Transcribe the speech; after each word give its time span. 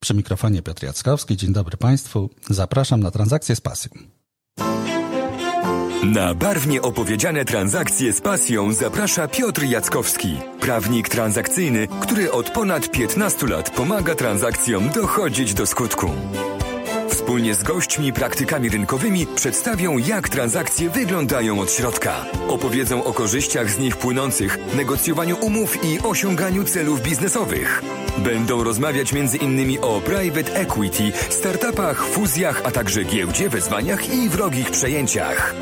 Przy 0.00 0.14
mikrofonie 0.14 0.62
Piotr 0.62 0.84
Jackowski. 0.84 1.36
Dzień 1.36 1.52
dobry 1.52 1.76
Państwu. 1.76 2.30
Zapraszam 2.50 3.00
na 3.00 3.10
transakcję 3.10 3.56
z 3.56 3.60
pasją. 3.60 3.90
Na 6.04 6.34
barwnie 6.34 6.82
opowiedziane 6.82 7.44
transakcje 7.44 8.12
z 8.12 8.20
pasją 8.20 8.72
zaprasza 8.72 9.28
Piotr 9.28 9.62
Jackowski, 9.62 10.36
prawnik 10.60 11.08
transakcyjny, 11.08 11.86
który 12.00 12.32
od 12.32 12.50
ponad 12.50 12.90
15 12.90 13.46
lat 13.46 13.70
pomaga 13.70 14.14
transakcjom 14.14 14.90
dochodzić 14.90 15.54
do 15.54 15.66
skutku. 15.66 16.10
Wspólnie 17.28 17.54
z 17.54 17.62
gośćmi, 17.62 18.12
praktykami 18.12 18.68
rynkowymi 18.68 19.26
przedstawią, 19.26 19.98
jak 19.98 20.28
transakcje 20.28 20.90
wyglądają 20.90 21.60
od 21.60 21.72
środka. 21.72 22.24
Opowiedzą 22.48 23.04
o 23.04 23.12
korzyściach 23.12 23.70
z 23.70 23.78
nich 23.78 23.96
płynących, 23.96 24.58
negocjowaniu 24.74 25.36
umów 25.40 25.84
i 25.84 25.98
osiąganiu 26.00 26.64
celów 26.64 27.02
biznesowych. 27.02 27.82
Będą 28.18 28.64
rozmawiać 28.64 29.12
m.in. 29.12 29.78
o 29.82 30.00
private 30.00 30.54
equity, 30.54 31.12
startupach, 31.30 32.04
fuzjach, 32.04 32.62
a 32.64 32.70
także 32.70 33.04
giełdzie, 33.04 33.48
wezwaniach 33.48 34.14
i 34.14 34.28
wrogich 34.28 34.70
przejęciach. 34.70 35.54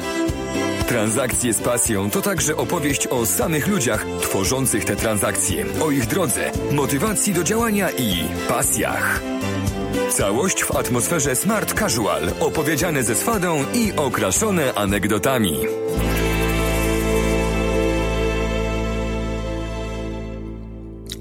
Transakcje 0.89 1.55
z 1.55 1.59
pasją 1.59 2.11
to 2.11 2.23
także 2.23 2.57
opowieść 2.57 3.07
o 3.07 3.27
samych 3.27 3.67
ludziach 3.67 4.07
tworzących 4.21 4.85
te 4.85 4.97
transakcje, 4.97 5.65
o 5.81 5.91
ich 5.91 6.07
drodze, 6.07 6.51
motywacji 6.73 7.35
do 7.35 7.45
działania 7.45 7.91
i 7.91 8.25
pasjach. 8.49 9.36
Całość 10.11 10.65
w 10.65 10.77
atmosferze 10.77 11.37
smart 11.37 11.79
casual, 11.79 12.23
opowiedziane 12.41 13.03
ze 13.03 13.15
swadą 13.15 13.65
i 13.75 13.93
okraszone 13.97 14.75
anegdotami. 14.75 15.57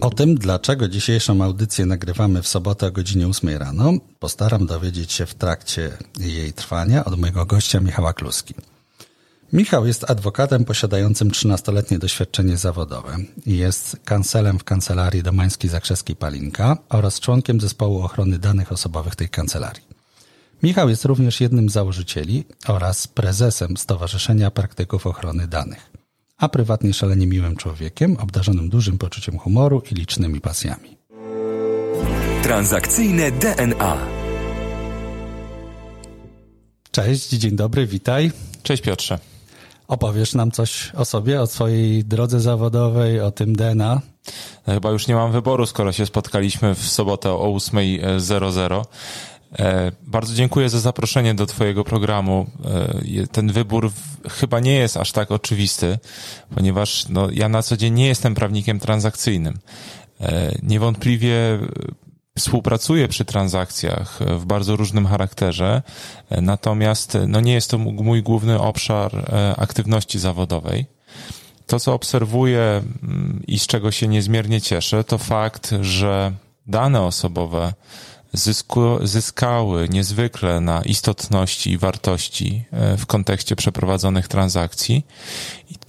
O 0.02 0.10
tym, 0.10 0.36
dlaczego 0.36 0.88
dzisiejszą 0.88 1.44
audycję 1.44 1.86
nagrywamy 1.86 2.42
w 2.42 2.48
sobotę 2.48 2.88
o 2.88 2.92
godzinie 2.92 3.28
8 3.28 3.58
rano, 3.58 3.94
postaram 4.20 4.66
dowiedzieć 4.66 5.12
się 5.12 5.26
w 5.26 5.36
trakcie 5.36 5.98
jej 6.20 6.54
trwania 6.54 7.06
od 7.06 7.20
mojego 7.20 7.46
gościa 7.46 7.80
Michała 7.80 8.14
Kluski. 8.14 8.54
Michał 9.56 9.86
jest 9.86 10.12
adwokatem 10.12 10.66
posiadającym 10.66 11.30
13-letnie 11.30 12.00
doświadczenie 12.00 12.58
zawodowe 12.58 13.18
i 13.46 13.58
jest 13.58 13.98
kancelem 14.06 14.60
w 14.60 14.64
kancelarii 14.64 15.24
Domański 15.24 15.68
Zakrzewski 15.68 16.16
Palinka 16.16 16.78
oraz 16.90 17.20
członkiem 17.20 17.62
zespołu 17.62 18.02
ochrony 18.02 18.40
danych 18.40 18.72
osobowych 18.72 19.16
tej 19.16 19.30
kancelarii. 19.30 19.84
Michał 20.64 20.90
jest 20.90 21.06
również 21.06 21.42
jednym 21.42 21.70
z 21.70 21.74
założycieli 21.74 22.44
oraz 22.68 23.08
prezesem 23.08 23.78
Stowarzyszenia 23.78 24.52
Praktyków 24.52 25.08
Ochrony 25.08 25.48
Danych, 25.48 25.92
a 26.38 26.50
prywatnie 26.50 26.94
szalenie 26.94 27.28
miłym 27.28 27.56
człowiekiem, 27.56 28.18
obdarzonym 28.18 28.70
dużym 28.70 28.98
poczuciem 28.98 29.38
humoru 29.38 29.82
i 29.92 29.96
licznymi 29.96 30.42
pasjami. 30.42 30.98
Transakcyjne 32.44 33.32
DNA. 33.32 33.98
Cześć, 36.92 37.30
dzień 37.30 37.56
dobry, 37.56 37.88
witaj. 37.88 38.32
Cześć 38.64 38.84
Piotrze. 38.84 39.35
Opowiesz 39.88 40.34
nam 40.34 40.52
coś 40.52 40.92
o 40.96 41.06
sobie, 41.06 41.42
o 41.42 41.48
swojej 41.48 42.06
drodze 42.06 42.40
zawodowej, 42.40 43.20
o 43.20 43.32
tym 43.32 43.56
DNA? 43.56 44.02
Chyba 44.66 44.92
już 44.92 45.08
nie 45.08 45.16
mam 45.16 45.32
wyboru, 45.32 45.66
skoro 45.66 45.92
się 45.92 46.06
spotkaliśmy 46.06 46.76
w 46.76 46.90
sobotę 46.90 47.32
o 47.32 47.48
8.00. 47.48 48.86
E, 49.60 49.92
bardzo 50.02 50.34
dziękuję 50.34 50.70
za 50.70 50.80
zaproszenie 50.80 51.34
do 51.34 51.46
Twojego 51.46 51.84
programu. 51.84 52.46
E, 53.24 53.28
ten 53.28 53.52
wybór 53.52 53.92
chyba 54.30 54.60
nie 54.60 54.74
jest 54.74 54.98
aż 54.98 55.12
tak 55.12 55.32
oczywisty, 55.32 56.00
ponieważ 56.56 57.10
no, 57.10 57.28
ja 57.32 57.50
na 57.50 57.64
co 57.64 57.78
dzień 57.78 57.94
nie 57.94 58.08
jestem 58.08 58.36
prawnikiem 58.36 58.80
transakcyjnym. 58.80 59.60
E, 60.22 60.56
niewątpliwie 60.64 61.60
współpracuję 62.38 63.08
przy 63.08 63.26
transakcjach 63.26 64.20
w 64.40 64.46
bardzo 64.46 64.76
różnym 64.76 65.08
charakterze, 65.08 65.82
natomiast 66.32 67.18
no 67.28 67.42
nie 67.42 67.54
jest 67.54 67.72
to 67.72 67.78
mój 67.78 68.24
główny 68.24 68.60
obszar 68.60 69.16
e, 69.16 69.56
aktywności 69.58 70.20
zawodowej. 70.20 70.86
To, 71.68 71.80
co 71.80 71.94
obserwuję 71.94 72.62
mm, 73.04 73.44
i 73.48 73.60
z 73.60 73.68
czego 73.68 73.92
się 73.92 74.08
niezmiernie 74.08 74.62
cieszę, 74.62 75.04
to 75.04 75.18
fakt, 75.18 75.74
że 75.82 76.32
dane 76.68 77.02
osobowe 77.02 77.74
zysku, 78.36 79.08
zyskały 79.08 79.90
niezwykle 79.90 80.62
na 80.62 80.82
istotności 80.82 81.72
i 81.72 81.78
wartości 81.78 82.64
e, 82.72 82.98
w 82.98 83.06
kontekście 83.06 83.56
przeprowadzonych 83.56 84.28
transakcji 84.28 85.06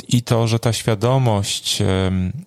i, 0.08 0.22
to, 0.22 0.46
że 0.46 0.58
ta 0.58 0.72
świadomość 0.72 1.82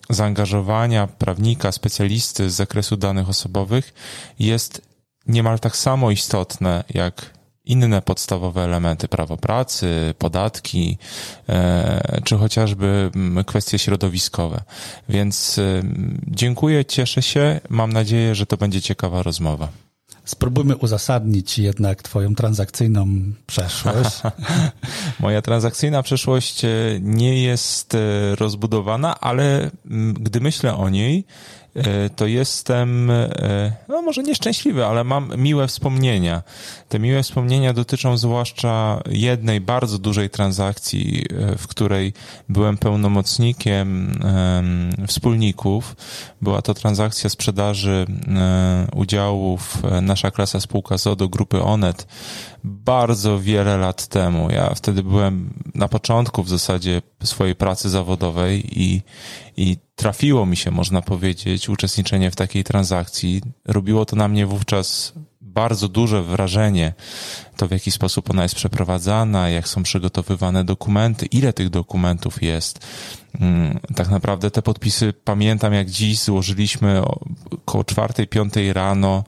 zaangażowania 0.09 1.07
prawnika, 1.07 1.71
specjalisty 1.71 2.49
z 2.49 2.53
zakresu 2.53 2.97
danych 2.97 3.29
osobowych 3.29 3.93
jest 4.39 4.81
niemal 5.27 5.59
tak 5.59 5.77
samo 5.77 6.11
istotne 6.11 6.83
jak 6.93 7.39
inne 7.65 8.01
podstawowe 8.01 8.63
elementy 8.63 9.07
prawa 9.07 9.37
pracy, 9.37 10.13
podatki, 10.17 10.97
e, 11.49 12.21
czy 12.23 12.37
chociażby 12.37 13.11
kwestie 13.45 13.79
środowiskowe. 13.79 14.61
Więc 15.09 15.59
dziękuję, 16.27 16.85
cieszę 16.85 17.21
się, 17.21 17.59
mam 17.69 17.93
nadzieję, 17.93 18.35
że 18.35 18.45
to 18.45 18.57
będzie 18.57 18.81
ciekawa 18.81 19.23
rozmowa. 19.23 19.67
Spróbujmy 20.29 20.77
uzasadnić 20.77 21.59
jednak 21.59 22.01
Twoją 22.03 22.35
transakcyjną 22.35 23.07
przeszłość. 23.47 24.21
Moja 25.19 25.41
transakcyjna 25.41 26.03
przeszłość 26.03 26.65
e, 26.65 26.69
nie 27.01 27.43
jest 27.43 27.95
e, 27.95 27.99
rozbudowana, 28.35 29.19
ale 29.19 29.71
gdy 30.13 30.39
myślę 30.41 30.75
o 30.75 30.89
niej, 30.89 31.25
to 32.15 32.27
jestem, 32.27 33.11
e, 33.11 33.73
no 33.87 34.01
może 34.01 34.23
nieszczęśliwy, 34.23 34.85
ale 34.85 35.03
mam 35.03 35.33
miłe 35.37 35.67
wspomnienia. 35.67 36.43
Te 36.89 36.99
miłe 36.99 37.23
wspomnienia 37.23 37.73
dotyczą 37.73 38.17
zwłaszcza 38.17 39.01
jednej 39.09 39.61
bardzo 39.61 39.99
dużej 39.99 40.29
transakcji, 40.29 41.25
e, 41.29 41.57
w 41.57 41.67
której 41.67 42.13
byłem 42.49 42.77
pełnomocnikiem 42.77 44.19
wspólników. 45.07 45.95
Była 46.41 46.61
to 46.61 46.73
transakcja 46.73 47.29
sprzedaży 47.29 48.05
udziałów 48.95 49.77
Nasza 50.01 50.31
Klasa 50.31 50.59
Spółka 50.59 50.97
ZODO 50.97 51.27
grupy 51.27 51.61
ONET 51.61 52.07
bardzo 52.63 53.39
wiele 53.39 53.77
lat 53.77 54.07
temu. 54.07 54.51
Ja 54.51 54.73
wtedy 54.75 55.03
byłem 55.03 55.53
na 55.75 55.87
początku 55.87 56.43
w 56.43 56.49
zasadzie 56.49 57.01
swojej 57.23 57.55
pracy 57.55 57.89
zawodowej 57.89 58.81
i, 58.81 59.01
i 59.59 59.77
trafiło 59.95 60.45
mi 60.45 60.57
się, 60.57 60.71
można 60.71 61.01
powiedzieć, 61.01 61.69
uczestniczenie 61.69 62.31
w 62.31 62.35
takiej 62.35 62.63
transakcji. 62.63 63.41
Robiło 63.65 64.05
to 64.05 64.15
na 64.15 64.27
mnie 64.27 64.45
wówczas 64.45 65.13
bardzo 65.53 65.87
duże 65.87 66.23
wrażenie, 66.23 66.93
to 67.57 67.67
w 67.67 67.71
jaki 67.71 67.91
sposób 67.91 68.29
ona 68.29 68.43
jest 68.43 68.55
przeprowadzana, 68.55 69.49
jak 69.49 69.67
są 69.67 69.83
przygotowywane 69.83 70.63
dokumenty, 70.63 71.25
ile 71.25 71.53
tych 71.53 71.69
dokumentów 71.69 72.43
jest. 72.43 72.87
Mm, 73.39 73.79
tak 73.95 74.09
naprawdę 74.09 74.51
te 74.51 74.61
podpisy 74.61 75.13
pamiętam 75.23 75.73
jak 75.73 75.89
dziś 75.89 76.19
złożyliśmy 76.19 77.01
około 77.51 77.83
czwartej, 77.83 78.27
piątej 78.27 78.73
rano 78.73 79.23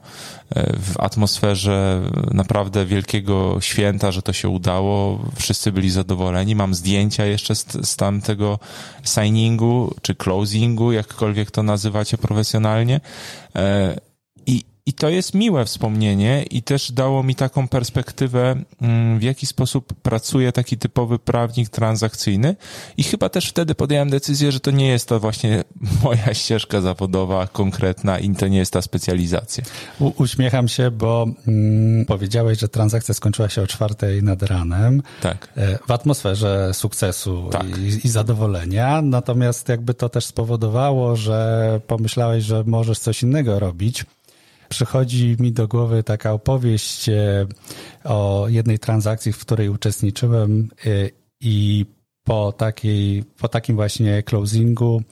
e, 0.50 0.76
w 0.76 1.00
atmosferze 1.00 2.02
naprawdę 2.30 2.86
wielkiego 2.86 3.60
święta, 3.60 4.12
że 4.12 4.22
to 4.22 4.32
się 4.32 4.48
udało. 4.48 5.18
Wszyscy 5.36 5.72
byli 5.72 5.90
zadowoleni. 5.90 6.54
Mam 6.54 6.74
zdjęcia 6.74 7.26
jeszcze 7.26 7.54
z, 7.54 7.66
z 7.82 7.96
tamtego 7.96 8.58
signingu, 9.04 9.94
czy 10.02 10.14
closingu, 10.14 10.92
jakkolwiek 10.92 11.50
to 11.50 11.62
nazywacie 11.62 12.18
profesjonalnie. 12.18 13.00
I, 14.86 14.92
i 14.92 14.94
to 14.94 15.08
jest 15.08 15.34
miłe 15.34 15.64
wspomnienie 15.64 16.42
i 16.50 16.62
też 16.62 16.92
dało 16.92 17.22
mi 17.22 17.34
taką 17.34 17.68
perspektywę, 17.68 18.62
mm, 18.80 19.18
w 19.18 19.22
jaki 19.22 19.46
sposób 19.46 19.94
pracuje 20.02 20.52
taki 20.52 20.78
typowy 20.78 21.18
prawnik 21.18 21.68
transakcyjny. 21.68 22.56
I 22.96 23.02
chyba 23.02 23.28
też 23.28 23.48
wtedy 23.48 23.74
podjąłem 23.74 24.10
decyzję, 24.10 24.52
że 24.52 24.60
to 24.60 24.70
nie 24.70 24.88
jest 24.88 25.08
to 25.08 25.20
właśnie 25.20 25.64
moja 26.04 26.34
ścieżka 26.34 26.80
zawodowa 26.80 27.46
konkretna 27.46 28.18
i 28.18 28.34
to 28.34 28.48
nie 28.48 28.58
jest 28.58 28.72
ta 28.72 28.82
specjalizacja. 28.82 29.64
U, 30.00 30.12
uśmiecham 30.16 30.68
się, 30.68 30.90
bo 30.90 31.26
mm, 31.48 32.04
powiedziałeś, 32.06 32.58
że 32.58 32.68
transakcja 32.68 33.14
skończyła 33.14 33.48
się 33.48 33.62
o 33.62 33.66
czwartej 33.66 34.22
nad 34.22 34.42
ranem. 34.42 35.02
Tak. 35.20 35.48
E, 35.56 35.78
w 35.86 35.90
atmosferze 35.90 36.74
sukcesu 36.74 37.48
tak. 37.52 37.78
i, 37.78 38.06
i 38.06 38.08
zadowolenia. 38.08 39.02
Natomiast 39.02 39.68
jakby 39.68 39.94
to 39.94 40.08
też 40.08 40.24
spowodowało, 40.24 41.16
że 41.16 41.80
pomyślałeś, 41.86 42.44
że 42.44 42.64
możesz 42.66 42.98
coś 42.98 43.22
innego 43.22 43.58
robić 43.58 44.04
przychodzi 44.72 45.36
mi 45.40 45.52
do 45.52 45.68
głowy 45.68 46.02
taka 46.02 46.32
opowieść 46.32 47.08
e, 47.08 47.46
o 48.04 48.46
jednej 48.48 48.78
transakcji, 48.78 49.32
w 49.32 49.38
której 49.38 49.68
uczestniczyłem 49.68 50.68
e, 50.86 50.88
i 51.40 51.86
po, 52.24 52.52
takiej, 52.52 53.24
po 53.24 53.48
takim 53.48 53.76
właśnie 53.76 54.22
closingu 54.22 55.02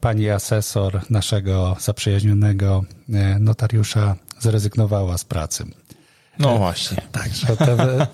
pani 0.00 0.30
asesor 0.30 1.00
naszego 1.10 1.76
zaprzyjaźnionego 1.80 2.84
e, 3.12 3.38
notariusza 3.38 4.16
zrezygnowała 4.38 5.18
z 5.18 5.24
pracy. 5.24 5.64
No 6.38 6.58
właśnie. 6.58 7.02
Także 7.12 7.56
te, 7.56 8.06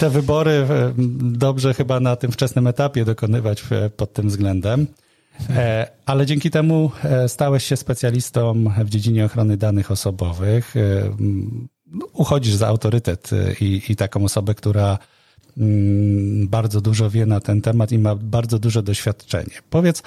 te 0.00 0.10
wybory 0.10 0.66
dobrze 1.22 1.74
chyba 1.74 2.00
na 2.00 2.16
tym 2.16 2.32
wczesnym 2.32 2.66
etapie 2.66 3.04
dokonywać 3.04 3.64
pod 3.96 4.12
tym 4.12 4.28
względem. 4.28 4.86
E, 5.50 5.86
ale 6.06 6.26
dzięki 6.26 6.50
temu 6.50 6.90
e, 7.04 7.28
stałeś 7.28 7.64
się 7.64 7.76
specjalistą 7.76 8.64
w 8.84 8.88
dziedzinie 8.88 9.24
ochrony 9.24 9.56
danych 9.56 9.90
osobowych. 9.90 10.76
E, 10.76 10.80
uchodzisz 12.12 12.54
za 12.54 12.66
autorytet 12.68 13.30
i, 13.60 13.82
i 13.88 13.96
taką 13.96 14.24
osobę, 14.24 14.54
która 14.54 14.98
mm, 15.58 16.48
bardzo 16.48 16.80
dużo 16.80 17.10
wie 17.10 17.26
na 17.26 17.40
ten 17.40 17.60
temat 17.60 17.92
i 17.92 17.98
ma 17.98 18.14
bardzo 18.14 18.58
duże 18.58 18.82
doświadczenie. 18.82 19.54
Powiedz, 19.70 20.02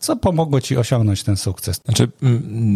co 0.00 0.16
pomogło 0.16 0.60
ci 0.60 0.76
osiągnąć 0.76 1.22
ten 1.22 1.36
sukces? 1.36 1.80
Znaczy, 1.84 2.08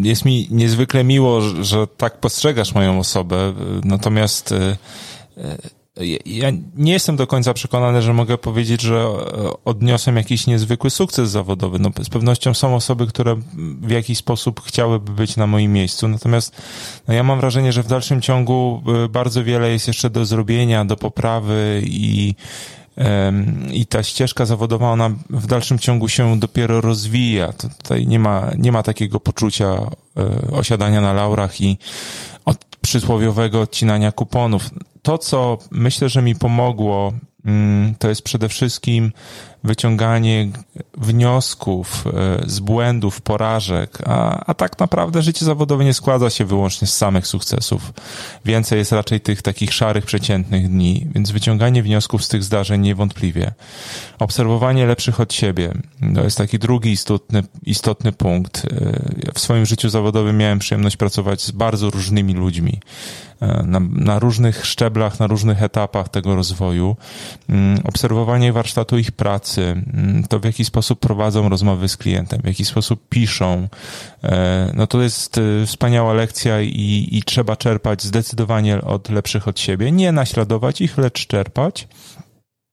jest 0.03 0.25
mi 0.25 0.49
niezwykle 0.51 1.05
miło, 1.05 1.41
że 1.41 1.87
tak 1.87 2.21
postrzegasz 2.21 2.75
moją 2.75 2.99
osobę, 2.99 3.55
natomiast 3.85 4.55
ja 6.27 6.51
nie 6.77 6.93
jestem 6.93 7.17
do 7.17 7.27
końca 7.27 7.55
przekonany, 7.55 8.03
że 8.03 8.15
mogę 8.15 8.39
powiedzieć, 8.39 8.81
że 8.81 8.97
e, 8.97 9.65
odniosłem 9.65 10.17
jakiś 10.17 10.47
niezwykły 10.47 10.91
sukces 10.91 11.31
zawodowy. 11.31 11.79
No, 11.79 11.91
z 12.03 12.09
pewnością 12.09 12.55
są 12.55 12.75
osoby, 12.75 13.07
które 13.07 13.37
w 13.81 13.91
jakiś 13.91 14.19
sposób 14.19 14.63
chciałyby 14.65 15.13
być 15.13 15.37
na 15.37 15.47
moim 15.47 15.73
miejscu. 15.73 16.09
Natomiast 16.09 16.57
no, 17.09 17.15
ja 17.15 17.23
mam 17.23 17.41
wrażenie, 17.41 17.73
że 17.73 17.83
w 17.83 17.87
dalszym 17.87 18.21
ciągu 18.21 18.83
e, 19.05 19.09
bardzo 19.09 19.45
wiele 19.45 19.71
jest 19.71 19.89
jeszcze 19.89 20.11
do 20.11 20.25
zrobienia, 20.25 20.85
do 20.85 20.97
poprawy 20.97 21.83
i 21.85 22.35
i 23.73 23.87
ta 23.87 24.03
ścieżka 24.03 24.47
zawodowa, 24.47 24.91
ona 24.91 25.11
w 25.31 25.47
dalszym 25.47 25.79
ciągu 25.79 26.09
się 26.09 26.41
dopiero 26.41 26.81
rozwija. 26.81 27.53
Tutaj 27.53 28.07
nie 28.07 28.19
ma, 28.19 28.51
nie 28.59 28.73
ma 28.73 28.83
takiego 28.83 29.21
poczucia 29.21 29.67
e, 29.67 30.51
osiadania 30.53 31.01
na 31.01 31.13
laurach 31.13 31.61
i 31.61 31.79
od 32.45 32.65
przysłowiowego 32.81 33.61
odcinania 33.61 34.13
kuponów 34.13 34.71
to, 35.09 35.19
co 35.19 35.59
myślę, 35.71 36.09
że 36.09 36.23
mi 36.23 36.35
pomogło, 36.35 37.13
mm, 37.45 37.95
to 37.99 38.09
jest 38.09 38.23
przede 38.23 38.49
wszystkim 38.49 39.13
wyciąganie 39.65 40.49
wniosków 40.97 42.05
e, 42.07 42.43
z 42.47 42.61
błędów, 42.61 43.21
porażek, 43.21 43.99
a, 44.07 44.45
a 44.47 44.55
tak 44.55 44.79
naprawdę 44.79 45.23
życie 45.23 45.45
zawodowe 45.45 45.85
nie 45.85 45.95
składa 45.95 46.31
się 46.31 46.45
wyłącznie 46.45 46.89
z 46.89 46.97
samych 46.97 47.27
sukcesów. 47.27 47.93
Więcej 48.45 48.79
jest 48.79 48.93
raczej 48.93 49.21
tych 49.21 49.43
takich 49.43 49.75
szarych, 49.75 50.07
przeciętnych 50.07 50.69
dni, 50.69 51.07
więc 51.15 51.31
wyciąganie 51.31 51.83
wniosków 51.83 52.25
z 52.25 52.29
tych 52.29 52.45
zdarzeń 52.45 52.81
niewątpliwie. 52.81 53.53
Obserwowanie 54.19 54.87
lepszych 54.87 55.21
od 55.21 55.35
siebie 55.35 55.73
to 56.15 56.25
jest 56.25 56.39
taki 56.39 56.59
drugi 56.59 56.91
istotny, 56.91 57.43
istotny 57.63 58.13
punkt. 58.13 58.65
E, 58.65 59.33
w 59.35 59.39
swoim 59.39 59.67
życiu 59.67 59.89
zawodowym 59.89 60.37
miałem 60.37 60.59
przyjemność 60.59 60.97
pracować 60.97 61.43
z 61.43 61.51
bardzo 61.51 61.91
różnymi 61.91 62.35
ludźmi. 62.35 62.81
E, 63.41 63.63
na, 63.67 63.81
na 63.81 64.19
różnych 64.19 64.67
szczeblach, 64.67 65.21
na 65.21 65.27
różnych 65.27 65.63
etapach 65.63 66.09
tego 66.09 66.35
rozwoju. 66.35 66.97
Mm, 67.49 67.81
obserwowanie 67.85 68.53
warsztatu 68.53 68.99
ich 68.99 69.13
pracy, 69.13 69.48
pracy, 69.49 69.83
mm, 69.95 70.25
to 70.25 70.39
w 70.39 70.45
jaki 70.45 70.65
sposób 70.65 71.01
prowadzą 71.01 71.49
rozmowy 71.49 71.89
z 71.89 71.97
klientem, 71.97 72.41
w 72.43 72.47
jaki 72.47 72.65
sposób 72.65 73.09
piszą, 73.09 73.69
e, 74.25 74.73
no 74.75 74.87
to 74.87 75.03
jest 75.03 75.39
e, 75.39 75.67
wspaniała 75.67 76.13
lekcja 76.13 76.61
i, 76.61 77.09
i 77.13 77.23
trzeba 77.23 77.57
czerpać 77.57 78.03
zdecydowanie 78.03 78.83
od 78.83 79.09
lepszych 79.09 79.49
od 79.49 79.61
siebie. 79.61 79.93
Nie 79.93 80.13
naśladować 80.13 80.81
ich, 80.81 80.99
lecz 80.99 81.27
czerpać. 81.27 81.89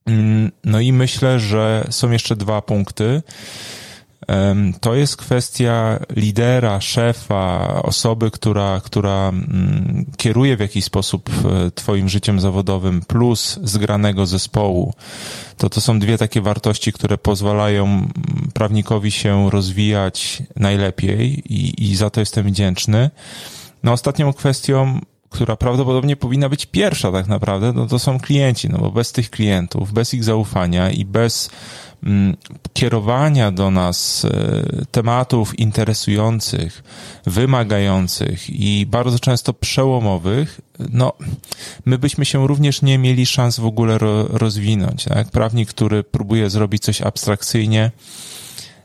Mm, 0.05 0.51
no 0.63 0.79
i 0.79 0.93
myślę, 0.93 1.39
że 1.39 1.87
są 1.89 2.11
jeszcze 2.11 2.35
dwa 2.35 2.61
punkty. 2.61 3.21
To 4.81 4.95
jest 4.95 5.17
kwestia 5.17 5.99
lidera, 6.15 6.81
szefa, 6.81 7.73
osoby, 7.83 8.31
która, 8.31 8.81
która 8.83 9.29
mm, 9.29 10.05
kieruje 10.17 10.57
w 10.57 10.59
jakiś 10.59 10.85
sposób 10.85 11.29
e, 11.29 11.71
Twoim 11.71 12.09
życiem 12.09 12.39
zawodowym, 12.39 13.01
plus 13.01 13.59
zgranego 13.63 14.25
zespołu. 14.25 14.93
To 15.57 15.69
to 15.69 15.81
są 15.81 15.99
dwie 15.99 16.17
takie 16.17 16.41
wartości, 16.41 16.93
które 16.93 17.17
pozwalają 17.17 17.85
mm, 17.85 18.11
prawnikowi 18.53 19.11
się 19.11 19.49
rozwijać 19.49 20.43
najlepiej 20.55 21.53
i, 21.53 21.91
i 21.91 21.95
za 21.95 22.09
to 22.09 22.19
jestem 22.19 22.45
wdzięczny. 22.45 23.09
No 23.83 23.91
ostatnią 23.91 24.33
kwestią 24.33 24.99
która 25.29 25.55
prawdopodobnie 25.55 26.15
powinna 26.15 26.49
być 26.49 26.65
pierwsza 26.65 27.11
tak 27.11 27.27
naprawdę, 27.27 27.73
no 27.73 27.85
to 27.85 27.99
są 27.99 28.19
klienci, 28.19 28.69
no 28.69 28.77
bo 28.77 28.91
bez 28.91 29.11
tych 29.11 29.29
klientów, 29.29 29.93
bez 29.93 30.13
ich 30.13 30.23
zaufania 30.23 30.89
i 30.89 31.05
bez 31.05 31.49
kierowania 32.73 33.51
do 33.51 33.71
nas 33.71 34.25
e, 34.25 34.85
tematów 34.91 35.59
interesujących, 35.59 36.83
wymagających 37.25 38.49
i 38.49 38.85
bardzo 38.85 39.19
często 39.19 39.53
przełomowych, 39.53 40.61
no, 40.89 41.13
my 41.85 41.97
byśmy 41.97 42.25
się 42.25 42.47
również 42.47 42.81
nie 42.81 42.97
mieli 42.97 43.25
szans 43.25 43.59
w 43.59 43.65
ogóle 43.65 43.97
rozwinąć. 44.29 45.03
Tak? 45.03 45.27
Prawnik, 45.27 45.69
który 45.69 46.03
próbuje 46.03 46.49
zrobić 46.49 46.83
coś 46.83 47.01
abstrakcyjnie, 47.01 47.91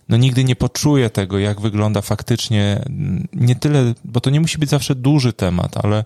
no 0.08 0.16
nigdy 0.16 0.44
nie 0.44 0.56
poczuje 0.56 1.10
tego, 1.10 1.38
jak 1.38 1.60
wygląda 1.60 2.00
faktycznie, 2.00 2.82
nie 3.32 3.56
tyle, 3.56 3.94
bo 4.04 4.20
to 4.20 4.30
nie 4.30 4.40
musi 4.40 4.58
być 4.58 4.70
zawsze 4.70 4.94
duży 4.94 5.32
temat, 5.32 5.76
ale 5.84 6.04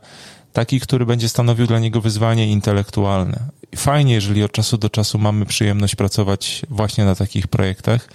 taki, 0.53 0.81
który 0.81 1.07
będzie 1.07 1.29
stanowił 1.29 1.67
dla 1.67 1.79
niego 1.79 2.01
wyzwanie 2.01 2.47
intelektualne. 2.47 3.39
Fajnie, 3.77 4.15
jeżeli 4.15 4.43
od 4.43 4.53
czasu 4.53 4.79
do 4.79 4.91
czasu 4.91 5.19
mamy 5.19 5.47
przyjemność 5.47 5.95
pracować 5.95 6.63
właśnie 6.71 7.05
na 7.05 7.15
takich 7.15 7.49
projektach. 7.49 8.09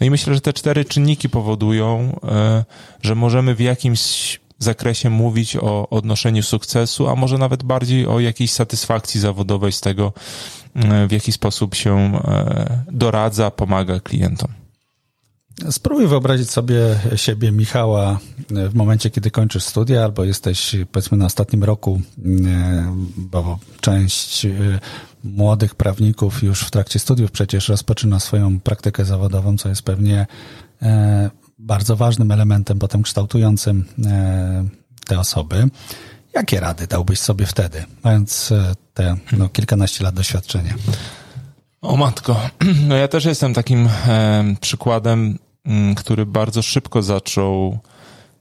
No 0.00 0.06
i 0.06 0.10
myślę, 0.10 0.34
że 0.34 0.40
te 0.40 0.52
cztery 0.52 0.84
czynniki 0.84 1.28
powodują, 1.28 2.20
e, 2.24 2.64
że 3.02 3.14
możemy 3.14 3.54
w 3.54 3.60
jakimś 3.60 4.40
zakresie 4.58 5.10
mówić 5.10 5.56
o 5.56 5.88
odnoszeniu 5.88 6.42
sukcesu, 6.42 7.08
a 7.08 7.16
może 7.16 7.38
nawet 7.38 7.62
bardziej 7.62 8.06
o 8.06 8.20
jakiejś 8.20 8.52
satysfakcji 8.52 9.20
zawodowej 9.20 9.72
z 9.72 9.80
tego, 9.80 10.12
e, 10.74 11.06
w 11.06 11.12
jaki 11.12 11.32
sposób 11.32 11.74
się 11.74 12.20
e, 12.24 12.84
doradza, 12.92 13.50
pomaga 13.50 14.00
klientom. 14.00 14.65
Spróbuj 15.70 16.06
wyobrazić 16.06 16.50
sobie 16.50 16.76
siebie, 17.16 17.52
Michała, 17.52 18.18
w 18.50 18.74
momencie, 18.74 19.10
kiedy 19.10 19.30
kończysz 19.30 19.64
studia, 19.64 20.04
albo 20.04 20.24
jesteś, 20.24 20.76
powiedzmy, 20.92 21.18
na 21.18 21.26
ostatnim 21.26 21.64
roku, 21.64 22.00
e, 22.46 22.96
bo 23.16 23.58
część 23.80 24.44
e, 24.44 24.50
młodych 25.24 25.74
prawników 25.74 26.42
już 26.42 26.60
w 26.60 26.70
trakcie 26.70 26.98
studiów 26.98 27.30
przecież 27.30 27.68
rozpoczyna 27.68 28.20
swoją 28.20 28.60
praktykę 28.60 29.04
zawodową, 29.04 29.56
co 29.56 29.68
jest 29.68 29.82
pewnie 29.82 30.26
e, 30.82 31.30
bardzo 31.58 31.96
ważnym 31.96 32.30
elementem 32.30 32.78
potem 32.78 33.02
kształtującym 33.02 33.84
te 35.06 35.18
osoby. 35.18 35.68
Jakie 36.34 36.60
rady 36.60 36.86
dałbyś 36.86 37.18
sobie 37.18 37.46
wtedy, 37.46 37.84
mając 38.04 38.52
te 38.94 39.16
no, 39.32 39.48
kilkanaście 39.48 40.04
lat 40.04 40.14
doświadczenia? 40.14 40.74
O 41.82 41.96
matko, 41.96 42.40
no 42.88 42.96
ja 42.96 43.08
też 43.08 43.24
jestem 43.24 43.54
takim 43.54 43.88
e, 44.06 44.44
przykładem 44.60 45.38
który 45.96 46.26
bardzo 46.26 46.62
szybko 46.62 47.02
zaczął 47.02 47.78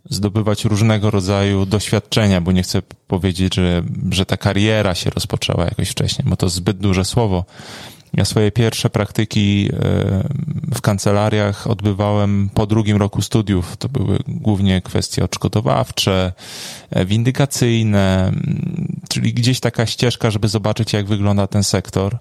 zdobywać 0.10 0.66
różnego 0.66 1.12
rodzaju 1.12 1.66
doświadczenia, 1.66 2.42
bo 2.42 2.52
nie 2.52 2.64
chcę 2.64 2.82
powiedzieć, 3.08 3.56
że, 3.56 3.84
że 4.12 4.26
ta 4.26 4.38
kariera 4.38 4.96
się 4.96 5.10
rozpoczęła 5.10 5.66
jakoś 5.66 5.90
wcześniej, 5.90 6.28
bo 6.30 6.36
to 6.36 6.50
zbyt 6.50 6.78
duże 6.78 7.06
słowo. 7.06 7.46
Ja 8.14 8.26
swoje 8.26 8.52
pierwsze 8.52 8.90
praktyki 8.90 9.70
e, 9.74 9.76
w 10.76 10.82
kancelariach 10.82 11.68
odbywałem 11.68 12.50
po 12.54 12.66
drugim 12.66 12.98
roku 12.98 13.22
studiów. 13.22 13.78
To 13.78 13.90
były 13.90 14.20
głównie 14.28 14.82
kwestie 14.82 15.24
odszkodowawcze, 15.24 16.34
e, 16.90 17.06
windykacyjne, 17.06 18.28
mm, 18.28 19.02
czyli 19.10 19.34
gdzieś 19.34 19.60
taka 19.60 19.86
ścieżka, 19.86 20.32
żeby 20.32 20.48
zobaczyć, 20.48 20.94
jak 20.94 21.06
wygląda 21.06 21.48
ten 21.48 21.64
sektor. 21.64 22.18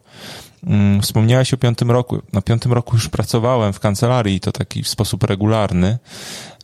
Mm, 0.66 1.02
wspomniałeś 1.02 1.54
o 1.54 1.56
piątym 1.56 1.90
roku. 1.90 2.22
Na 2.32 2.42
piątym 2.42 2.72
roku 2.72 2.96
już 2.96 3.08
pracowałem 3.08 3.72
w 3.72 3.80
kancelarii, 3.80 4.40
to 4.40 4.52
taki 4.52 4.82
w 4.82 4.88
sposób 4.88 5.24
regularny. 5.24 5.98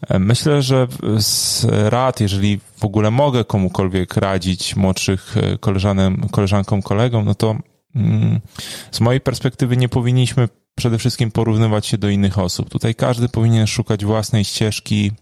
E, 0.09 0.19
myślę, 0.19 0.63
że 0.63 0.87
z 1.19 1.67
rad, 1.71 2.21
jeżeli 2.21 2.61
w 2.77 2.85
ogóle 2.85 3.11
mogę 3.11 3.45
komukolwiek 3.45 4.17
radzić 4.17 4.77
młodszych 4.77 5.35
koleżanem, 5.61 6.29
koleżankom, 6.31 6.83
kolegom, 6.83 7.25
no 7.25 7.35
to 7.35 7.57
mm, 7.95 8.41
z 8.91 9.01
mojej 9.01 9.21
perspektywy 9.21 9.77
nie 9.77 9.89
powinniśmy 9.89 10.49
przede 10.75 10.99
wszystkim 10.99 11.31
porównywać 11.31 11.87
się 11.87 11.99
do 11.99 12.09
innych 12.09 12.39
osób. 12.39 12.69
Tutaj 12.69 12.95
każdy 12.95 13.29
powinien 13.29 13.67
szukać 13.67 14.05
własnej 14.05 14.45
ścieżki, 14.45 15.13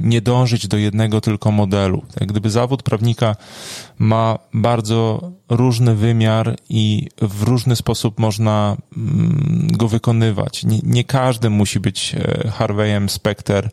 nie 0.00 0.20
dążyć 0.20 0.68
do 0.68 0.76
jednego 0.76 1.20
tylko 1.20 1.50
modelu. 1.52 2.02
Jak 2.20 2.28
gdyby 2.28 2.50
zawód 2.50 2.82
prawnika 2.82 3.36
ma 3.98 4.38
bardzo 4.54 5.30
różny 5.48 5.94
wymiar 5.94 6.56
i 6.68 7.08
w 7.22 7.42
różny 7.42 7.76
sposób 7.76 8.18
można 8.18 8.76
mm, 8.96 9.68
go 9.72 9.88
wykonywać. 9.88 10.64
Nie, 10.64 10.78
nie 10.82 11.04
każdy 11.04 11.50
musi 11.50 11.80
być 11.80 12.14
e, 12.14 12.50
Harveyem 12.50 13.08
Specter, 13.08 13.70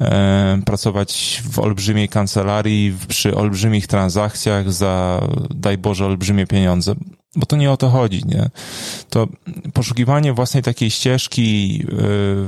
e, 0.00 0.62
pracować 0.66 1.42
w 1.50 1.58
olbrzymiej 1.58 2.08
kancelarii, 2.08 2.96
przy 3.08 3.36
olbrzymich 3.36 3.86
transakcjach 3.86 4.72
za, 4.72 5.22
daj 5.50 5.78
Boże, 5.78 6.06
olbrzymie 6.06 6.46
pieniądze 6.46 6.94
bo 7.36 7.46
to 7.46 7.56
nie 7.56 7.70
o 7.70 7.76
to 7.76 7.88
chodzi, 7.88 8.22
nie? 8.26 8.50
To 9.10 9.28
poszukiwanie 9.72 10.32
własnej 10.32 10.62
takiej 10.62 10.90
ścieżki 10.90 11.80
y, 11.82 11.86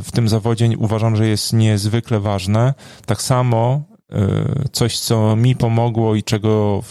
w 0.02 0.08
tym 0.12 0.28
zawodzie 0.28 0.68
uważam, 0.78 1.16
że 1.16 1.28
jest 1.28 1.52
niezwykle 1.52 2.20
ważne. 2.20 2.74
Tak 3.06 3.22
samo 3.22 3.82
y, 4.12 4.68
coś, 4.72 4.98
co 4.98 5.36
mi 5.36 5.56
pomogło 5.56 6.14
i 6.14 6.22
czego 6.22 6.82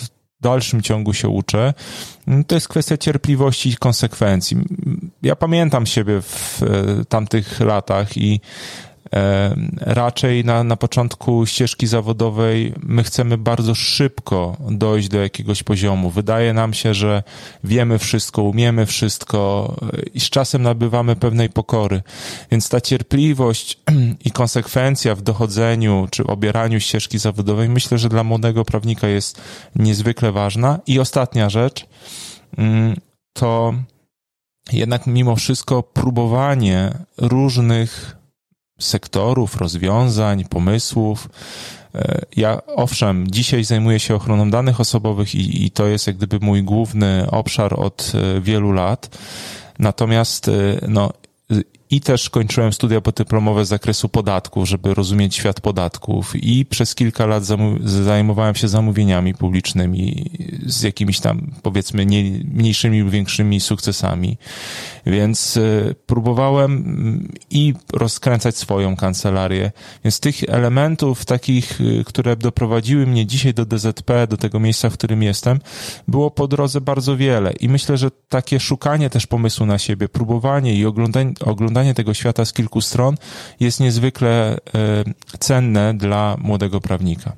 dalszym 0.42 0.82
ciągu 0.82 1.14
się 1.14 1.30
uczę. 1.30 1.74
To 2.48 2.56
jest 2.56 2.68
kwestia 2.68 2.98
cierpliwości 2.98 3.70
i 3.70 3.76
konsekwencji. 3.76 4.58
Ja 5.22 5.36
pamiętam 5.36 5.86
siebie 5.86 6.22
w 6.22 6.62
tamtych 7.10 7.60
latach 7.60 8.18
i 8.18 8.42
Raczej 9.78 10.46
na, 10.46 10.64
na 10.64 10.76
początku 10.76 11.46
ścieżki 11.46 11.88
zawodowej 11.88 12.74
my 12.84 13.04
chcemy 13.04 13.38
bardzo 13.38 13.76
szybko 13.76 14.58
dojść 14.72 15.08
do 15.08 15.22
jakiegoś 15.22 15.64
poziomu. 15.64 16.10
Wydaje 16.10 16.54
nam 16.54 16.74
się, 16.74 16.94
że 16.94 17.24
wiemy 17.64 18.00
wszystko, 18.00 18.44
umiemy 18.44 18.86
wszystko 18.86 19.76
i 20.14 20.20
z 20.20 20.30
czasem 20.30 20.62
nabywamy 20.62 21.16
pewnej 21.16 21.50
pokory. 21.50 22.02
Więc 22.52 22.70
ta 22.70 22.82
cierpliwość 22.82 23.80
i 24.26 24.32
konsekwencja 24.32 25.16
w 25.16 25.22
dochodzeniu 25.22 26.08
czy 26.12 26.24
obieraniu 26.24 26.80
ścieżki 26.80 27.20
zawodowej 27.20 27.70
myślę, 27.70 27.98
że 27.98 28.10
dla 28.10 28.24
młodego 28.24 28.66
prawnika 28.66 29.08
jest 29.08 29.42
niezwykle 29.76 30.32
ważna. 30.32 30.80
I 30.88 31.00
ostatnia 31.00 31.50
rzecz 31.50 31.86
mm, 32.58 32.96
to 33.34 33.74
jednak 34.72 35.08
mimo 35.08 35.36
wszystko 35.36 35.84
próbowanie 35.84 36.92
różnych 37.18 38.19
sektorów, 38.80 39.58
rozwiązań, 39.58 40.46
pomysłów. 40.46 41.30
E, 41.96 42.22
ja 42.36 42.62
owszem, 42.76 43.26
dzisiaj 43.32 43.64
zajmuję 43.64 44.00
się 44.00 44.16
ochroną 44.16 44.50
danych 44.50 44.80
osobowych 44.80 45.36
i, 45.36 45.66
i 45.66 45.72
to 45.72 45.88
jest 45.88 46.08
jak 46.08 46.18
gdyby 46.18 46.40
mój 46.40 46.64
główny 46.64 47.28
obszar 47.32 47.80
od 47.80 48.12
e, 48.16 48.42
wielu 48.42 48.72
lat. 48.72 49.18
Natomiast 49.80 50.48
e, 50.48 50.52
no, 50.88 51.14
i 51.92 52.02
też 52.02 52.30
kończyłem 52.30 52.74
studia 52.74 53.02
podyplomowe 53.02 53.66
z 53.66 53.68
zakresu 53.68 54.10
podatków, 54.10 54.70
żeby 54.70 54.94
rozumieć 54.94 55.36
świat 55.36 55.62
podatków 55.62 56.36
i 56.36 56.66
przez 56.66 56.96
kilka 56.96 57.26
lat 57.26 57.44
zajmowałem 57.84 58.56
się 58.56 58.68
zamówieniami 58.68 59.34
publicznymi 59.34 60.32
z 60.66 60.82
jakimiś 60.82 61.20
tam 61.20 61.52
powiedzmy 61.62 62.06
nie, 62.06 62.24
mniejszymi 62.54 63.02
lub 63.02 63.10
większymi 63.10 63.60
sukcesami. 63.60 64.38
Więc 65.06 65.58
y, 65.58 65.96
próbowałem 66.06 66.72
mm, 66.72 67.32
i 67.50 67.74
rozkręcać 67.94 68.58
swoją 68.58 68.96
kancelarię. 68.96 69.72
Więc 70.04 70.20
tych 70.20 70.44
elementów 70.44 71.26
takich, 71.26 71.82
y, 71.82 72.04
które 72.06 72.36
doprowadziły 72.36 73.08
mnie 73.08 73.26
dzisiaj 73.26 73.54
do 73.54 73.66
DZP, 73.66 74.28
do 74.28 74.38
tego 74.38 74.60
miejsca, 74.60 74.90
w 74.90 74.94
którym 74.94 75.24
jestem, 75.24 75.60
było 76.08 76.32
po 76.32 76.48
drodze 76.48 76.82
bardzo 76.82 77.18
wiele. 77.18 77.52
I 77.52 77.70
myślę, 77.70 77.98
że 77.98 78.12
takie 78.30 78.60
szukanie 78.60 79.10
też 79.10 79.28
pomysłu 79.28 79.66
na 79.66 79.78
siebie, 79.78 80.10
próbowanie 80.10 80.76
i 80.76 80.86
oglądanie, 80.86 81.34
oglądanie 81.46 81.79
tego 81.94 82.14
świata 82.14 82.46
z 82.46 82.54
kilku 82.54 82.82
stron 82.82 83.16
jest 83.60 83.80
niezwykle 83.80 84.58
y, 84.58 85.38
cenne 85.40 85.94
dla 85.94 86.36
młodego 86.40 86.82
prawnika. 86.82 87.34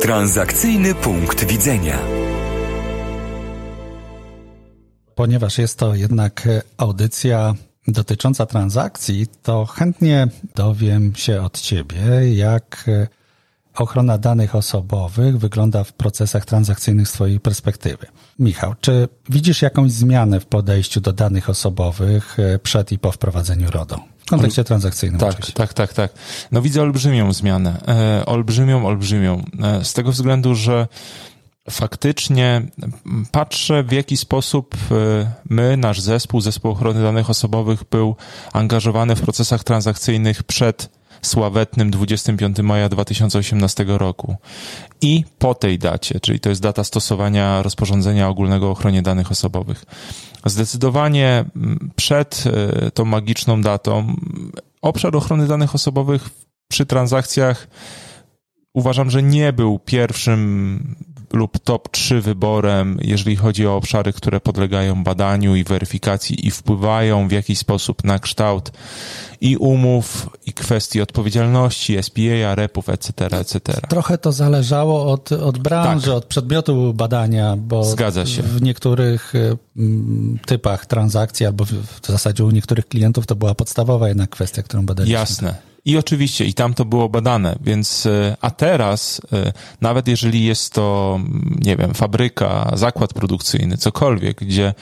Transakcyjny 0.00 0.94
punkt 0.94 1.44
widzenia. 1.44 1.98
Ponieważ 5.14 5.58
jest 5.58 5.78
to 5.78 5.94
jednak 5.94 6.48
audycja 6.76 7.54
dotycząca 7.88 8.46
transakcji, 8.46 9.26
to 9.42 9.66
chętnie 9.66 10.28
dowiem 10.54 11.12
się 11.16 11.42
od 11.42 11.60
Ciebie, 11.60 12.34
jak 12.34 12.84
ochrona 13.78 14.18
danych 14.18 14.54
osobowych 14.54 15.38
wygląda 15.38 15.84
w 15.84 15.92
procesach 15.92 16.44
transakcyjnych 16.44 17.08
z 17.08 17.12
Twojej 17.12 17.40
perspektywy. 17.40 18.06
Michał, 18.38 18.74
czy 18.80 19.08
widzisz 19.28 19.62
jakąś 19.62 19.90
zmianę 19.90 20.40
w 20.40 20.46
podejściu 20.46 21.00
do 21.00 21.12
danych 21.12 21.50
osobowych 21.50 22.36
przed 22.62 22.92
i 22.92 22.98
po 22.98 23.12
wprowadzeniu 23.12 23.70
RODO? 23.70 24.12
W 24.26 24.30
kontekście 24.30 24.64
transakcyjnym 24.64 25.20
tak, 25.20 25.28
oczywiście. 25.28 25.52
Tak, 25.52 25.74
tak, 25.74 25.92
tak. 25.92 26.12
No 26.52 26.62
widzę 26.62 26.82
olbrzymią 26.82 27.32
zmianę. 27.32 27.80
E, 27.88 28.26
olbrzymią, 28.26 28.86
olbrzymią. 28.86 29.44
E, 29.62 29.84
z 29.84 29.92
tego 29.92 30.12
względu, 30.12 30.54
że 30.54 30.88
faktycznie 31.70 32.62
patrzę, 33.32 33.82
w 33.82 33.92
jaki 33.92 34.16
sposób 34.16 34.74
e, 34.90 35.30
my, 35.50 35.76
nasz 35.76 36.00
zespół, 36.00 36.40
zespół 36.40 36.70
ochrony 36.70 37.02
danych 37.02 37.30
osobowych 37.30 37.84
był 37.90 38.16
angażowany 38.52 39.16
w 39.16 39.20
procesach 39.20 39.64
transakcyjnych 39.64 40.42
przed 40.42 40.88
sławetnym 41.24 41.90
25 41.90 42.58
maja 42.58 42.88
2018 42.88 43.84
roku. 43.88 44.36
I 45.00 45.24
po 45.38 45.54
tej 45.54 45.78
dacie, 45.78 46.20
czyli 46.20 46.40
to 46.40 46.48
jest 46.48 46.62
data 46.62 46.84
stosowania 46.84 47.62
rozporządzenia 47.62 48.28
ogólnego 48.28 48.68
o 48.68 48.70
ochronie 48.70 49.02
danych 49.02 49.30
osobowych. 49.30 49.84
Zdecydowanie 50.46 51.44
przed 51.96 52.44
e, 52.46 52.90
tą 52.90 53.04
magiczną 53.04 53.62
datą 53.62 54.16
obszar 54.82 55.16
ochrony 55.16 55.46
danych 55.46 55.74
osobowych 55.74 56.30
przy 56.68 56.86
transakcjach 56.86 57.68
uważam, 58.74 59.10
że 59.10 59.22
nie 59.22 59.52
był 59.52 59.78
pierwszym 59.78 60.94
lub 61.32 61.58
top 61.58 61.88
3 61.88 62.20
wyborem, 62.20 62.98
jeżeli 63.00 63.36
chodzi 63.36 63.66
o 63.66 63.76
obszary, 63.76 64.12
które 64.12 64.40
podlegają 64.40 65.04
badaniu 65.04 65.56
i 65.56 65.64
weryfikacji 65.64 66.46
i 66.46 66.50
wpływają 66.50 67.28
w 67.28 67.32
jakiś 67.32 67.58
sposób 67.58 68.04
na 68.04 68.18
kształt 68.18 68.72
i 69.40 69.56
umów, 69.56 70.28
i 70.46 70.52
kwestii 70.52 71.00
odpowiedzialności, 71.00 72.02
SPA, 72.02 72.54
repów, 72.54 72.88
etc., 72.88 73.26
etc. 73.26 73.60
Trochę 73.88 74.18
to 74.18 74.32
zależało 74.32 75.12
od, 75.12 75.32
od 75.32 75.58
branży, 75.58 76.06
tak. 76.06 76.14
od 76.14 76.24
przedmiotu 76.24 76.94
badania, 76.94 77.56
bo 77.56 77.84
Zgadza 77.84 78.26
się. 78.26 78.42
w 78.42 78.62
niektórych 78.62 79.32
mm, 79.76 80.38
typach 80.46 80.86
transakcji 80.86 81.46
albo 81.46 81.64
w, 81.64 81.72
w 81.72 82.06
zasadzie 82.06 82.44
u 82.44 82.50
niektórych 82.50 82.88
klientów 82.88 83.26
to 83.26 83.36
była 83.36 83.54
podstawowa 83.54 84.08
jednak 84.08 84.30
kwestia, 84.30 84.62
którą 84.62 84.86
badaliśmy. 84.86 85.18
Jasne. 85.18 85.71
I 85.84 85.96
oczywiście, 85.96 86.44
i 86.44 86.54
tam 86.54 86.74
to 86.74 86.84
było 86.84 87.08
badane, 87.08 87.56
więc, 87.60 88.06
e, 88.06 88.36
a 88.40 88.50
teraz, 88.50 89.20
e, 89.32 89.52
nawet 89.80 90.08
jeżeli 90.08 90.44
jest 90.44 90.72
to, 90.72 91.20
nie 91.64 91.76
wiem, 91.76 91.94
fabryka, 91.94 92.70
zakład 92.74 93.12
produkcyjny, 93.14 93.76
cokolwiek, 93.76 94.44
gdzie 94.44 94.74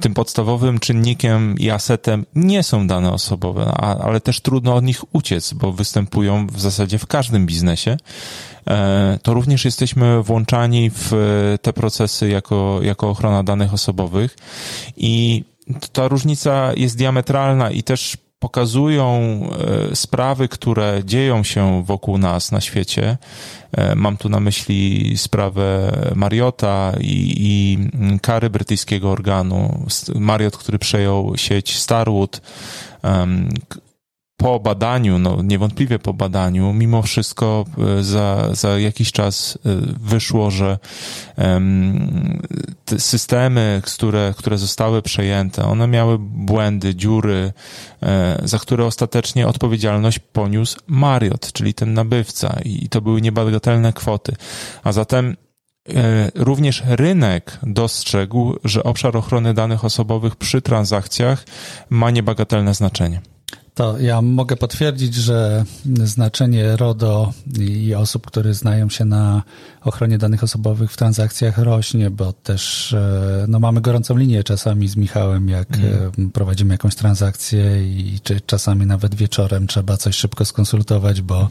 tym 0.00 0.14
podstawowym 0.14 0.78
czynnikiem 0.78 1.58
i 1.58 1.70
asetem 1.70 2.26
nie 2.34 2.62
są 2.62 2.86
dane 2.86 3.12
osobowe, 3.12 3.64
ale 3.80 4.20
też 4.20 4.40
trudno 4.40 4.74
od 4.74 4.84
nich 4.84 5.14
uciec, 5.14 5.52
bo 5.52 5.72
występują 5.72 6.46
w 6.46 6.60
zasadzie 6.60 6.98
w 6.98 7.06
każdym 7.06 7.46
biznesie, 7.46 7.96
e, 8.66 9.18
to 9.22 9.34
również 9.34 9.64
jesteśmy 9.64 10.22
włączani 10.22 10.90
w 10.94 11.12
te 11.62 11.72
procesy 11.72 12.28
jako, 12.28 12.78
jako 12.82 13.10
ochrona 13.10 13.42
danych 13.42 13.74
osobowych 13.74 14.36
i 14.96 15.44
ta 15.92 16.08
różnica 16.08 16.72
jest 16.76 16.96
diametralna 16.96 17.70
i 17.70 17.82
też 17.82 18.16
pokazują 18.42 19.40
e, 19.90 19.96
sprawy, 19.96 20.48
które 20.48 21.00
dzieją 21.04 21.42
się 21.42 21.84
wokół 21.84 22.18
nas 22.18 22.52
na 22.52 22.60
świecie. 22.60 23.18
E, 23.72 23.94
mam 23.94 24.16
tu 24.16 24.28
na 24.28 24.40
myśli 24.40 25.12
sprawę 25.16 25.92
Mariota 26.14 26.92
i, 27.00 27.34
i 27.38 27.78
kary 28.20 28.50
brytyjskiego 28.50 29.10
organu. 29.10 29.86
Mariot, 30.14 30.56
który 30.56 30.78
przejął 30.78 31.36
sieć 31.36 31.78
Starwood, 31.78 32.40
po 34.42 34.60
badaniu, 34.60 35.18
no 35.18 35.42
niewątpliwie 35.42 35.98
po 35.98 36.14
badaniu, 36.14 36.72
mimo 36.72 37.02
wszystko 37.02 37.64
e, 37.98 38.02
za, 38.02 38.48
za 38.52 38.78
jakiś 38.78 39.12
czas 39.12 39.58
e, 39.66 39.68
wyszło, 40.00 40.50
że 40.50 40.78
te 42.84 43.00
systemy, 43.00 43.82
które, 43.84 44.34
które 44.36 44.58
zostały 44.58 45.02
przejęte, 45.02 45.64
one 45.64 45.88
miały 45.88 46.18
błędy, 46.20 46.94
dziury, 46.94 47.52
e, 48.02 48.40
za 48.44 48.58
które 48.58 48.86
ostatecznie 48.86 49.48
odpowiedzialność 49.48 50.18
poniósł 50.18 50.80
Marriott, 50.86 51.52
czyli 51.52 51.74
ten 51.74 51.94
nabywca 51.94 52.60
i 52.64 52.88
to 52.88 53.00
były 53.00 53.20
niebagatelne 53.20 53.92
kwoty. 53.92 54.34
A 54.84 54.92
zatem 54.92 55.36
Również 56.34 56.82
rynek 56.86 57.58
dostrzegł, 57.62 58.56
że 58.64 58.82
obszar 58.82 59.16
ochrony 59.16 59.54
danych 59.54 59.84
osobowych 59.84 60.36
przy 60.36 60.62
transakcjach 60.62 61.44
ma 61.90 62.10
niebagatelne 62.10 62.74
znaczenie. 62.74 63.20
To 63.74 63.98
ja 63.98 64.22
mogę 64.22 64.56
potwierdzić, 64.56 65.14
że 65.14 65.64
znaczenie 66.04 66.76
RODO 66.76 67.32
i 67.60 67.94
osób, 67.94 68.26
które 68.26 68.54
znają 68.54 68.88
się 68.88 69.04
na 69.04 69.42
ochronie 69.80 70.18
danych 70.18 70.44
osobowych 70.44 70.92
w 70.92 70.96
transakcjach 70.96 71.58
rośnie, 71.58 72.10
bo 72.10 72.32
też 72.32 72.92
e, 72.92 73.44
no, 73.48 73.60
mamy 73.60 73.80
gorącą 73.80 74.16
linię 74.16 74.44
czasami 74.44 74.88
z 74.88 74.96
Michałem, 74.96 75.48
jak 75.48 75.68
mm. 75.76 76.30
prowadzimy 76.30 76.74
jakąś 76.74 76.94
transakcję 76.94 77.86
i 77.86 78.20
czy 78.22 78.40
czasami 78.40 78.86
nawet 78.86 79.14
wieczorem 79.14 79.66
trzeba 79.66 79.96
coś 79.96 80.16
szybko 80.16 80.44
skonsultować, 80.44 81.22
bo 81.22 81.48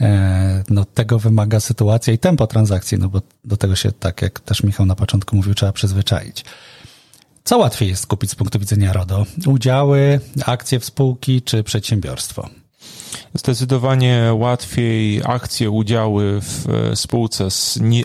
e, 0.00 0.64
no, 0.70 0.84
tego 0.84 1.18
wymaga 1.18 1.60
sytuacja 1.60 2.12
i 2.12 2.18
tempo 2.18 2.46
transakcji, 2.46 2.98
no 2.98 3.08
bo 3.08 3.22
do 3.44 3.56
tego 3.56 3.76
się, 3.76 3.92
tak 3.92 4.22
jak 4.22 4.40
też 4.40 4.62
Michał 4.62 4.86
na 4.86 4.94
początku 4.94 5.36
mówił, 5.36 5.54
trzeba 5.54 5.72
przyzwyczaić. 5.72 6.44
Co 7.48 7.58
łatwiej 7.58 7.88
jest 7.88 8.06
kupić 8.06 8.30
z 8.30 8.34
punktu 8.34 8.58
widzenia 8.58 8.92
RODO? 8.92 9.26
Udziały, 9.46 10.20
akcje 10.46 10.80
w 10.80 10.84
spółki 10.84 11.42
czy 11.42 11.64
przedsiębiorstwo? 11.64 12.48
Zdecydowanie 13.34 14.30
łatwiej 14.34 15.22
akcje, 15.24 15.70
udziały 15.70 16.40
w 16.40 16.68
e, 16.68 16.96
spółce 16.96 17.48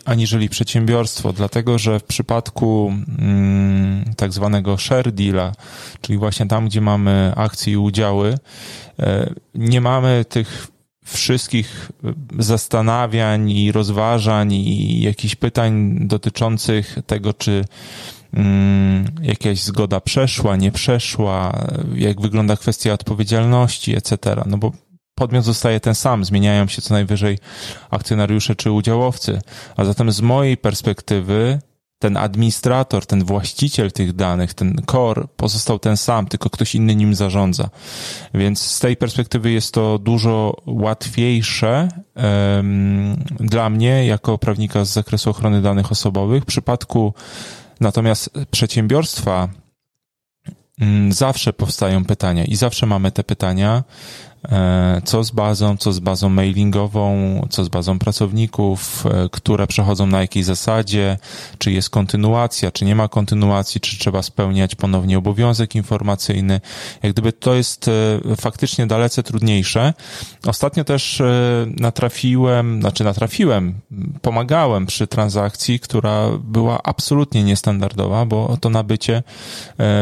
aniżeli 0.05 0.49
przedsiębiorstwo, 0.49 1.33
dlatego 1.33 1.79
że 1.79 1.99
w 1.99 2.03
przypadku 2.03 2.93
mm, 3.19 4.13
tak 4.17 4.33
zwanego 4.33 4.77
share 4.77 5.11
deala, 5.11 5.51
czyli 6.01 6.17
właśnie 6.17 6.45
tam, 6.45 6.65
gdzie 6.65 6.81
mamy 6.81 7.33
akcje 7.35 7.73
i 7.73 7.77
udziały, 7.77 8.37
e, 8.99 9.33
nie 9.55 9.81
mamy 9.81 10.25
tych 10.29 10.67
wszystkich 11.05 11.91
zastanawiań 12.39 13.51
i 13.51 13.71
rozważań 13.71 14.53
i 14.53 15.01
jakichś 15.01 15.35
pytań 15.35 15.97
dotyczących 16.01 16.97
tego, 17.07 17.33
czy 17.33 17.65
jakaś 19.21 19.61
zgoda 19.61 20.01
przeszła, 20.01 20.55
nie 20.55 20.71
przeszła, 20.71 21.65
jak 21.95 22.21
wygląda 22.21 22.57
kwestia 22.57 22.93
odpowiedzialności, 22.93 23.95
etc. 23.95 24.17
No 24.45 24.57
bo 24.57 24.71
podmiot 25.15 25.45
zostaje 25.45 25.79
ten 25.79 25.95
sam, 25.95 26.25
zmieniają 26.25 26.67
się 26.67 26.81
co 26.81 26.93
najwyżej 26.93 27.39
akcjonariusze 27.89 28.55
czy 28.55 28.71
udziałowcy. 28.71 29.41
A 29.77 29.85
zatem 29.85 30.11
z 30.11 30.21
mojej 30.21 30.57
perspektywy 30.57 31.59
ten 31.99 32.17
administrator, 32.17 33.05
ten 33.05 33.23
właściciel 33.23 33.91
tych 33.91 34.13
danych, 34.13 34.53
ten 34.53 34.81
core 34.91 35.23
pozostał 35.37 35.79
ten 35.79 35.97
sam, 35.97 36.25
tylko 36.25 36.49
ktoś 36.49 36.75
inny 36.75 36.95
nim 36.95 37.15
zarządza. 37.15 37.69
Więc 38.33 38.61
z 38.61 38.79
tej 38.79 38.97
perspektywy 38.97 39.51
jest 39.51 39.73
to 39.73 39.99
dużo 39.99 40.55
łatwiejsze 40.65 41.87
um, 42.15 43.23
dla 43.39 43.69
mnie, 43.69 44.05
jako 44.05 44.37
prawnika 44.37 44.85
z 44.85 44.93
zakresu 44.93 45.29
ochrony 45.29 45.61
danych 45.61 45.91
osobowych. 45.91 46.43
W 46.43 46.45
przypadku 46.45 47.13
natomiast 47.79 48.29
przedsiębiorstwa 48.51 49.49
um, 50.81 51.13
zawsze 51.13 51.53
powstają 51.53 52.05
pytania 52.05 52.45
i 52.45 52.55
zawsze 52.55 52.85
mamy 52.85 53.11
te 53.11 53.23
pytania, 53.23 53.83
co 55.03 55.23
z 55.23 55.31
bazą, 55.31 55.77
co 55.77 55.93
z 55.93 55.99
bazą 55.99 56.29
mailingową, 56.29 57.41
co 57.49 57.63
z 57.63 57.69
bazą 57.69 57.99
pracowników, 57.99 59.05
e, 59.05 59.29
które 59.31 59.67
przechodzą 59.67 60.07
na 60.07 60.21
jakiej 60.21 60.43
zasadzie, 60.43 61.17
czy 61.57 61.71
jest 61.71 61.89
kontynuacja, 61.89 62.71
czy 62.71 62.85
nie 62.85 62.95
ma 62.95 63.07
kontynuacji, 63.07 63.81
czy 63.81 63.99
trzeba 63.99 64.23
spełniać 64.23 64.75
ponownie 64.75 65.17
obowiązek 65.17 65.75
informacyjny. 65.75 66.61
Jak 67.03 67.13
gdyby 67.13 67.33
to 67.33 67.53
jest 67.53 67.87
e, 67.87 68.35
faktycznie 68.35 68.87
dalece 68.87 69.23
trudniejsze. 69.23 69.93
Ostatnio 70.47 70.83
też 70.83 71.21
natrafiłem, 71.65 72.81
znaczy 72.81 73.03
natrafiłem, 73.03 73.73
pomagałem 74.21 74.85
przy 74.85 75.07
transakcji, 75.07 75.79
która 75.79 76.29
była 76.43 76.83
absolutnie 76.83 77.43
niestandardowa, 77.43 78.25
bo 78.25 78.57
to 78.61 78.69
nabycie 78.69 79.23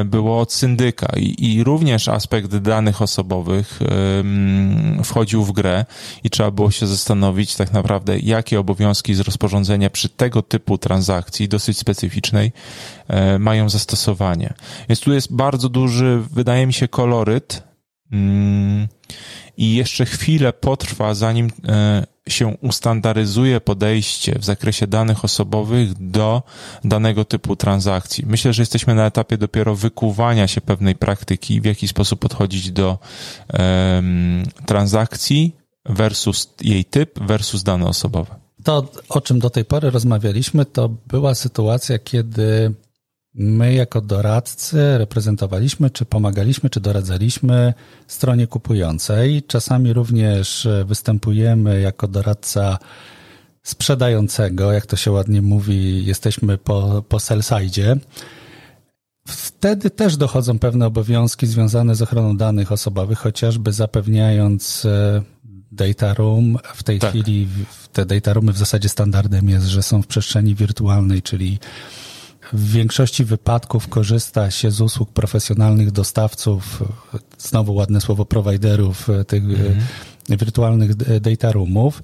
było 0.06 0.40
od 0.40 0.54
syndyka 0.54 1.08
i, 1.18 1.36
i 1.56 1.64
również 1.64 2.08
aspekt 2.08 2.58
danych 2.58 3.02
osobowych 3.02 3.80
wchodził 5.04 5.44
w 5.44 5.52
grę 5.52 5.86
i 6.24 6.30
trzeba 6.30 6.52
było 6.52 6.72
się 6.72 6.88
zastanowić 6.88 7.56
tak 7.56 7.74
naprawdę, 7.74 8.20
jakie 8.20 8.60
obowiązki 8.60 9.16
z 9.16 9.20
rozporządzenia 9.20 9.90
przy 9.90 10.10
tego 10.10 10.42
typu 10.42 10.78
transakcji 10.78 11.48
dosyć 11.48 11.78
specyficznej 11.78 12.52
e, 13.08 13.40
mają 13.40 13.70
zastosowanie. 13.70 14.54
Więc 14.90 15.00
tu 15.00 15.14
jest 15.14 15.34
bardzo 15.34 15.70
duży, 15.70 16.22
wydaje 16.32 16.68
mi 16.68 16.74
się, 16.74 16.88
koloryt 16.88 17.64
mm, 18.12 18.88
i 19.58 19.76
jeszcze 19.76 20.06
chwilę 20.06 20.54
potrwa, 20.54 21.14
zanim 21.14 21.52
e, 21.68 22.11
się 22.30 22.58
ustandaryzuje 22.62 23.62
podejście 23.62 24.40
w 24.40 24.46
zakresie 24.46 24.88
danych 24.88 25.26
osobowych 25.26 26.10
do 26.10 26.44
danego 26.84 27.26
typu 27.26 27.56
transakcji. 27.56 28.26
Myślę, 28.28 28.54
że 28.54 28.62
jesteśmy 28.62 28.96
na 28.96 29.06
etapie 29.06 29.38
dopiero 29.38 29.76
wykuwania 29.76 30.48
się 30.48 30.62
pewnej 30.62 30.96
praktyki, 30.96 31.62
w 31.62 31.66
jaki 31.66 31.88
sposób 31.88 32.20
podchodzić 32.20 32.72
do 32.72 33.00
um, 33.54 34.44
transakcji 34.66 35.56
versus 35.86 36.54
jej 36.62 36.86
typ 36.86 37.20
versus 37.20 37.64
dane 37.64 37.86
osobowe. 37.86 38.36
To, 38.64 38.92
o 39.10 39.22
czym 39.22 39.40
do 39.40 39.50
tej 39.50 39.66
pory 39.66 39.90
rozmawialiśmy, 39.90 40.66
to 40.66 40.90
była 40.90 41.36
sytuacja, 41.36 42.00
kiedy 42.00 42.74
My, 43.34 43.74
jako 43.74 44.02
doradcy, 44.02 44.98
reprezentowaliśmy, 44.98 45.90
czy 45.90 46.06
pomagaliśmy, 46.06 46.70
czy 46.70 46.80
doradzaliśmy 46.80 47.74
stronie 48.08 48.48
kupującej. 48.48 49.44
Czasami 49.44 49.94
również 49.94 50.68
występujemy 50.86 51.82
jako 51.82 52.08
doradca 52.08 52.78
sprzedającego, 53.64 54.72
jak 54.72 54.86
to 54.86 54.96
się 54.96 55.12
ładnie 55.12 55.42
mówi, 55.42 56.06
jesteśmy 56.06 56.58
po, 56.58 57.04
po 57.10 57.20
sell-side. 57.20 57.98
Wtedy 59.28 59.90
też 59.90 60.18
dochodzą 60.18 60.60
pewne 60.60 60.86
obowiązki 60.86 61.48
związane 61.48 61.96
z 61.96 62.02
ochroną 62.02 62.38
danych 62.38 62.72
osobowych, 62.72 63.20
chociażby 63.20 63.74
zapewniając 63.74 64.86
e, 64.86 65.22
data 65.72 66.14
room. 66.14 66.58
W 66.76 66.84
tej 66.84 67.00
tak. 67.00 67.10
chwili 67.10 67.48
te 67.94 68.06
data 68.06 68.34
roomy 68.34 68.54
w 68.54 68.58
zasadzie 68.58 68.90
standardem 68.90 69.50
jest, 69.50 69.66
że 69.66 69.84
są 69.84 70.02
w 70.02 70.08
przestrzeni 70.08 70.56
wirtualnej, 70.56 71.22
czyli 71.22 71.60
w 72.54 72.72
większości 72.72 73.26
wypadków 73.26 73.88
korzysta 73.88 74.52
się 74.52 74.72
z 74.72 74.82
usług 74.82 75.10
profesjonalnych 75.10 75.92
dostawców, 75.92 76.84
znowu 77.38 77.74
ładne 77.74 78.02
słowo, 78.02 78.26
prowajderów 78.26 79.10
e, 79.10 79.26
tych 79.26 79.44
mm 79.44 79.82
wirtualnych 80.30 80.96
data 81.22 81.52
roomów. 81.52 82.04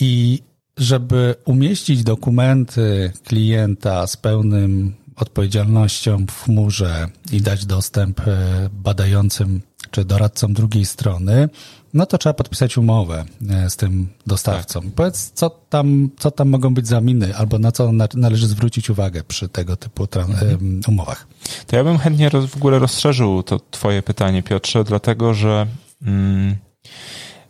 I 0.00 0.42
żeby 0.76 1.34
umieścić 1.44 2.02
dokumenty 2.02 3.12
klienta 3.24 4.06
z 4.06 4.16
pełnym 4.16 4.94
odpowiedzialnością 5.16 6.26
w 6.26 6.44
chmurze 6.44 7.08
i 7.32 7.40
dać 7.40 7.66
dostęp 7.66 8.20
e, 8.20 8.68
badającym 8.72 9.60
czy 9.90 10.04
doradcom 10.04 10.52
drugiej 10.52 10.84
strony, 10.84 11.48
no 11.96 12.06
to 12.06 12.18
trzeba 12.18 12.32
podpisać 12.32 12.78
umowę 12.78 13.24
e, 13.50 13.70
z 13.70 13.76
tym 13.76 14.08
dostawcą. 14.26 14.80
Tak. 14.80 14.90
Powiedz, 14.94 15.30
co 15.34 15.50
tam, 15.50 16.10
co 16.18 16.30
tam 16.30 16.48
mogą 16.48 16.74
być 16.74 16.88
za 16.88 17.00
miny, 17.00 17.36
albo 17.36 17.58
na 17.58 17.72
co 17.72 17.92
należy 18.14 18.46
zwrócić 18.46 18.90
uwagę 18.90 19.24
przy 19.24 19.48
tego 19.48 19.76
typu 19.76 20.08
mhm. 20.16 20.80
umowach. 20.88 21.26
To 21.66 21.76
ja 21.76 21.84
bym 21.84 21.98
chętnie 21.98 22.28
roz, 22.28 22.46
w 22.46 22.56
ogóle 22.56 22.78
rozszerzył 22.78 23.42
to 23.42 23.60
twoje 23.70 24.02
pytanie, 24.02 24.42
Piotrze, 24.42 24.84
dlatego 24.84 25.34
że 25.34 25.66
mm, 26.02 26.56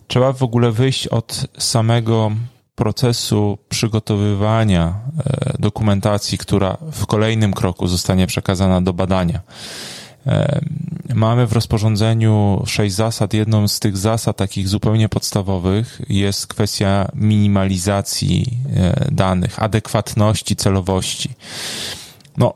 trzeba 0.06 0.32
w 0.32 0.42
ogóle 0.42 0.72
wyjść 0.72 1.08
od 1.08 1.46
samego 1.58 2.32
procesu 2.74 3.58
przygotowywania 3.68 4.94
e, 5.26 5.56
dokumentacji, 5.58 6.38
która 6.38 6.76
w 6.92 7.06
kolejnym 7.06 7.52
kroku 7.52 7.86
zostanie 7.86 8.26
przekazana 8.26 8.80
do 8.80 8.92
badania. 8.92 9.40
Mamy 11.14 11.46
w 11.46 11.52
rozporządzeniu 11.52 12.62
sześć 12.66 12.94
zasad. 12.94 13.34
Jedną 13.34 13.68
z 13.68 13.80
tych 13.80 13.96
zasad, 13.96 14.36
takich 14.36 14.68
zupełnie 14.68 15.08
podstawowych, 15.08 16.00
jest 16.08 16.46
kwestia 16.46 17.08
minimalizacji 17.14 18.58
e, 18.76 19.08
danych, 19.12 19.62
adekwatności, 19.62 20.56
celowości. 20.56 21.30
No, 22.36 22.54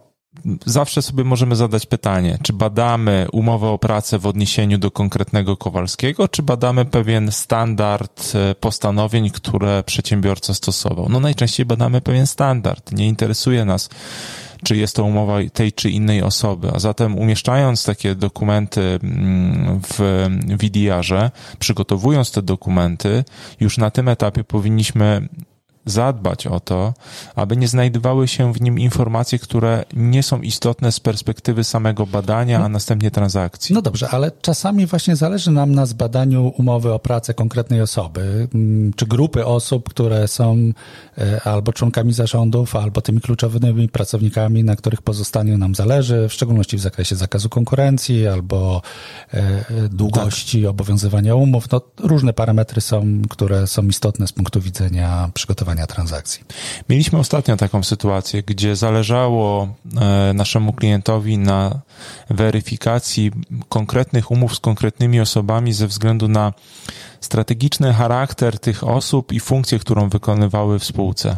zawsze 0.66 1.02
sobie 1.02 1.24
możemy 1.24 1.56
zadać 1.56 1.86
pytanie, 1.86 2.38
czy 2.42 2.52
badamy 2.52 3.26
umowę 3.32 3.68
o 3.68 3.78
pracę 3.78 4.18
w 4.18 4.26
odniesieniu 4.26 4.78
do 4.78 4.90
konkretnego 4.90 5.56
Kowalskiego, 5.56 6.28
czy 6.28 6.42
badamy 6.42 6.84
pewien 6.84 7.32
standard 7.32 8.32
e, 8.34 8.54
postanowień, 8.54 9.30
które 9.30 9.82
przedsiębiorca 9.82 10.54
stosował. 10.54 11.08
No 11.08 11.20
najczęściej 11.20 11.66
badamy 11.66 12.00
pewien 12.00 12.26
standard. 12.26 12.92
Nie 12.92 13.08
interesuje 13.08 13.64
nas 13.64 13.88
czy 14.64 14.76
jest 14.76 14.96
to 14.96 15.04
umowa 15.04 15.38
tej 15.52 15.72
czy 15.72 15.90
innej 15.90 16.22
osoby. 16.22 16.70
A 16.74 16.78
zatem 16.78 17.18
umieszczając 17.18 17.84
takie 17.84 18.14
dokumenty 18.14 18.80
mm, 19.02 19.80
w 19.88 20.26
VDR-ze, 20.46 21.30
przygotowując 21.58 22.32
te 22.32 22.42
dokumenty, 22.42 23.24
już 23.60 23.78
na 23.78 23.90
tym 23.90 24.08
etapie 24.08 24.44
powinniśmy 24.44 25.28
zadbać 25.84 26.46
o 26.46 26.60
to, 26.60 26.94
aby 27.34 27.56
nie 27.56 27.68
znajdowały 27.68 28.28
się 28.28 28.52
w 28.52 28.60
nim 28.60 28.78
informacje, 28.78 29.38
które 29.38 29.84
nie 29.92 30.22
są 30.22 30.40
istotne 30.40 30.92
z 30.92 31.00
perspektywy 31.00 31.64
samego 31.64 32.06
badania, 32.06 32.64
a 32.64 32.68
następnie 32.68 33.10
transakcji. 33.10 33.74
No 33.74 33.82
dobrze, 33.82 34.08
ale 34.08 34.30
czasami 34.42 34.86
właśnie 34.86 35.16
zależy 35.16 35.50
nam 35.50 35.74
na 35.74 35.86
zbadaniu 35.86 36.52
umowy 36.58 36.92
o 36.92 36.98
pracę 36.98 37.34
konkretnej 37.34 37.82
osoby, 37.82 38.48
mm, 38.54 38.92
czy 38.96 39.06
grupy 39.06 39.46
osób, 39.46 39.88
które 39.88 40.28
są 40.28 40.72
e, 41.18 41.40
albo 41.44 41.72
członkami 41.72 42.12
zarządów, 42.12 42.76
albo 42.76 43.00
tymi 43.00 43.20
kluczowymi 43.20 43.88
pracownikami, 43.88 44.64
na 44.64 44.76
których 44.76 45.02
pozostaniu 45.02 45.58
nam 45.58 45.74
zależy, 45.74 46.28
w 46.28 46.32
szczególności 46.32 46.76
w 46.76 46.80
zakresie 46.80 47.16
zakazu 47.16 47.48
konkurencji 47.48 48.26
albo 48.26 48.82
e, 49.34 49.88
długości 49.88 50.62
tak. 50.62 50.70
obowiązywania 50.70 51.34
umów. 51.34 51.70
No, 51.70 51.80
różne 51.98 52.32
parametry 52.32 52.80
są, 52.80 53.22
które 53.30 53.66
są 53.66 53.82
istotne 53.82 54.26
z 54.26 54.32
punktu 54.32 54.60
widzenia 54.60 55.30
przygotowania 55.34 55.69
transakcji. 55.86 56.44
Mieliśmy 56.88 57.18
ostatnio 57.18 57.56
taką 57.56 57.82
sytuację, 57.82 58.42
gdzie 58.42 58.76
zależało 58.76 59.68
e, 59.96 60.32
naszemu 60.34 60.72
klientowi 60.72 61.38
na 61.38 61.80
weryfikacji 62.30 63.30
konkretnych 63.68 64.30
umów 64.30 64.56
z 64.56 64.60
konkretnymi 64.60 65.20
osobami 65.20 65.72
ze 65.72 65.86
względu 65.86 66.28
na 66.28 66.52
strategiczny 67.20 67.92
charakter 67.92 68.58
tych 68.58 68.84
osób 68.84 69.32
i 69.32 69.40
funkcję, 69.40 69.78
którą 69.78 70.08
wykonywały 70.08 70.78
w 70.78 70.84
spółce. 70.84 71.36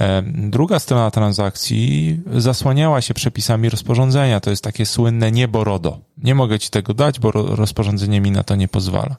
E, 0.00 0.22
druga 0.26 0.78
strona 0.78 1.10
transakcji 1.10 2.20
zasłaniała 2.34 3.00
się 3.00 3.14
przepisami 3.14 3.70
rozporządzenia. 3.70 4.40
To 4.40 4.50
jest 4.50 4.64
takie 4.64 4.86
słynne 4.86 5.32
niebo 5.32 5.64
RODO. 5.64 5.98
Nie 6.18 6.34
mogę 6.34 6.58
ci 6.58 6.70
tego 6.70 6.94
dać, 6.94 7.20
bo 7.20 7.32
rozporządzenie 7.32 8.20
mi 8.20 8.30
na 8.30 8.42
to 8.42 8.56
nie 8.56 8.68
pozwala. 8.68 9.16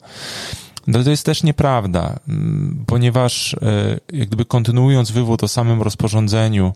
No 0.88 1.04
to 1.04 1.10
jest 1.10 1.26
też 1.26 1.44
nieprawda, 1.44 2.20
mm, 2.28 2.84
ponieważ 2.88 3.54
e, 3.54 4.00
jak 4.14 4.28
gdyby 4.28 4.46
kontynuując 4.46 5.12
wywód 5.12 5.44
o 5.44 5.48
samym 5.48 5.82
rozporządzeniu, 5.82 6.74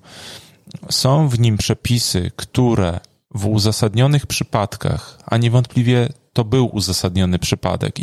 są 0.89 1.27
w 1.29 1.39
nim 1.39 1.57
przepisy, 1.57 2.31
które 2.35 2.99
w 3.35 3.47
uzasadnionych 3.47 4.27
przypadkach, 4.27 5.19
a 5.25 5.37
niewątpliwie 5.37 6.09
to 6.33 6.43
był 6.43 6.75
uzasadniony 6.75 7.39
przypadek. 7.39 7.95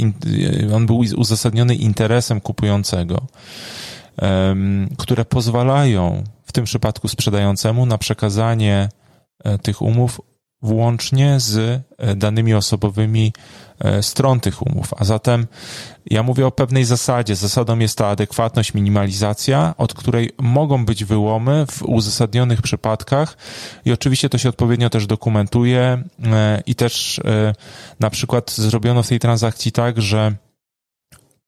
On 0.74 0.86
był 0.86 0.98
uzasadniony 1.16 1.74
interesem 1.74 2.40
kupującego, 2.40 3.26
które 4.98 5.24
pozwalają 5.24 6.24
w 6.44 6.52
tym 6.52 6.64
przypadku 6.64 7.08
sprzedającemu 7.08 7.86
na 7.86 7.98
przekazanie 7.98 8.88
e, 9.44 9.58
tych 9.58 9.82
umów 9.82 10.20
włącznie 10.62 11.40
z 11.40 11.82
e, 11.98 12.16
danymi 12.16 12.54
osobowymi 12.54 13.32
e, 13.32 13.67
stron 14.00 14.40
tych 14.40 14.66
umów. 14.66 14.94
A 14.96 15.04
zatem 15.04 15.46
ja 16.06 16.22
mówię 16.22 16.46
o 16.46 16.50
pewnej 16.50 16.84
zasadzie. 16.84 17.36
Zasadą 17.36 17.78
jest 17.78 17.98
ta 17.98 18.06
adekwatność, 18.06 18.74
minimalizacja, 18.74 19.74
od 19.78 19.94
której 19.94 20.30
mogą 20.38 20.84
być 20.84 21.04
wyłomy 21.04 21.66
w 21.70 21.82
uzasadnionych 21.82 22.62
przypadkach 22.62 23.36
i 23.84 23.92
oczywiście 23.92 24.28
to 24.28 24.38
się 24.38 24.48
odpowiednio 24.48 24.90
też 24.90 25.06
dokumentuje 25.06 26.02
e, 26.24 26.62
i 26.66 26.74
też 26.74 27.20
na 28.00 28.10
przykład 28.10 28.50
zrobiono 28.50 29.02
w 29.02 29.08
tej 29.08 29.18
transakcji 29.18 29.72
tak, 29.72 30.02
że 30.02 30.34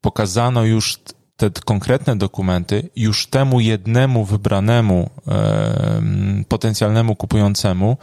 pokazano 0.00 0.64
już 0.64 0.98
te 1.40 1.50
konkretne 1.64 2.16
dokumenty 2.16 2.90
już 2.96 3.26
temu 3.26 3.60
jednemu 3.60 4.24
wybranemu 4.24 5.10
e, 5.28 6.02
potencjalnemu 6.48 7.16
kupującemu 7.16 7.96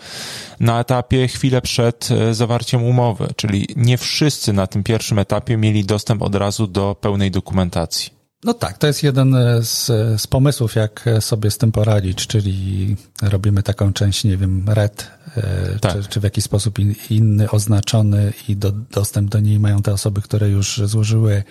na 0.60 0.80
etapie 0.80 1.28
chwilę 1.28 1.62
przed 1.62 2.10
e, 2.12 2.34
zawarciem 2.34 2.84
umowy, 2.84 3.28
czyli 3.36 3.68
nie 3.76 3.98
wszyscy 3.98 4.54
na 4.54 4.68
tym 4.68 4.84
pierwszym 4.84 5.20
etapie 5.20 5.58
mieli 5.58 5.86
dostęp 5.86 6.22
od 6.22 6.36
razu 6.36 6.68
do 6.68 6.96
pełnej 7.02 7.32
dokumentacji. 7.32 8.18
No 8.44 8.54
tak, 8.54 8.78
to 8.78 8.88
jest 8.88 9.04
jeden 9.04 9.36
z, 9.62 9.86
z 10.22 10.28
pomysłów, 10.28 10.76
jak 10.76 11.06
sobie 11.20 11.52
z 11.52 11.58
tym 11.58 11.72
poradzić, 11.72 12.28
czyli 12.28 12.96
robimy 13.22 13.64
taką 13.64 13.94
część, 13.94 14.24
nie 14.24 14.38
wiem, 14.38 14.64
red, 14.68 15.08
e, 15.38 15.80
tak. 15.80 15.94
czy, 15.94 16.10
czy, 16.10 16.20
w 16.20 16.24
jakiś 16.24 16.44
sposób 16.44 16.80
in, 16.80 16.96
inny 17.10 17.50
oznaczony 17.52 18.34
i 18.50 18.56
do, 18.56 18.72
dostęp 18.72 19.30
do 19.30 19.40
niej 19.40 19.60
mają 19.60 19.82
te 19.82 19.94
osoby, 19.94 20.22
które 20.22 20.50
już 20.50 20.82
złożyły 20.86 21.44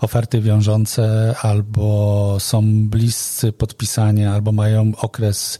oferty 0.00 0.40
wiążące 0.40 1.34
albo 1.42 2.36
są 2.40 2.88
bliscy 2.88 3.52
podpisania, 3.52 4.34
albo 4.34 4.52
mają 4.52 4.92
okres 4.96 5.58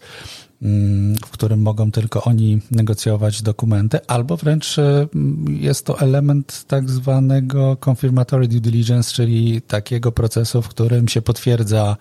mm, 0.63 1.17
w 1.17 1.31
którym 1.31 1.63
mogą 1.63 1.91
tylko 1.91 2.25
oni 2.25 2.61
negocjować 2.71 3.43
dokumenty, 3.43 4.07
albo 4.07 4.37
wręcz 4.37 4.79
e, 4.79 5.07
jest 5.49 5.87
to 5.87 6.01
element 6.01 6.65
tak 6.67 6.91
zwanego 6.91 7.77
confirmatory 7.89 8.49
due 8.49 8.61
diligence, 8.61 9.13
czyli 9.13 9.63
takiego 9.63 10.13
procesu, 10.13 10.63
w 10.63 10.69
którym 10.69 11.09
się 11.09 11.23
potwierdza 11.23 11.97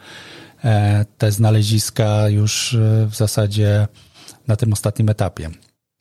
e, 0.63 1.05
te 1.17 1.31
znaleziska 1.31 2.29
już 2.29 2.73
e, 2.73 3.07
w 3.09 3.15
zasadzie 3.15 3.87
na 4.47 4.55
tym 4.55 4.73
ostatnim 4.73 5.09
etapie. 5.09 5.49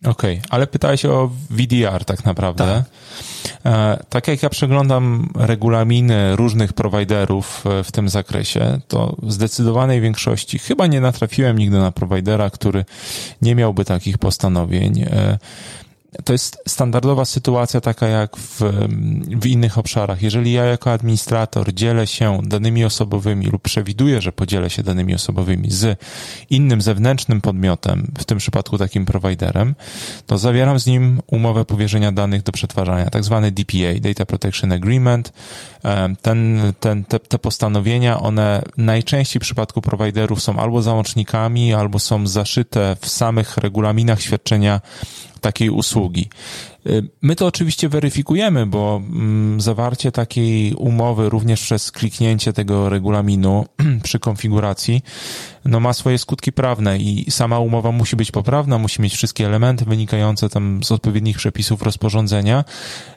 Okej, 0.05 0.39
okay, 0.39 0.51
ale 0.51 0.67
pytałeś 0.67 1.05
o 1.05 1.31
VDR 1.51 2.05
tak 2.05 2.25
naprawdę. 2.25 2.65
Tak. 2.65 3.73
E, 3.75 4.05
tak 4.09 4.29
jak 4.29 4.43
ja 4.43 4.49
przeglądam 4.49 5.29
regulaminy 5.35 6.37
różnych 6.37 6.73
prowajderów 6.73 7.65
e, 7.67 7.85
w 7.85 7.93
tym 7.93 8.09
zakresie, 8.09 8.81
to 8.89 9.17
w 9.23 9.33
zdecydowanej 9.33 10.01
większości 10.01 10.59
chyba 10.59 10.87
nie 10.87 11.01
natrafiłem 11.01 11.59
nigdy 11.59 11.79
na 11.79 11.93
prowajdera, 11.93 12.51
który 12.51 12.85
nie 13.43 13.55
miałby 13.55 13.85
takich 13.85 14.19
postanowień. 14.19 15.05
To 16.25 16.33
jest 16.33 16.59
standardowa 16.69 17.25
sytuacja 17.25 17.81
taka 17.81 18.07
jak 18.07 18.37
w, 18.37 18.61
w 19.41 19.47
innych 19.47 19.79
obszarach. 19.79 20.23
Jeżeli 20.23 20.53
ja 20.53 20.65
jako 20.65 20.93
administrator 20.93 21.75
dzielę 21.75 22.07
się 22.07 22.41
danymi 22.45 22.85
osobowymi 22.85 23.47
lub 23.47 23.63
przewiduję, 23.63 24.21
że 24.21 24.33
podzielę 24.33 24.71
się 24.71 24.83
danymi 24.83 25.15
osobowymi 25.15 25.71
z 25.71 25.99
innym 26.51 26.83
zewnętrznym 26.83 27.41
podmiotem, 27.41 28.13
w 28.19 28.25
tym 28.25 28.39
przypadku 28.39 28.79
takim 28.79 29.05
prowajderem, 29.05 29.75
to 30.27 30.39
zawieram 30.39 30.79
z 30.79 30.87
nim 30.87 31.21
umowę 31.27 31.65
powierzenia 31.65 32.13
danych 32.13 32.43
do 32.43 32.53
przetwarzania, 32.53 33.11
tak 33.11 33.25
zwany 33.25 33.53
DPA, 33.53 34.01
Data 34.01 34.27
Protection 34.27 34.73
Agreement. 34.73 35.33
Ten, 36.23 36.73
ten, 36.81 37.05
te, 37.05 37.21
te 37.21 37.39
postanowienia, 37.39 38.21
one 38.21 38.63
najczęściej 38.77 39.41
w 39.41 39.43
przypadku 39.43 39.81
prowajderów 39.81 40.43
są 40.43 40.59
albo 40.59 40.83
załącznikami, 40.83 41.75
albo 41.75 41.99
są 41.99 42.27
zaszyte 42.27 42.97
w 43.01 43.09
samych 43.09 43.57
regulaminach 43.57 44.21
świadczenia 44.23 44.81
takiej 45.41 45.71
usługi. 45.71 46.29
Y, 46.87 47.09
my 47.23 47.37
to 47.37 47.47
oczywiście 47.47 47.89
weryfikujemy, 47.89 48.67
bo 48.67 49.03
mm, 49.11 49.61
zawarcie 49.61 50.13
takiej 50.13 50.75
umowy 50.75 51.29
również 51.29 51.63
przez 51.63 51.93
kliknięcie 51.93 52.53
tego 52.53 52.89
regulaminu 52.89 53.67
przy 54.03 54.19
konfiguracji 54.19 55.03
no 55.65 55.81
ma 55.81 55.93
swoje 55.93 56.19
skutki 56.19 56.53
prawne 56.53 56.99
i 56.99 57.31
sama 57.31 57.59
umowa 57.59 57.93
musi 57.93 58.17
być 58.17 58.31
poprawna, 58.31 58.79
musi 58.79 59.03
mieć 59.03 59.15
wszystkie 59.15 59.47
elementy 59.47 59.85
wynikające 59.85 60.49
tam 60.49 60.85
z 60.85 60.93
odpowiednich 60.93 61.37
przepisów 61.37 61.83
rozporządzenia 61.83 62.65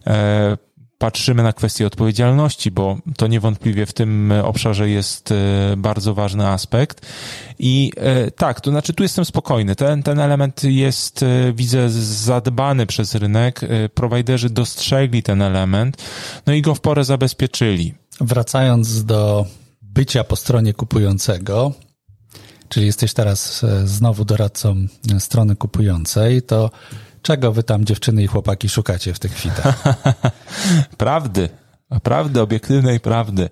e, 0.08 0.58
patrzymy 1.02 1.44
na 1.44 1.54
kwestię 1.54 1.88
odpowiedzialności, 1.88 2.72
bo 2.72 2.98
to 3.18 3.28
niewątpliwie 3.28 3.86
w 3.86 3.94
tym 3.94 4.34
obszarze 4.44 4.90
jest 4.90 5.32
e, 5.32 5.36
bardzo 5.78 6.14
ważny 6.14 6.48
aspekt. 6.48 7.02
I 7.60 7.92
e, 7.98 8.32
tak, 8.32 8.62
to 8.62 8.72
znaczy 8.72 8.94
tu 8.94 9.04
jestem 9.04 9.26
spokojny. 9.26 9.76
Ten, 9.76 10.04
ten 10.04 10.20
element 10.20 10.64
jest, 10.64 11.24
e, 11.24 11.54
widzę, 11.54 11.90
zadbany 11.90 12.86
przez 12.86 13.16
rynek. 13.16 13.62
Prowajderzy 13.94 14.50
dostrzegli 14.50 15.24
ten 15.24 15.42
element, 15.42 15.98
no 16.46 16.54
i 16.54 16.62
go 16.62 16.76
w 16.76 16.82
porę 16.82 17.04
zabezpieczyli. 17.04 17.94
Wracając 18.20 19.06
do 19.06 19.46
bycia 19.82 20.24
po 20.24 20.36
stronie 20.36 20.74
kupującego, 20.74 21.72
czyli 22.70 22.86
jesteś 22.86 23.14
teraz 23.14 23.66
znowu 23.86 24.26
doradcą 24.26 24.76
strony 25.20 25.56
kupującej, 25.56 26.42
to 26.42 26.70
Czego 27.22 27.52
wy 27.52 27.64
tam, 27.64 27.86
dziewczyny 27.86 28.24
i 28.24 28.28
chłopaki, 28.28 28.70
szukacie 28.70 29.14
w 29.14 29.20
tych 29.20 29.34
kwitach? 29.34 29.84
Prawdy. 30.98 31.50
Prawdy, 32.04 32.42
obiektywnej 32.42 33.00
prawdy. 33.00 33.50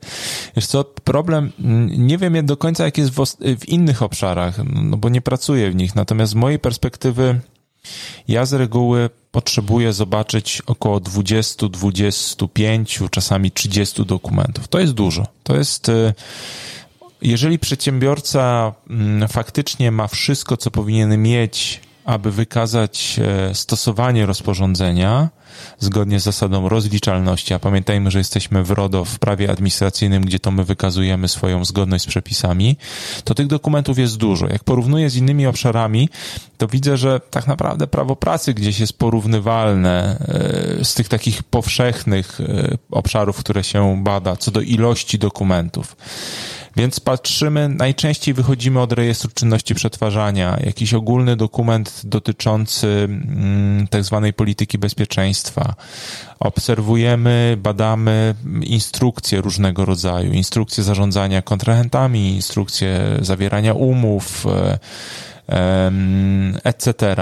Wiesz 0.56 0.68
co, 0.68 0.84
problem, 0.84 1.52
mm, 1.60 2.08
nie 2.08 2.18
wiem 2.18 2.46
do 2.46 2.58
końca 2.58 2.86
jak 2.86 2.98
jest 2.98 3.12
w, 3.12 3.26
w 3.60 3.70
innych 3.70 4.02
obszarach, 4.02 4.58
no 4.74 4.98
bo 4.98 5.10
nie 5.10 5.22
pracuję 5.22 5.72
w 5.72 5.76
nich, 5.76 5.96
natomiast 5.96 6.32
z 6.32 6.36
mojej 6.36 6.60
perspektywy 6.60 7.40
ja 8.28 8.46
z 8.46 8.54
reguły 8.54 9.10
potrzebuję 9.32 9.94
zobaczyć 9.94 10.62
około 10.66 11.00
20, 11.00 11.70
25, 11.70 13.00
czasami 13.12 13.52
30 13.52 14.06
dokumentów. 14.06 14.68
To 14.68 14.80
jest 14.80 14.94
dużo. 14.94 15.28
To 15.44 15.58
jest, 15.58 15.90
y, 15.90 16.14
jeżeli 17.22 17.60
przedsiębiorca 17.60 18.74
mm, 18.90 19.28
faktycznie 19.28 19.92
ma 19.92 20.08
wszystko, 20.08 20.58
co 20.58 20.72
powinien 20.72 21.22
mieć 21.22 21.82
aby 22.06 22.32
wykazać 22.32 23.20
e, 23.50 23.56
stosowanie 23.56 24.26
rozporządzenia 24.26 25.30
zgodnie 25.80 26.20
z 26.20 26.24
zasadą 26.24 26.70
rozliczalności, 26.70 27.54
a 27.54 27.60
pamiętajmy, 27.60 28.12
że 28.12 28.20
jesteśmy 28.20 28.64
w 28.64 28.72
RODO 28.72 29.06
w 29.06 29.20
prawie 29.20 29.52
administracyjnym, 29.52 30.26
gdzie 30.26 30.40
to 30.40 30.52
my 30.52 30.64
wykazujemy 30.64 31.28
swoją 31.28 31.66
zgodność 31.66 32.04
z 32.04 32.08
przepisami, 32.08 32.78
to 33.24 33.36
tych 33.36 33.48
dokumentów 33.48 34.00
jest 34.00 34.18
dużo. 34.18 34.48
Jak 34.48 34.64
porównuję 34.64 35.10
z 35.10 35.16
innymi 35.16 35.48
obszarami, 35.48 36.10
to 36.58 36.68
widzę, 36.68 36.98
że 36.98 37.20
tak 37.30 37.48
naprawdę 37.48 37.88
prawo 37.88 38.16
pracy 38.16 38.54
gdzieś 38.54 38.80
jest 38.80 38.94
porównywalne 38.94 40.18
e, 40.80 40.86
z 40.86 40.94
tych 40.94 41.08
takich 41.08 41.44
powszechnych 41.44 42.42
e, 42.42 42.78
obszarów, 42.92 43.38
które 43.38 43.64
się 43.64 44.04
bada, 44.04 44.36
co 44.36 44.52
do 44.52 44.62
ilości 44.62 45.20
dokumentów. 45.20 45.96
Więc 46.80 47.00
patrzymy, 47.00 47.70
najczęściej 47.70 48.34
wychodzimy 48.34 48.82
od 48.82 48.94
rejestru 48.94 49.30
czynności 49.34 49.76
przetwarzania, 49.76 50.60
jakiś 50.64 50.94
ogólny 50.94 51.36
dokument 51.36 52.02
dotyczący 52.04 52.88
mm, 52.88 53.88
tak 53.88 54.04
zwanej 54.04 54.34
polityki 54.34 54.78
bezpieczeństwa. 54.78 55.76
Obserwujemy, 56.40 57.58
badamy 57.64 58.36
instrukcje 58.62 59.42
różnego 59.42 59.86
rodzaju, 59.86 60.34
instrukcje 60.34 60.84
zarządzania 60.84 61.42
kontrahentami, 61.42 62.36
instrukcje 62.36 63.18
zawierania 63.22 63.74
umów, 63.74 64.46
e, 65.50 65.92
etc. 66.64 67.16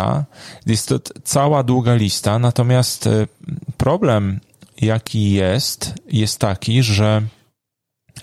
Jest 0.65 0.87
to 0.87 0.99
cała 1.23 1.63
długa 1.63 1.95
lista, 1.95 2.39
natomiast 2.39 3.07
e, 3.07 3.27
problem, 3.77 4.39
jaki 4.81 5.31
jest, 5.31 5.93
jest 6.11 6.39
taki, 6.39 6.83
że 6.83 7.21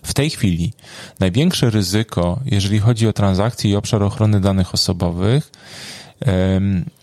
w 0.05 0.15
tej 0.15 0.31
chwili 0.31 0.73
największe 1.21 1.71
ryzyko, 1.71 2.41
jeżeli 2.45 2.79
chodzi 2.79 3.09
o 3.09 3.13
transakcje 3.13 3.71
i 3.71 3.77
obszar 3.77 4.03
ochrony 4.03 4.41
danych 4.41 4.75
osobowych, 4.75 5.51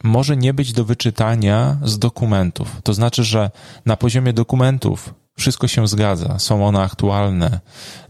może 0.04 0.38
nie 0.38 0.54
być 0.54 0.74
do 0.74 0.86
wyczytania 0.86 1.78
z 1.84 2.00
dokumentów. 2.00 2.82
To 2.84 2.94
znaczy, 2.94 3.24
że 3.24 3.52
na 3.86 3.98
poziomie 3.98 4.34
dokumentów 4.34 5.14
wszystko 5.38 5.68
się 5.68 5.88
zgadza, 5.88 6.40
są 6.40 6.68
one 6.68 6.82
aktualne. 6.82 7.60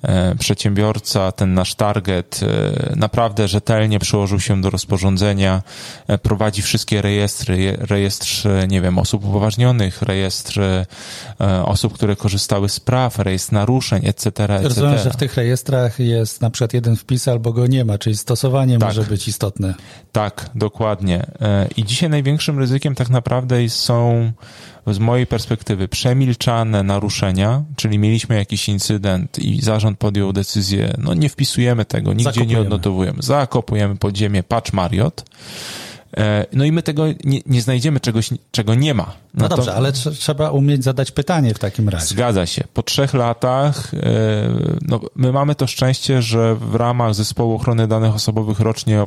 E, 0.01 0.35
przedsiębiorca, 0.35 1.31
ten 1.31 1.53
nasz 1.53 1.75
target, 1.75 2.39
e, 2.43 2.95
naprawdę 2.95 3.47
rzetelnie 3.47 3.99
przyłożył 3.99 4.39
się 4.39 4.61
do 4.61 4.69
rozporządzenia, 4.69 5.61
e, 6.07 6.17
prowadzi 6.17 6.61
wszystkie 6.61 7.01
rejestry, 7.01 7.77
rejestr, 7.79 8.47
nie 8.67 8.81
wiem, 8.81 8.99
osób 8.99 9.25
upoważnionych, 9.25 10.01
rejestr 10.01 10.61
osób, 11.65 11.93
które 11.93 12.15
korzystały 12.15 12.69
z 12.69 12.79
praw, 12.79 13.19
rejestr 13.19 13.53
naruszeń, 13.53 14.05
etc. 14.05 14.27
etc. 14.27 14.63
Rozumiem, 14.63 14.97
że 14.97 15.11
w 15.11 15.15
tych 15.15 15.35
rejestrach 15.35 15.99
jest 15.99 16.41
na 16.41 16.49
przykład 16.49 16.73
jeden 16.73 16.95
wpis 16.95 17.27
albo 17.27 17.53
go 17.53 17.67
nie 17.67 17.85
ma, 17.85 17.97
czyli 17.97 18.17
stosowanie 18.17 18.79
tak. 18.79 18.89
może 18.89 19.03
być 19.03 19.27
istotne. 19.27 19.73
Tak, 20.11 20.49
dokładnie. 20.55 21.25
I 21.77 21.85
dzisiaj 21.85 22.09
największym 22.09 22.59
ryzykiem 22.59 22.95
tak 22.95 23.09
naprawdę 23.09 23.69
są 23.69 24.31
z 24.87 24.99
mojej 24.99 25.27
perspektywy 25.27 25.87
przemilczane 25.87 26.83
naruszenia, 26.83 27.63
czyli 27.75 27.99
mieliśmy 27.99 28.35
jakiś 28.35 28.69
incydent 28.69 29.39
i 29.39 29.61
zarząd 29.61 29.99
podjął 29.99 30.33
decyzję, 30.33 30.93
no 30.97 31.13
nie 31.13 31.29
wpisujemy 31.29 31.85
tego, 31.85 32.13
nigdzie 32.13 32.23
Zakopujemy. 32.23 32.53
nie 32.53 32.61
odnotowujemy, 32.61 33.21
zakopujemy 33.21 33.95
pod 33.95 34.17
ziemię 34.17 34.43
patch 34.43 34.73
Marriott, 34.73 35.25
e, 36.17 36.45
no 36.53 36.65
i 36.65 36.71
my 36.71 36.83
tego 36.83 37.05
nie, 37.23 37.41
nie 37.45 37.61
znajdziemy 37.61 37.99
czegoś, 37.99 38.29
czego 38.51 38.75
nie 38.75 38.93
ma. 38.93 39.13
No, 39.33 39.43
no 39.43 39.49
dobrze, 39.49 39.71
to... 39.71 39.75
ale 39.75 39.91
trzeba 39.91 40.51
umieć 40.51 40.83
zadać 40.83 41.11
pytanie 41.11 41.53
w 41.53 41.59
takim 41.59 41.89
razie. 41.89 42.05
Zgadza 42.05 42.45
się. 42.45 42.63
Po 42.73 42.83
trzech 42.83 43.13
latach, 43.13 43.93
e, 43.93 43.99
no, 44.81 44.99
my 45.15 45.31
mamy 45.31 45.55
to 45.55 45.67
szczęście, 45.67 46.21
że 46.21 46.55
w 46.55 46.75
ramach 46.75 47.15
zespołu 47.15 47.55
ochrony 47.55 47.87
danych 47.87 48.15
osobowych 48.15 48.59
rocznie 48.59 49.03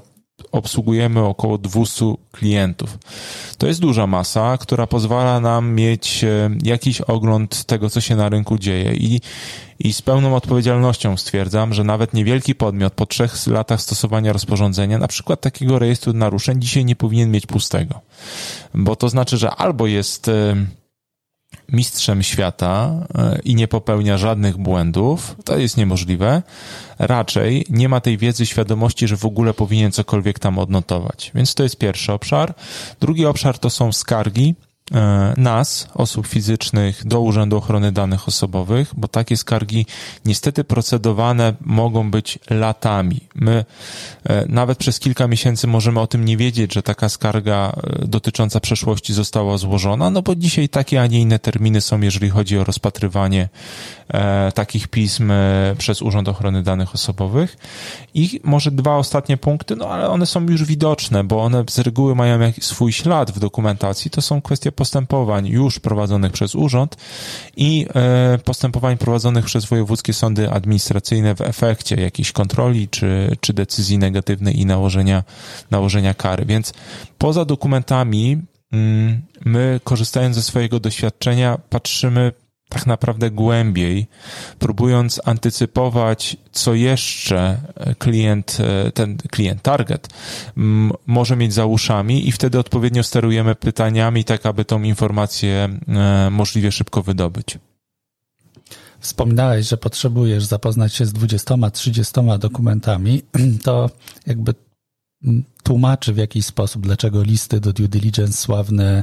obsługujemy 0.52 1.20
około 1.20 1.58
200 1.58 2.04
klientów. 2.32 2.98
To 3.58 3.66
jest 3.66 3.80
duża 3.80 4.06
masa, 4.06 4.58
która 4.58 4.86
pozwala 4.86 5.40
nam 5.40 5.74
mieć 5.74 6.24
e, 6.24 6.50
jakiś 6.62 7.00
ogląd 7.00 7.64
tego, 7.64 7.90
co 7.90 8.00
się 8.00 8.16
na 8.16 8.28
rynku 8.28 8.58
dzieje 8.58 8.94
i, 8.94 9.20
i 9.78 9.92
z 9.92 10.02
pełną 10.02 10.36
odpowiedzialnością 10.36 11.16
stwierdzam, 11.16 11.74
że 11.74 11.84
nawet 11.84 12.14
niewielki 12.14 12.54
podmiot 12.54 12.92
po 12.92 13.06
trzech 13.06 13.46
latach 13.46 13.80
stosowania 13.80 14.32
rozporządzenia, 14.32 14.98
na 14.98 15.08
przykład 15.08 15.40
takiego 15.40 15.78
rejestru 15.78 16.12
naruszeń, 16.12 16.60
dzisiaj 16.60 16.84
nie 16.84 16.96
powinien 16.96 17.30
mieć 17.30 17.46
pustego. 17.46 18.00
Bo 18.74 18.96
to 18.96 19.08
znaczy, 19.08 19.36
że 19.36 19.50
albo 19.50 19.86
jest 19.86 20.28
e, 20.28 20.56
mistrzem 21.72 22.22
świata 22.22 22.90
e, 23.14 23.38
i 23.44 23.54
nie 23.54 23.68
popełnia 23.68 24.18
żadnych 24.18 24.56
błędów, 24.56 25.36
to 25.44 25.58
jest 25.58 25.76
niemożliwe. 25.76 26.42
Raczej 26.98 27.66
nie 27.70 27.88
ma 27.88 28.00
tej 28.00 28.18
wiedzy, 28.18 28.46
świadomości, 28.46 29.08
że 29.08 29.16
w 29.16 29.24
ogóle 29.24 29.54
powinien 29.54 29.92
cokolwiek 29.92 30.38
tam 30.38 30.58
odnotować. 30.58 31.30
Więc 31.34 31.54
to 31.54 31.62
jest 31.62 31.78
pierwszy 31.78 32.12
obszar. 32.12 32.54
Drugi 33.00 33.26
obszar 33.26 33.58
to 33.58 33.70
są 33.70 33.92
skargi, 33.92 34.54
E, 34.92 35.34
nas, 35.36 35.88
osób 35.94 36.26
fizycznych, 36.26 37.06
do 37.06 37.20
Urzędu 37.20 37.56
Ochrony 37.56 37.92
Danych 37.92 38.28
Osobowych, 38.28 38.92
bo 38.96 39.08
takie 39.08 39.36
skargi 39.36 39.86
niestety 40.24 40.64
procedowane 40.64 41.54
mogą 41.60 42.10
być 42.10 42.38
latami. 42.50 43.20
My 43.34 43.64
e, 44.24 44.46
nawet 44.48 44.78
przez 44.78 44.98
kilka 44.98 45.28
miesięcy 45.28 45.66
możemy 45.66 46.00
o 46.00 46.06
tym 46.06 46.24
nie 46.24 46.36
wiedzieć, 46.36 46.74
że 46.74 46.82
taka 46.82 47.08
skarga 47.08 47.72
e, 48.02 48.06
dotycząca 48.06 48.60
przeszłości 48.60 49.12
została 49.12 49.58
złożona, 49.58 50.10
no 50.10 50.22
bo 50.22 50.34
dzisiaj 50.34 50.68
takie, 50.68 51.02
a 51.02 51.06
nie 51.06 51.20
inne 51.20 51.38
terminy 51.38 51.80
są, 51.80 52.00
jeżeli 52.00 52.30
chodzi 52.30 52.58
o 52.58 52.64
rozpatrywanie 52.64 53.48
takich 54.54 54.88
pism 54.88 55.32
przez 55.78 56.02
Urząd 56.02 56.28
Ochrony 56.28 56.62
Danych 56.62 56.94
Osobowych. 56.94 57.56
I 58.14 58.40
może 58.44 58.70
dwa 58.70 58.96
ostatnie 58.96 59.36
punkty, 59.36 59.76
no 59.76 59.88
ale 59.88 60.08
one 60.08 60.26
są 60.26 60.46
już 60.46 60.64
widoczne, 60.64 61.24
bo 61.24 61.42
one 61.42 61.64
z 61.70 61.78
reguły 61.78 62.14
mają 62.14 62.52
swój 62.60 62.92
ślad 62.92 63.30
w 63.30 63.38
dokumentacji. 63.38 64.10
To 64.10 64.22
są 64.22 64.42
kwestie 64.42 64.72
postępowań 64.72 65.46
już 65.46 65.78
prowadzonych 65.78 66.32
przez 66.32 66.54
urząd 66.54 66.96
i 67.56 67.86
e, 67.94 68.38
postępowań 68.38 68.96
prowadzonych 68.96 69.44
przez 69.44 69.64
wojewódzkie 69.64 70.12
sądy 70.12 70.50
administracyjne 70.50 71.34
w 71.34 71.40
efekcie 71.40 71.96
jakiejś 71.96 72.32
kontroli 72.32 72.88
czy, 72.88 73.23
czy 73.40 73.52
decyzji 73.52 73.98
negatywnej 73.98 74.60
i 74.60 74.66
nałożenia, 74.66 75.24
nałożenia 75.70 76.14
kary. 76.14 76.44
Więc 76.44 76.74
poza 77.18 77.44
dokumentami 77.44 78.42
mm, 78.72 79.22
my, 79.44 79.80
korzystając 79.84 80.36
ze 80.36 80.42
swojego 80.42 80.80
doświadczenia, 80.80 81.58
patrzymy 81.70 82.32
tak 82.68 82.86
naprawdę 82.86 83.30
głębiej, 83.30 84.06
próbując 84.58 85.20
antycypować, 85.24 86.36
co 86.52 86.74
jeszcze 86.74 87.60
klient, 87.98 88.58
e, 88.60 88.92
ten 88.92 89.16
klient 89.16 89.62
target 89.62 90.08
może 91.06 91.36
mieć 91.36 91.54
za 91.54 91.66
uszami 91.66 92.28
i 92.28 92.32
wtedy 92.32 92.58
odpowiednio 92.58 93.02
sterujemy 93.02 93.54
pytaniami, 93.54 94.24
tak 94.24 94.46
aby 94.46 94.64
tą 94.64 94.82
informację 94.82 95.68
e, 95.88 96.30
możliwie 96.30 96.72
szybko 96.72 97.02
wydobyć. 97.02 97.58
Wspominałeś, 99.04 99.68
że 99.68 99.76
potrzebujesz 99.76 100.44
zapoznać 100.44 100.94
się 100.94 101.06
z 101.06 101.12
20-30 101.12 102.38
dokumentami. 102.38 103.22
To 103.64 103.90
jakby 104.26 104.54
tłumaczy 105.62 106.12
w 106.12 106.16
jakiś 106.16 106.46
sposób, 106.46 106.82
dlaczego 106.82 107.22
listy 107.22 107.60
do 107.60 107.72
due 107.72 107.88
diligence 107.88 108.32
sławne 108.32 109.02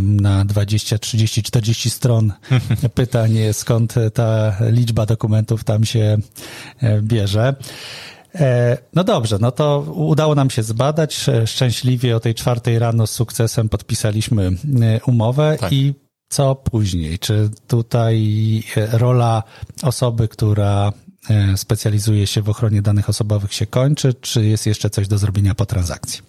na 0.00 0.44
20, 0.44 0.98
30, 0.98 1.42
40 1.42 1.90
stron 1.90 2.32
pytań, 2.94 3.34
skąd 3.52 3.94
ta 4.14 4.56
liczba 4.70 5.06
dokumentów 5.06 5.64
tam 5.64 5.84
się 5.84 6.16
e, 6.80 7.02
bierze. 7.02 7.54
E, 8.34 8.78
no 8.94 9.04
dobrze, 9.04 9.38
no 9.40 9.52
to 9.52 9.80
udało 9.80 10.34
nam 10.34 10.50
się 10.50 10.62
zbadać. 10.62 11.26
Szczęśliwie 11.46 12.16
o 12.16 12.20
tej 12.20 12.34
czwartej 12.34 12.78
rano 12.78 13.06
z 13.06 13.10
sukcesem 13.10 13.68
podpisaliśmy 13.68 14.52
e, 14.82 15.00
umowę 15.06 15.56
tak. 15.60 15.72
i 15.72 15.94
co 16.30 16.54
później? 16.54 17.18
Czy 17.18 17.50
tutaj 17.66 18.28
rola 18.92 19.42
osoby, 19.82 20.28
która 20.28 20.92
E, 21.28 21.56
specjalizuje 21.56 22.26
się 22.26 22.42
w 22.42 22.48
ochronie 22.48 22.82
danych 22.82 23.08
osobowych 23.08 23.54
się 23.54 23.66
kończy, 23.66 24.14
czy 24.14 24.44
jest 24.44 24.66
jeszcze 24.66 24.90
coś 24.90 25.08
do 25.08 25.18
zrobienia 25.18 25.54
po 25.54 25.66
transakcji? 25.66 26.20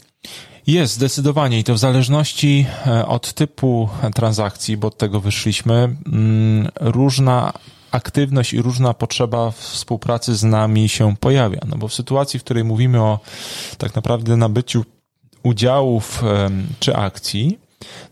Jest, 0.67 0.93
zdecydowanie 0.93 1.59
i 1.59 1.63
to 1.63 1.73
w 1.73 1.77
zależności 1.77 2.65
e, 2.87 3.05
od 3.05 3.33
typu 3.33 3.89
transakcji, 4.15 4.77
bo 4.77 4.87
od 4.87 4.97
tego 4.97 5.19
wyszliśmy, 5.19 5.73
mm, 5.73 6.67
różna 6.79 7.53
aktywność 7.91 8.53
i 8.53 8.61
różna 8.61 8.93
potrzeba 8.93 9.51
współpracy 9.51 10.35
z 10.35 10.43
nami 10.43 10.89
się 10.89 11.15
pojawia. 11.19 11.59
No 11.67 11.77
bo 11.77 11.87
w 11.87 11.93
sytuacji, 11.93 12.39
w 12.39 12.43
której 12.43 12.63
mówimy 12.63 13.01
o 13.01 13.19
tak 13.77 13.95
naprawdę 13.95 14.37
nabyciu 14.37 14.85
udziałów 15.43 16.23
czy 16.79 16.95
akcji, 16.95 17.59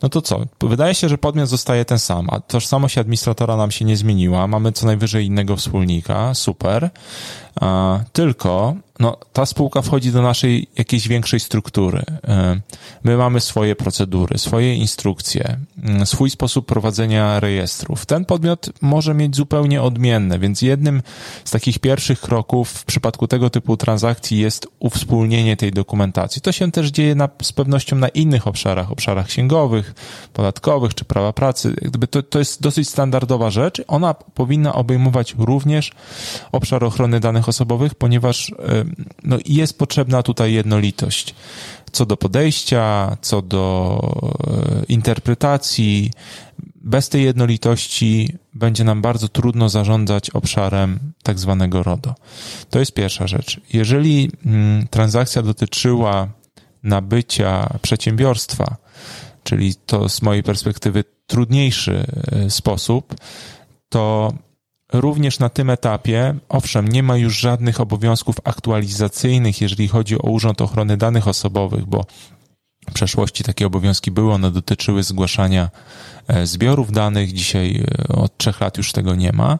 no 0.01 0.09
to 0.09 0.21
co? 0.21 0.39
Wydaje 0.61 0.95
się, 0.95 1.09
że 1.09 1.17
podmiot 1.17 1.49
zostaje 1.49 1.85
ten 1.85 1.99
sam, 1.99 2.27
a 2.29 2.39
tożsamość 2.39 2.97
administratora 2.97 3.55
nam 3.57 3.71
się 3.71 3.85
nie 3.85 3.97
zmieniła, 3.97 4.47
mamy 4.47 4.71
co 4.71 4.85
najwyżej 4.85 5.25
innego 5.25 5.55
wspólnika, 5.55 6.33
super, 6.33 6.89
tylko 8.13 8.75
no, 8.99 9.17
ta 9.33 9.45
spółka 9.45 9.81
wchodzi 9.81 10.11
do 10.11 10.21
naszej 10.21 10.67
jakiejś 10.77 11.07
większej 11.07 11.39
struktury. 11.39 12.03
E, 12.27 12.59
my 13.03 13.17
mamy 13.17 13.39
swoje 13.39 13.75
procedury, 13.75 14.37
swoje 14.37 14.75
instrukcje, 14.75 15.57
mm, 15.83 16.05
swój 16.05 16.29
sposób 16.29 16.65
prowadzenia 16.65 17.39
rejestrów. 17.39 18.05
Ten 18.05 18.25
podmiot 18.25 18.69
może 18.81 19.13
mieć 19.13 19.35
zupełnie 19.35 19.81
odmienne, 19.81 20.39
więc 20.39 20.61
jednym 20.61 21.01
z 21.45 21.51
takich 21.51 21.79
pierwszych 21.79 22.21
kroków 22.21 22.69
w 22.69 22.85
przypadku 22.85 23.27
tego 23.27 23.49
typu 23.49 23.77
transakcji 23.77 24.39
jest 24.39 24.67
uwspólnienie 24.79 25.57
tej 25.57 25.71
dokumentacji. 25.71 26.41
To 26.41 26.51
się 26.51 26.71
też 26.71 26.87
dzieje 26.87 27.15
na, 27.15 27.29
z 27.41 27.51
pewnością 27.51 27.95
na 27.95 28.07
innych 28.07 28.47
obszarach, 28.47 28.91
obszarach 28.91 29.27
księgowych, 29.27 29.93
podatkowych 30.33 30.93
czy 30.93 31.05
prawa 31.05 31.33
pracy. 31.33 31.75
Gdyby 31.81 32.07
to, 32.07 32.23
to 32.23 32.39
jest 32.39 32.61
dosyć 32.61 32.89
standardowa 32.89 33.49
rzecz. 33.49 33.81
Ona 33.87 34.13
powinna 34.13 34.73
obejmować 34.73 35.35
również 35.37 35.91
obszar 36.51 36.83
ochrony 36.83 37.19
danych 37.19 37.38
osobowych, 37.47 37.95
ponieważ 37.95 38.51
no, 39.23 39.37
jest 39.45 39.77
potrzebna 39.77 40.23
tutaj 40.23 40.53
jednolitość. 40.53 41.35
Co 41.91 42.05
do 42.05 42.17
podejścia, 42.17 43.17
co 43.21 43.41
do 43.41 43.99
e, 44.47 44.85
interpretacji, 44.85 46.11
bez 46.75 47.09
tej 47.09 47.23
jednolitości 47.23 48.37
będzie 48.53 48.83
nam 48.83 49.01
bardzo 49.01 49.27
trudno 49.27 49.69
zarządzać 49.69 50.29
obszarem 50.29 50.99
tak 51.23 51.39
zwanego 51.39 51.83
RODO. 51.83 52.15
To 52.69 52.79
jest 52.79 52.93
pierwsza 52.93 53.27
rzecz. 53.27 53.61
Jeżeli 53.73 54.31
mm, 54.45 54.87
transakcja 54.87 55.41
dotyczyła 55.41 56.27
nabycia 56.83 57.77
przedsiębiorstwa, 57.81 58.77
czyli 59.43 59.75
to 59.75 60.09
z 60.09 60.21
mojej 60.21 60.43
perspektywy 60.43 61.03
trudniejszy 61.27 62.05
e, 62.31 62.49
sposób, 62.49 63.15
to 63.89 64.33
Również 64.93 65.39
na 65.39 65.49
tym 65.49 65.69
etapie, 65.69 66.35
owszem, 66.49 66.87
nie 66.87 67.03
ma 67.03 67.17
już 67.17 67.39
żadnych 67.39 67.81
obowiązków 67.81 68.35
aktualizacyjnych, 68.43 69.61
jeżeli 69.61 69.87
chodzi 69.87 70.17
o 70.17 70.29
Urząd 70.29 70.61
Ochrony 70.61 70.97
Danych 70.97 71.27
Osobowych, 71.27 71.85
bo 71.85 72.05
w 72.89 72.93
przeszłości 72.93 73.43
takie 73.43 73.67
obowiązki 73.67 74.11
były, 74.11 74.33
one 74.33 74.51
dotyczyły 74.51 75.03
zgłaszania 75.03 75.69
e, 76.27 76.47
zbiorów 76.47 76.91
danych. 76.91 77.33
Dzisiaj 77.33 77.85
e, 78.09 78.15
od 78.15 78.37
trzech 78.37 78.61
lat 78.61 78.77
już 78.77 78.91
tego 78.91 79.15
nie 79.15 79.31
ma, 79.31 79.59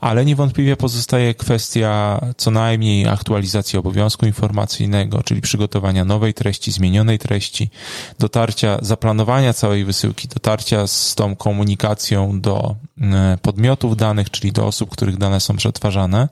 ale 0.00 0.24
niewątpliwie 0.24 0.76
pozostaje 0.76 1.34
kwestia 1.34 2.20
co 2.36 2.50
najmniej 2.50 3.08
aktualizacji 3.08 3.78
obowiązku 3.78 4.26
informacyjnego, 4.26 5.22
czyli 5.22 5.40
przygotowania 5.40 6.04
nowej 6.04 6.34
treści, 6.34 6.72
zmienionej 6.72 7.18
treści, 7.18 7.70
dotarcia, 8.18 8.78
zaplanowania 8.82 9.52
całej 9.52 9.84
wysyłki, 9.84 10.28
dotarcia 10.28 10.86
z 10.86 11.14
tą 11.14 11.36
komunikacją 11.36 12.40
do 12.40 12.76
e, 13.00 13.38
podmiotów 13.42 13.96
danych, 13.96 14.30
czyli 14.30 14.52
do 14.52 14.66
osób, 14.66 14.90
których 14.90 15.16
dane 15.16 15.40
są 15.40 15.56
przetwarzane. 15.56 16.28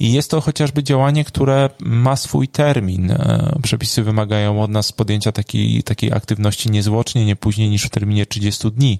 I 0.00 0.12
jest 0.12 0.30
to 0.30 0.40
chociażby 0.40 0.82
działanie, 0.82 1.24
które 1.24 1.70
ma 1.80 2.16
swój 2.16 2.48
termin. 2.48 3.10
E, 3.10 3.58
przepisy 3.62 4.02
wymagają 4.02 4.62
od 4.62 4.70
nas 4.70 4.92
podjęcia 4.92 5.32
takiej, 5.32 5.82
takiej 5.82 6.12
aktywności 6.12 6.70
niezwłocznie, 6.70 7.26
nie 7.26 7.36
później 7.36 7.70
niż 7.70 7.84
w 7.84 7.90
terminie 7.90 8.26
30 8.26 8.70
dni. 8.70 8.98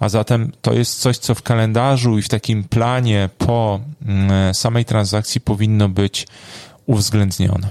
A 0.00 0.08
zatem 0.08 0.52
to 0.62 0.72
jest 0.72 1.00
coś, 1.00 1.18
co 1.18 1.34
w 1.34 1.42
kalendarzu 1.42 2.18
i 2.18 2.22
w 2.22 2.28
takim 2.28 2.64
planie 2.64 3.30
po 3.38 3.80
mm, 4.06 4.54
samej 4.54 4.84
transakcji 4.84 5.40
powinno 5.40 5.88
być 5.88 6.26
uwzględnione. 6.86 7.68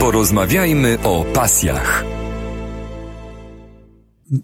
Porozmawiajmy 0.00 0.98
o 1.04 1.24
pasjach. 1.24 2.13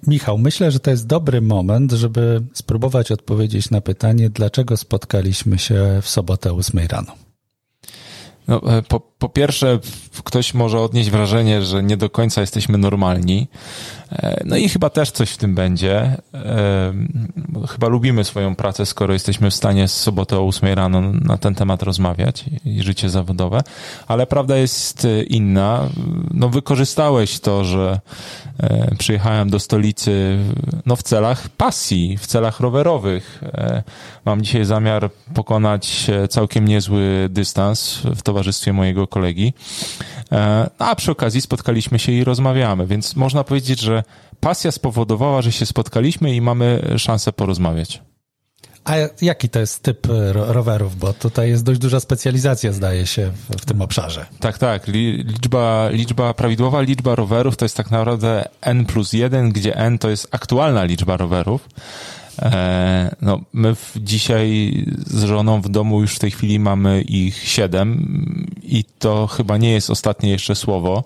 Michał, 0.07 0.39
myślę, 0.39 0.71
że 0.71 0.81
to 0.81 0.91
jest 0.91 1.07
dobry 1.07 1.41
moment, 1.41 1.93
żeby 1.93 2.43
spróbować 2.53 3.13
odpowiedzieć 3.13 3.71
na 3.71 3.81
pytanie, 3.81 4.31
dlaczego 4.31 4.77
spotkaliśmy 4.77 5.59
się 5.59 5.99
w 6.03 6.09
sobotę 6.09 6.53
o 6.53 6.57
8 6.57 6.87
rano. 6.87 7.13
No, 8.49 8.79
e, 8.79 8.83
po, 8.83 9.01
po 9.01 9.29
pierwsze, 9.29 9.79
ktoś 10.25 10.55
może 10.55 10.81
odnieść 10.81 11.11
wrażenie, 11.11 11.63
że 11.63 11.83
nie 11.83 11.97
do 11.97 12.11
końca 12.11 12.41
jesteśmy 12.41 12.79
normalni. 12.79 13.49
E, 14.13 14.43
no 14.45 14.57
i 14.57 14.69
chyba 14.69 14.91
też 14.91 15.11
coś 15.11 15.31
w 15.31 15.37
tym 15.37 15.55
będzie. 15.55 16.17
E, 16.35 16.93
chyba 17.69 17.89
lubimy 17.89 18.25
swoją 18.25 18.55
pracę, 18.55 18.87
skoro 18.87 19.13
jesteśmy 19.13 19.51
w 19.51 19.55
stanie 19.55 19.89
z 19.89 20.01
soboty 20.01 20.37
o 20.37 20.47
8 20.47 20.75
rano 20.75 21.01
na 21.01 21.39
ten 21.39 21.55
temat 21.55 21.83
rozmawiać 21.83 22.45
i 22.65 22.83
życie 22.83 23.11
zawodowe. 23.11 23.63
Ale 24.07 24.27
prawda 24.27 24.57
jest 24.57 25.07
inna. 25.29 25.89
No, 26.31 26.49
wykorzystałeś 26.49 27.41
to, 27.41 27.65
że 27.65 28.01
przyjechałem 28.99 29.51
do 29.51 29.59
stolicy 29.59 30.39
no, 30.87 30.97
w 30.97 31.03
celach 31.03 31.49
pasji, 31.49 32.19
w 32.19 32.27
celach 32.27 32.61
rowerowych. 32.61 33.43
Mam 34.25 34.43
dzisiaj 34.43 34.65
zamiar 34.65 35.11
pokonać 35.35 36.11
całkiem 36.29 36.69
niezły 36.69 37.29
dystans 37.31 38.01
w 38.17 38.23
towarzystwie 38.23 38.73
mojego 38.73 39.07
kolegi. 39.07 39.53
E, 40.33 40.71
a 40.79 40.95
przy 40.95 41.11
okazji 41.11 41.41
spotkaliśmy 41.41 41.99
się 41.99 42.13
i 42.13 42.25
rozmawiamy, 42.25 42.87
więc 42.87 43.17
można 43.17 43.45
powiedzieć, 43.45 43.81
że 43.81 44.00
pasja 44.41 44.73
spowodowała, 44.73 45.43
że 45.43 45.53
się 45.53 45.67
spotkaliśmy 45.67 46.35
i 46.35 46.41
mamy 46.41 46.95
szansę 46.99 47.33
porozmawiać. 47.33 48.03
A 48.85 48.95
jaki 49.23 49.49
to 49.49 49.61
jest 49.61 49.83
typ 49.83 50.07
rowerów? 50.33 50.97
Bo 50.99 51.13
tutaj 51.13 51.49
jest 51.49 51.65
dość 51.65 51.81
duża 51.81 52.01
specjalizacja, 52.01 52.73
zdaje 52.73 53.07
się, 53.07 53.31
w, 53.31 53.63
w, 53.63 53.65
tym 53.65 53.83
obszarze. 53.83 54.27
Tak, 54.41 54.59
tak. 54.59 54.87
Liczba, 54.89 55.89
liczba, 55.93 56.35
prawidłowa 56.35 56.81
liczba 56.81 57.15
rowerów 57.15 57.57
to 57.57 57.65
jest 57.65 57.77
tak 57.77 57.91
naprawdę 57.91 58.49
N 58.61 58.87
plus 58.87 59.13
1, 59.13 59.51
gdzie 59.51 59.77
N 59.77 59.99
to 59.99 60.11
jest 60.11 60.29
aktualna 60.31 60.85
liczba 60.85 61.17
rowerów. 61.17 61.69
E, 62.43 63.17
no, 63.23 63.41
my 63.53 63.75
w, 63.75 63.93
dzisiaj 63.97 64.73
z 65.07 65.25
żoną 65.25 65.61
w 65.61 65.69
domu 65.69 66.01
już 66.01 66.15
w 66.15 66.19
tej 66.19 66.31
chwili 66.31 66.59
mamy 66.59 67.03
ich 67.03 67.49
siedem 67.49 68.07
i 68.63 68.85
to 68.99 69.27
chyba 69.27 69.57
nie 69.57 69.73
jest 69.73 69.91
ostatnie 69.91 70.31
jeszcze 70.31 70.55
słowo 70.55 71.05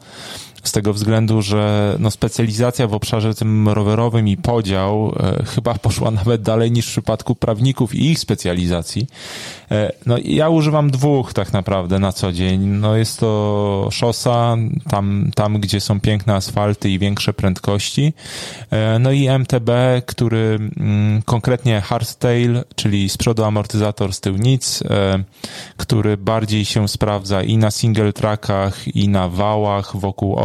z 0.65 0.73
tego 0.73 0.93
względu, 0.93 1.43
że 1.43 1.97
no, 1.99 2.11
specjalizacja 2.11 2.87
w 2.87 2.95
obszarze 2.95 3.35
tym 3.35 3.69
rowerowym 3.69 4.29
i 4.29 4.37
podział 4.37 5.15
e, 5.21 5.45
chyba 5.45 5.75
poszła 5.75 6.11
nawet 6.11 6.43
dalej 6.43 6.73
niż 6.73 6.87
w 6.87 6.91
przypadku 6.91 7.35
prawników 7.35 7.95
i 7.95 8.11
ich 8.11 8.19
specjalizacji. 8.19 9.07
E, 9.71 9.93
no 10.07 10.17
ja 10.25 10.49
używam 10.49 10.91
dwóch 10.91 11.33
tak 11.33 11.53
naprawdę 11.53 11.99
na 11.99 12.13
co 12.13 12.33
dzień. 12.33 12.61
No 12.61 12.97
jest 12.97 13.21
to 13.21 13.89
szosa, 13.93 14.57
tam, 14.91 15.31
tam 15.35 15.61
gdzie 15.61 15.81
są 15.81 16.01
piękne 16.01 16.35
asfalty 16.35 16.91
i 16.91 16.99
większe 16.99 17.33
prędkości. 17.33 18.13
E, 18.71 18.99
no 18.99 19.13
i 19.13 19.29
MTB, 19.29 19.71
który 20.07 20.59
mm, 20.77 21.23
konkretnie 21.23 21.81
hardtail, 21.81 22.65
czyli 22.75 23.09
z 23.09 23.17
przodu 23.17 23.45
amortyzator, 23.45 24.13
z 24.13 24.21
tyłu 24.21 24.37
nic, 24.37 24.83
e, 24.83 25.25
który 25.77 26.17
bardziej 26.17 26.65
się 26.65 26.89
sprawdza 26.89 27.43
i 27.43 27.57
na 27.57 27.71
single 27.71 28.13
trackach, 28.13 28.97
i 28.97 29.09
na 29.09 29.29
wałach 29.29 29.97
wokół 29.97 30.39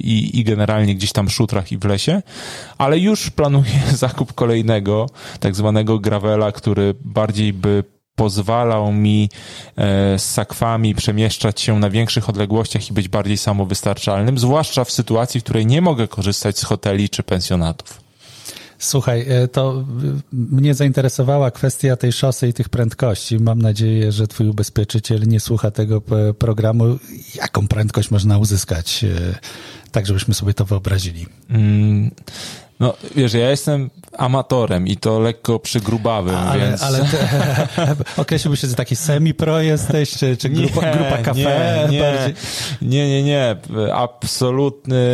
I, 0.00 0.40
i 0.40 0.44
generalnie 0.44 0.94
gdzieś 0.94 1.12
tam 1.12 1.30
szutrach 1.30 1.72
i 1.72 1.78
w 1.78 1.84
lesie, 1.84 2.22
ale 2.78 2.98
już 2.98 3.30
planuję 3.30 3.82
zakup 3.94 4.32
kolejnego, 4.32 5.06
tak 5.40 5.54
zwanego 5.54 5.98
gravela, 5.98 6.52
który 6.52 6.94
bardziej 7.04 7.52
by 7.52 7.84
pozwalał 8.16 8.92
mi 8.92 9.28
e, 9.76 10.18
z 10.18 10.32
sakwami 10.32 10.94
przemieszczać 10.94 11.60
się 11.60 11.78
na 11.78 11.90
większych 11.90 12.28
odległościach 12.28 12.90
i 12.90 12.92
być 12.92 13.08
bardziej 13.08 13.38
samowystarczalnym, 13.38 14.38
zwłaszcza 14.38 14.84
w 14.84 14.90
sytuacji, 14.90 15.40
w 15.40 15.44
której 15.44 15.66
nie 15.66 15.80
mogę 15.80 16.08
korzystać 16.08 16.58
z 16.58 16.64
hoteli 16.64 17.08
czy 17.08 17.22
pensjonatów. 17.22 18.03
Słuchaj, 18.84 19.24
e, 19.28 19.48
to 19.48 19.84
mnie 20.32 20.74
zainteresowała 20.74 21.50
kwestia 21.50 21.96
tej 21.96 22.12
szosy 22.12 22.48
i 22.48 22.52
tych 22.52 22.68
prędkości. 22.68 23.38
Mam 23.38 23.62
nadzieję, 23.62 24.12
że 24.12 24.26
twój 24.26 24.48
ubezpieczyciel 24.48 25.20
nie 25.26 25.40
słucha 25.40 25.70
tego 25.70 26.02
programu. 26.38 26.98
Jaką 27.34 27.68
prędkość 27.68 28.10
można 28.10 28.38
uzyskać, 28.38 29.04
e, 29.04 29.38
tak 29.92 30.06
żebyśmy 30.06 30.34
sobie 30.34 30.54
to 30.54 30.64
wyobrazili? 30.64 31.26
No, 32.80 32.94
wiesz, 33.16 33.34
ja 33.34 33.50
jestem 33.50 33.90
amatorem 34.18 34.86
i 34.86 34.96
to 34.96 35.20
lekko 35.20 35.58
przygrubawym, 35.58 36.34
ale, 36.34 36.60
więc... 36.60 36.82
Ale 36.82 36.98
te, 36.98 37.96
określiłbyś 38.22 38.60
się, 38.60 38.66
że 38.66 38.74
taki 38.74 38.96
semi-pro 38.96 39.60
jesteś, 39.60 40.10
czy, 40.10 40.36
czy 40.36 40.48
grupa, 40.48 40.86
nie, 40.86 40.92
grupa 40.92 41.18
kafe? 41.18 41.88
Nie, 41.90 41.98
nie, 41.98 42.34
nie, 42.82 43.08
nie, 43.08 43.22
nie, 43.22 43.56
absolutny, 43.92 45.04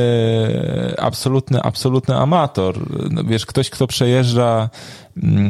absolutny, 0.98 1.62
absolutny 1.62 2.16
amator. 2.16 2.78
No, 3.10 3.24
wiesz, 3.24 3.46
ktoś, 3.46 3.70
kto 3.70 3.86
przejeżdża 3.86 4.70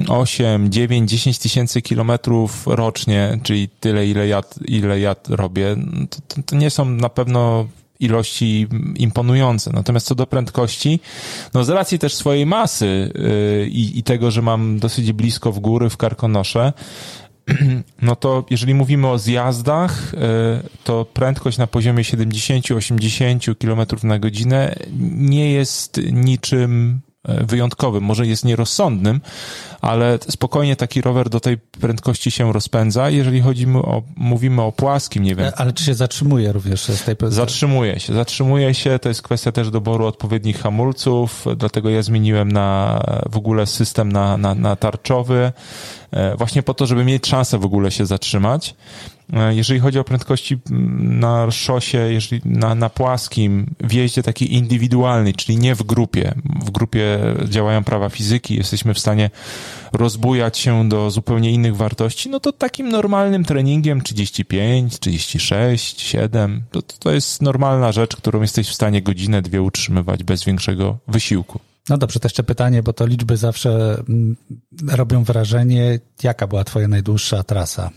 8, 0.09 0.73
9, 0.73 1.11
10 1.11 1.39
tysięcy 1.39 1.83
kilometrów 1.83 2.67
rocznie, 2.67 3.39
czyli 3.43 3.69
tyle, 3.69 4.07
ile 4.07 4.29
ja, 4.29 4.43
ile 4.65 5.01
ja 5.01 5.17
robię, 5.29 5.77
no, 5.77 6.07
to, 6.29 6.43
to 6.47 6.57
nie 6.57 6.71
są 6.71 6.85
na 6.85 7.09
pewno 7.09 7.67
ilości 8.01 8.67
imponujące. 8.97 9.71
Natomiast 9.73 10.07
co 10.07 10.15
do 10.15 10.27
prędkości, 10.27 11.01
no 11.55 11.65
z 11.65 11.69
racji 11.69 11.99
też 11.99 12.15
swojej 12.15 12.47
masy 12.47 13.13
yy, 13.15 13.69
i 13.73 14.03
tego, 14.03 14.31
że 14.31 14.43
mam 14.43 14.79
dosyć 14.79 15.13
blisko 15.13 15.53
w 15.53 15.59
góry, 15.59 15.91
w 15.91 15.97
Karkonosze, 15.97 16.73
no 18.03 18.17
to 18.17 18.45
jeżeli 18.51 18.75
mówimy 18.75 19.09
o 19.09 19.19
zjazdach, 19.19 20.13
yy, 20.13 20.21
to 20.85 21.05
prędkość 21.05 21.59
na 21.59 21.67
poziomie 21.67 22.05
70-80 22.05 23.57
km 23.57 24.09
na 24.09 24.19
godzinę 24.19 24.75
nie 25.13 25.53
jest 25.53 26.01
niczym 26.13 27.01
wyjątkowym, 27.25 28.05
może 28.05 28.27
jest 28.27 28.45
nierozsądnym, 28.45 29.21
ale 29.81 30.19
spokojnie 30.29 30.77
taki 30.77 31.01
rower 31.01 31.29
do 31.29 31.41
tej 31.41 31.59
prędkości 31.59 32.31
się 32.31 32.53
rozpędza. 32.53 33.11
Jeżeli 33.11 33.41
chodzi 33.41 33.67
o, 33.67 34.03
mówimy 34.17 34.63
o 34.63 34.73
płaskim, 34.73 35.23
nie 35.23 35.35
wiem. 35.35 35.47
E, 35.47 35.57
ale 35.57 35.73
czy 35.73 35.85
się 35.85 35.95
zatrzymuje 35.95 36.53
również 36.53 36.85
z 36.85 37.05
tej 37.05 37.17
Zatrzymuje 37.29 38.01
się, 38.01 38.15
zatrzymuje 38.15 38.75
się. 38.75 38.99
To 38.99 39.09
jest 39.09 39.23
kwestia 39.23 39.53
też 39.53 39.71
doboru 39.71 40.07
odpowiednich 40.07 40.61
hamulców, 40.61 41.45
dlatego 41.57 41.91
ja 41.91 42.03
zmieniłem 42.03 42.53
na 42.53 43.01
w 43.31 43.37
ogóle 43.37 43.67
system 43.67 44.13
na, 44.13 44.37
na, 44.37 44.55
na 44.55 44.77
tarczowy, 44.77 45.53
e, 46.11 46.37
właśnie 46.37 46.63
po 46.63 46.75
to, 46.75 46.87
żeby 46.87 47.05
mieć 47.05 47.27
szansę 47.27 47.59
w 47.59 47.65
ogóle 47.65 47.91
się 47.91 48.07
zatrzymać. 48.07 48.75
E, 49.33 49.55
jeżeli 49.55 49.81
chodzi 49.81 49.99
o 49.99 50.05
prędkości 50.05 50.59
na 51.01 51.51
szosie, 51.51 51.99
jeżeli 51.99 52.43
na, 52.45 52.75
na 52.75 52.91
płaskim, 52.91 53.75
w 53.81 53.93
jeździe 53.93 54.23
takiej 54.23 54.55
indywidualnej, 54.55 55.35
czyli 55.35 55.59
nie 55.59 55.75
w 55.75 55.83
grupie. 55.83 56.35
W 56.65 56.71
grupie 56.71 57.19
działają 57.45 57.85
prawa 57.85 58.09
fizyki, 58.09 58.57
jesteśmy 58.57 58.95
w 58.95 58.99
stanie 58.99 59.31
rozbujać 59.93 60.59
się 60.59 60.89
do 60.89 61.11
zupełnie 61.11 61.53
innych 61.53 61.77
wartości, 61.77 62.31
no 62.31 62.41
to 62.41 62.53
takim 62.53 62.89
normalnym 62.89 63.45
treningiem 63.45 64.01
35, 64.01 64.99
36, 64.99 66.01
7, 66.01 66.63
to, 66.71 66.83
to 66.83 67.13
jest 67.13 67.43
normalna 67.43 67.93
rzecz, 67.93 68.17
którą 68.17 68.41
jesteś 68.41 68.69
w 68.69 68.75
stanie 68.75 69.03
godzinę, 69.03 69.43
dwie 69.43 69.63
utrzymywać 69.63 70.25
bez 70.25 70.45
większego 70.45 70.99
wysiłku. 71.09 71.61
No 71.89 71.99
dobrze, 71.99 72.21
to 72.21 72.27
jeszcze 72.27 72.43
pytanie, 72.43 72.83
bo 72.83 72.93
to 72.93 73.07
liczby 73.07 73.37
zawsze 73.37 74.03
mm, 74.09 74.37
robią 74.89 75.25
wrażenie. 75.25 75.99
Jaka 76.23 76.47
była 76.47 76.65
twoja 76.65 76.89
najdłuższa 76.89 77.43
trasa? 77.43 77.91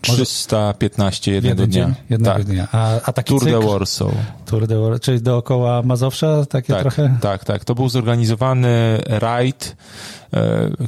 315 0.00 1.32
jednego 1.32 1.66
dnia. 1.66 1.84
dzień, 1.84 1.94
jednego 2.10 2.34
tak. 2.34 2.44
dnia. 2.44 2.68
A, 2.72 3.00
a 3.02 3.12
taki 3.12 3.28
Tour 3.28 3.44
de 3.44 3.50
cykl, 3.50 3.66
Warsaw. 3.66 4.12
Tour 4.46 4.66
de 4.66 4.78
War, 4.78 5.00
czyli 5.00 5.20
dookoła 5.22 5.82
Mazowsza, 5.82 6.46
takie 6.46 6.72
Tak, 6.72 6.82
trochę? 6.82 7.16
tak, 7.20 7.44
tak. 7.44 7.64
To 7.64 7.74
był 7.74 7.88
zorganizowany 7.88 8.68
rajd 9.06 9.76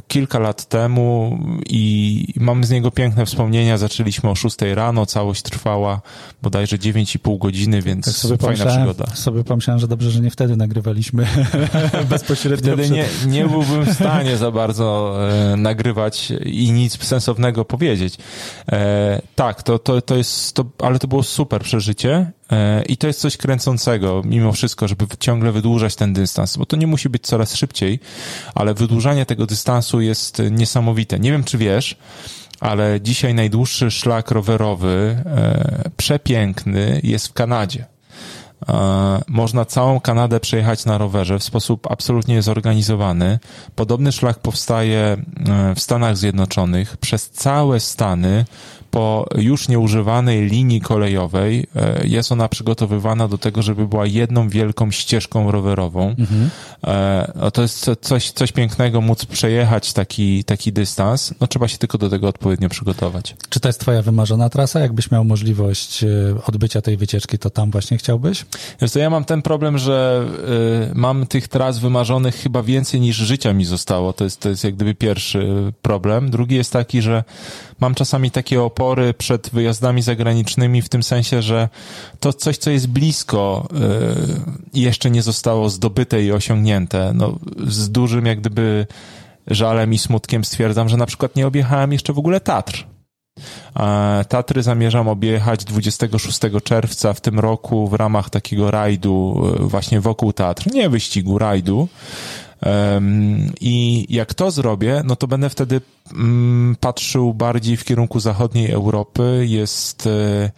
kilka 0.07 0.39
lat 0.39 0.65
temu 0.65 1.37
i 1.69 2.25
mamy 2.37 2.65
z 2.65 2.69
niego 2.69 2.91
piękne 2.91 3.25
wspomnienia. 3.25 3.77
Zaczęliśmy 3.77 4.29
o 4.29 4.35
6 4.35 4.57
rano, 4.75 5.05
całość 5.05 5.41
trwała 5.41 6.01
bodajże 6.41 6.77
9,5 6.77 7.37
godziny, 7.37 7.81
więc 7.81 8.05
Tak 8.05 8.13
sobie 8.13 8.37
fajna 8.37 8.63
pomyślałem, 8.63 8.87
przygoda. 8.95 9.15
sobie 9.15 9.43
pomyślałem, 9.43 9.79
że 9.79 9.87
dobrze, 9.87 10.11
że 10.11 10.19
nie 10.19 10.31
wtedy 10.31 10.55
nagrywaliśmy 10.57 11.27
bezpośrednio. 12.09 12.73
Wtedy 12.73 12.89
nie, 12.89 13.05
nie 13.27 13.45
byłbym 13.47 13.85
w 13.85 13.93
stanie 13.93 14.37
za 14.37 14.51
bardzo 14.51 15.17
e, 15.53 15.57
nagrywać 15.57 16.33
i 16.45 16.71
nic 16.71 17.03
sensownego 17.03 17.65
powiedzieć. 17.65 18.17
E, 18.71 19.21
tak, 19.35 19.63
to, 19.63 19.79
to, 19.79 20.01
to 20.01 20.15
jest, 20.15 20.53
to, 20.53 20.65
ale 20.79 20.99
to 20.99 21.07
było 21.07 21.23
super 21.23 21.61
przeżycie 21.61 22.11
e, 22.15 22.31
i 22.87 22.97
to 22.97 23.07
jest 23.07 23.19
coś 23.19 23.37
kręcącego 23.37 24.21
mimo 24.25 24.51
wszystko, 24.51 24.87
żeby 24.87 25.05
ciągle 25.19 25.51
wydłużać 25.51 25.95
ten 25.95 26.13
dystans, 26.13 26.57
bo 26.57 26.65
to 26.65 26.75
nie 26.75 26.87
musi 26.87 27.09
być 27.09 27.23
coraz 27.23 27.55
szybciej, 27.55 27.99
ale 28.55 28.73
wydłużanie 28.73 29.25
tego 29.25 29.45
dystansu 29.45 30.01
jest 30.01 30.41
niesamowite. 30.51 31.19
Nie 31.19 31.31
wiem, 31.31 31.43
czy 31.43 31.57
wiesz, 31.57 31.95
ale 32.61 33.01
dzisiaj 33.01 33.33
najdłuższy 33.33 33.91
szlak 33.91 34.31
rowerowy, 34.31 35.23
e, 35.25 35.89
przepiękny, 35.97 37.01
jest 37.03 37.27
w 37.27 37.33
Kanadzie. 37.33 37.85
E, 38.69 39.21
Można 39.27 39.65
całą 39.65 39.99
Kanadę 39.99 40.39
przejechać 40.39 40.85
na 40.85 40.97
rowerze 40.97 41.39
w 41.39 41.43
sposób 41.43 41.91
absolutnie 41.91 42.41
zorganizowany. 42.41 43.39
Podobny 43.75 44.11
szlak 44.11 44.39
powstaje 44.39 44.99
e, 44.99 45.75
w 45.75 45.79
Stanach 45.79 46.17
Zjednoczonych 46.17 46.97
przez 46.97 47.29
całe 47.29 47.79
Stany 47.79 48.45
po 48.91 49.25
już 49.37 49.67
nieużywanej 49.69 50.41
linii 50.49 50.81
kolejowej. 50.81 51.67
E, 51.75 52.07
Jest 52.07 52.31
ona 52.31 52.49
przygotowywana 52.49 53.27
do 53.27 53.37
tego, 53.37 53.61
żeby 53.61 53.87
była 53.87 54.05
jedną 54.05 54.49
wielką 54.49 54.91
ścieżką 54.91 55.51
rowerową. 55.51 56.15
E, 56.87 57.31
no 57.35 57.51
To 57.51 57.61
jest 57.61 57.79
co- 57.79 57.95
coś, 57.95 58.31
coś 58.31 58.51
pięknego 58.51 59.01
móc 59.01 59.25
przejechać 59.25 59.93
taki, 59.93 60.43
taki 60.43 60.73
dystans. 60.73 61.33
No 61.41 61.47
trzeba 61.47 61.67
się 61.67 61.77
tylko 61.77 61.97
do 61.97 62.09
tego 62.09 62.27
odpowiednio 62.27 62.69
przygotować. 62.69 63.35
Czy 63.49 63.59
to 63.59 63.69
jest 63.69 63.79
twoja 63.79 64.01
wymarzona 64.01 64.49
trasa? 64.49 64.79
Jakbyś 64.79 65.11
miał 65.11 65.23
możliwość 65.25 66.03
e, 66.03 66.07
odbycia 66.47 66.81
tej 66.81 66.97
wycieczki, 66.97 67.39
to 67.39 67.49
tam 67.49 67.71
właśnie 67.71 67.97
chciałbyś? 67.97 68.45
Wiesz 68.81 68.91
co, 68.91 68.99
ja 68.99 69.09
mam 69.09 69.25
ten 69.25 69.41
problem, 69.41 69.77
że 69.77 70.25
mam 70.93 71.27
tych 71.27 71.47
tras 71.47 71.79
wymarzonych 71.79 72.35
chyba 72.35 72.63
więcej 72.63 72.99
niż 73.01 73.15
życia 73.15 73.53
mi 73.53 73.65
zostało. 73.65 74.13
To 74.13 74.23
jest, 74.23 74.39
to 74.39 74.49
jest 74.49 74.63
jak 74.63 74.75
gdyby 74.75 74.95
pierwszy 74.95 75.73
problem. 75.81 76.29
Drugi 76.31 76.55
jest 76.55 76.73
taki, 76.73 77.01
że 77.01 77.23
mam 77.79 77.95
czasami 77.95 78.31
takie 78.31 78.61
opory 78.81 79.13
przed 79.13 79.49
wyjazdami 79.49 80.01
zagranicznymi 80.01 80.81
w 80.81 80.89
tym 80.89 81.03
sensie, 81.03 81.41
że 81.41 81.69
to 82.19 82.33
coś, 82.33 82.57
co 82.57 82.71
jest 82.71 82.87
blisko 82.87 83.67
y, 83.71 84.79
i 84.79 84.81
jeszcze 84.81 85.11
nie 85.11 85.21
zostało 85.21 85.69
zdobyte 85.69 86.23
i 86.23 86.31
osiągnięte. 86.31 87.11
No, 87.15 87.39
z 87.67 87.89
dużym 87.89 88.25
jak 88.25 88.39
gdyby 88.39 88.87
żalem 89.47 89.93
i 89.93 89.97
smutkiem 89.97 90.45
stwierdzam, 90.45 90.89
że 90.89 90.97
na 90.97 91.05
przykład 91.05 91.35
nie 91.35 91.47
objechałem 91.47 91.93
jeszcze 91.93 92.13
w 92.13 92.19
ogóle 92.19 92.39
Tatr. 92.39 92.87
Tatry 94.29 94.63
zamierzam 94.63 95.07
objechać 95.07 95.63
26 95.63 96.39
czerwca 96.63 97.13
w 97.13 97.21
tym 97.21 97.39
roku 97.39 97.87
w 97.87 97.93
ramach 97.93 98.29
takiego 98.29 98.71
rajdu 98.71 99.41
e, 99.59 99.63
właśnie 99.63 100.01
wokół 100.01 100.33
Tatr. 100.33 100.73
Nie 100.73 100.89
wyścigu, 100.89 101.37
rajdu. 101.37 101.87
I 103.61 104.05
jak 104.09 104.33
to 104.33 104.51
zrobię, 104.51 105.01
no 105.05 105.15
to 105.15 105.27
będę 105.27 105.49
wtedy 105.49 105.81
mm, 106.13 106.75
patrzył 106.79 107.33
bardziej 107.33 107.77
w 107.77 107.83
kierunku 107.83 108.19
zachodniej 108.19 108.71
Europy. 108.71 109.45
Jest 109.47 110.07
e, 110.07 110.51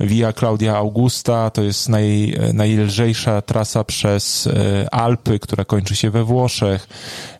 Via 0.00 0.32
Claudia 0.32 0.76
Augusta, 0.76 1.50
to 1.50 1.62
jest 1.62 1.88
naj, 1.88 2.38
najlżejsza 2.52 3.42
trasa 3.42 3.84
przez 3.84 4.46
e, 4.46 4.94
Alpy, 4.94 5.38
która 5.38 5.64
kończy 5.64 5.96
się 5.96 6.10
we 6.10 6.24
Włoszech. 6.24 6.88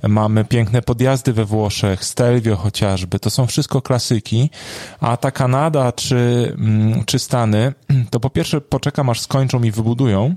Mamy 0.09 0.45
piękne 0.45 0.83
podjazdy 0.83 1.33
we 1.33 1.45
Włoszech, 1.45 2.05
Stelvio 2.05 2.57
chociażby. 2.57 3.19
To 3.19 3.31
są 3.31 3.47
wszystko 3.47 3.83
klasyki. 3.83 4.51
A 5.01 5.17
ta 5.17 5.31
Kanada 5.31 5.93
czy, 5.93 6.53
mm, 6.59 7.05
czy 7.05 7.19
Stany, 7.19 7.73
to 8.11 8.21
po 8.21 8.31
pierwsze 8.31 8.61
poczekam 8.61 9.11
aż 9.11 9.21
skończą 9.21 9.63
i 9.63 9.71
wybudują. 9.71 10.35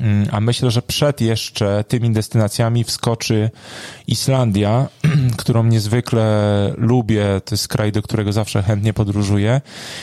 Mm, 0.00 0.28
A 0.32 0.40
myślę, 0.40 0.70
że 0.70 0.82
przed 0.82 1.20
jeszcze 1.20 1.84
tymi 1.88 2.10
destynacjami 2.10 2.84
wskoczy 2.84 3.50
Islandia, 4.06 4.88
którą 5.36 5.64
niezwykle 5.64 6.74
lubię. 6.76 7.24
To 7.44 7.54
jest 7.54 7.68
kraj, 7.68 7.92
do 7.92 8.02
którego 8.02 8.32
zawsze 8.32 8.62
chętnie 8.62 8.92
podróżuję. 8.92 9.60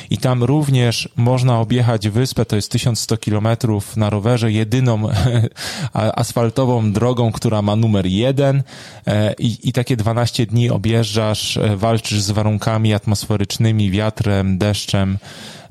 I 0.09 0.17
tam 0.17 0.43
również 0.43 1.09
można 1.15 1.59
objechać 1.59 2.09
wyspę. 2.09 2.45
To 2.45 2.55
jest 2.55 2.71
1100 2.71 3.17
kilometrów 3.17 3.97
na 3.97 4.09
rowerze, 4.09 4.51
jedyną 4.51 5.09
asfaltową 5.93 6.91
drogą, 6.91 7.31
która 7.31 7.61
ma 7.61 7.75
numer 7.75 8.05
jeden. 8.05 8.63
E, 9.07 9.33
I, 9.33 9.69
I 9.69 9.73
takie 9.73 9.97
12 9.97 10.45
dni 10.45 10.69
objeżdżasz, 10.69 11.57
e, 11.57 11.77
walczysz 11.77 12.21
z 12.21 12.31
warunkami 12.31 12.93
atmosferycznymi, 12.93 13.91
wiatrem, 13.91 14.57
deszczem. 14.57 15.17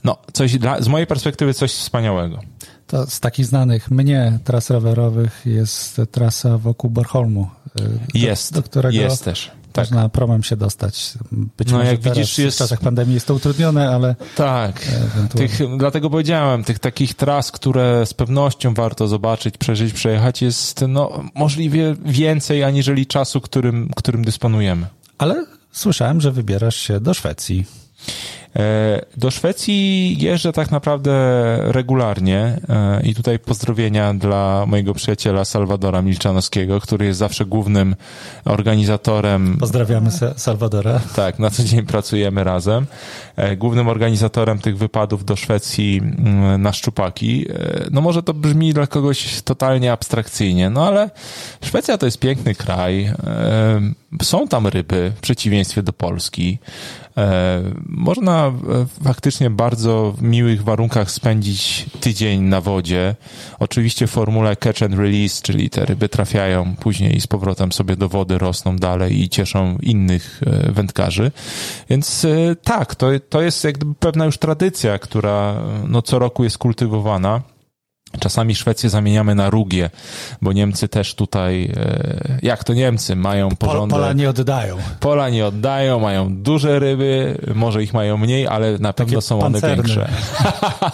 No, 0.04 0.16
coś 0.32 0.58
dla, 0.58 0.82
z 0.82 0.88
mojej 0.88 1.06
perspektywy 1.06 1.54
coś 1.54 1.72
wspaniałego. 1.72 2.40
To 2.86 3.06
z 3.06 3.20
takich 3.20 3.46
znanych 3.46 3.90
mnie 3.90 4.38
tras 4.44 4.70
rowerowych 4.70 5.42
jest 5.44 6.00
trasa 6.10 6.58
wokół 6.58 6.90
Bornholmu. 6.90 7.50
e, 7.80 7.82
Do, 7.82 7.88
Jest, 8.14 8.54
do 8.54 8.62
którego 8.62 8.96
jest 8.96 9.24
też. 9.24 9.50
Tak, 9.72 9.84
można 9.90 10.08
promem 10.08 10.42
się 10.42 10.56
dostać. 10.56 11.12
Być 11.32 11.70
No, 11.70 11.78
może 11.78 11.90
jak 11.90 12.00
widzisz, 12.00 12.38
jest- 12.38 12.56
w 12.56 12.58
czasach 12.58 12.80
pandemii 12.80 13.14
jest 13.14 13.26
to 13.26 13.34
utrudnione, 13.34 13.90
ale 13.90 14.14
tak. 14.36 14.80
Tych, 15.36 15.58
dlatego 15.78 16.10
powiedziałem, 16.10 16.64
tych 16.64 16.78
takich 16.78 17.14
tras, 17.14 17.52
które 17.52 18.06
z 18.06 18.14
pewnością 18.14 18.74
warto 18.74 19.08
zobaczyć, 19.08 19.58
przeżyć, 19.58 19.92
przejechać 19.92 20.42
jest 20.42 20.84
no, 20.88 21.24
możliwie 21.34 21.96
więcej 22.04 22.64
aniżeli 22.64 23.06
czasu, 23.06 23.40
którym, 23.40 23.90
którym 23.96 24.24
dysponujemy. 24.24 24.86
Ale 25.18 25.46
słyszałem, 25.72 26.20
że 26.20 26.32
wybierasz 26.32 26.76
się 26.76 27.00
do 27.00 27.14
Szwecji. 27.14 27.64
E, 28.56 29.00
Do 29.16 29.30
Szwecji 29.30 30.16
jeżdżę 30.20 30.52
tak 30.52 30.70
naprawdę 30.70 31.12
regularnie 31.62 32.58
e, 32.68 33.00
i 33.02 33.14
tutaj 33.14 33.38
pozdrowienia 33.38 34.14
dla 34.14 34.64
mojego 34.66 34.94
przyjaciela 34.94 35.44
Salwadora 35.44 36.02
Milczanowskiego, 36.02 36.80
który 36.80 37.06
jest 37.06 37.18
zawsze 37.18 37.44
głównym 37.46 37.96
organizatorem 38.44 39.56
Pozdrawiamy 39.60 40.10
Sa- 40.10 40.34
Salwadora. 40.36 41.00
Tak, 41.16 41.38
na 41.38 41.50
co 41.50 41.64
dzień 41.64 41.82
pracujemy 41.86 42.44
razem. 42.44 42.86
E, 43.36 43.56
Głównym 43.56 43.88
organizatorem 43.88 44.58
tych 44.58 44.78
wypadów 44.78 45.24
do 45.24 45.36
Szwecji 45.36 45.98
mm, 45.98 46.62
na 46.62 46.72
szczupaki. 46.72 47.46
No 47.90 48.00
może 48.00 48.22
to 48.22 48.34
brzmi 48.34 48.72
dla 48.74 48.86
kogoś 48.86 49.42
totalnie 49.42 49.92
abstrakcyjnie, 49.92 50.70
no 50.70 50.86
ale 50.86 51.10
Szwecja 51.64 51.98
to 51.98 52.06
jest 52.06 52.18
piękny 52.18 52.54
kraj. 52.54 53.12
Są 54.22 54.48
tam 54.48 54.66
ryby, 54.66 55.12
w 55.16 55.20
przeciwieństwie 55.20 55.82
do 55.82 55.92
Polski. 55.92 56.58
E, 57.16 57.62
E, 58.46 59.04
faktycznie 59.04 59.50
bardzo 59.50 60.12
w 60.12 60.22
miłych 60.22 60.64
warunkach 60.64 61.10
spędzić 61.10 61.86
tydzień 62.00 62.42
na 62.42 62.60
wodzie. 62.60 63.16
Oczywiście 63.58 64.06
formule 64.06 64.56
catch 64.56 64.82
and 64.82 64.94
release, 64.94 65.42
czyli 65.42 65.70
te 65.70 65.84
ryby 65.84 66.08
trafiają 66.08 66.76
później 66.76 67.20
z 67.20 67.26
powrotem 67.26 67.72
sobie 67.72 67.96
do 67.96 68.08
wody, 68.08 68.38
rosną 68.38 68.76
dalej 68.76 69.22
i 69.22 69.28
cieszą 69.28 69.78
innych 69.82 70.40
e, 70.46 70.72
wędkarzy. 70.72 71.32
Więc 71.90 72.24
e, 72.24 72.56
tak, 72.56 72.94
to, 72.94 73.06
to 73.28 73.42
jest 73.42 73.64
jak 73.64 73.74
gdyby 73.74 73.94
pewna 73.94 74.24
już 74.24 74.38
tradycja, 74.38 74.98
która 74.98 75.62
no, 75.88 76.02
co 76.02 76.18
roku 76.18 76.44
jest 76.44 76.58
kultywowana. 76.58 77.55
Czasami 78.20 78.54
Szwecję 78.54 78.90
zamieniamy 78.90 79.34
na 79.34 79.50
Rugię, 79.50 79.90
bo 80.42 80.52
Niemcy 80.52 80.88
też 80.88 81.14
tutaj, 81.14 81.72
e, 81.76 82.38
jak 82.42 82.64
to 82.64 82.74
Niemcy, 82.74 83.16
mają 83.16 83.48
porządek. 83.48 83.98
pola 83.98 84.12
nie 84.12 84.30
oddają. 84.30 84.76
Pola 85.00 85.28
nie 85.28 85.46
oddają, 85.46 86.00
mają 86.00 86.36
duże 86.36 86.78
ryby, 86.78 87.38
może 87.54 87.82
ich 87.82 87.94
mają 87.94 88.16
mniej, 88.16 88.46
ale 88.46 88.78
na 88.78 88.92
pewno 88.92 89.20
są 89.20 89.40
one 89.40 89.60
większe. 89.60 90.08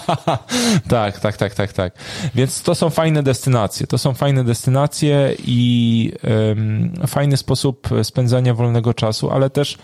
tak, 0.88 1.20
tak, 1.20 1.36
tak, 1.36 1.54
tak, 1.54 1.72
tak. 1.72 1.92
Więc 2.34 2.62
to 2.62 2.74
są 2.74 2.90
fajne 2.90 3.22
destynacje. 3.22 3.86
To 3.86 3.98
są 3.98 4.14
fajne 4.14 4.44
destynacje 4.44 5.34
i 5.46 6.12
em, 6.22 6.92
fajny 7.06 7.36
sposób 7.36 7.88
spędzania 8.02 8.54
wolnego 8.54 8.94
czasu, 8.94 9.30
ale 9.30 9.50
też 9.50 9.78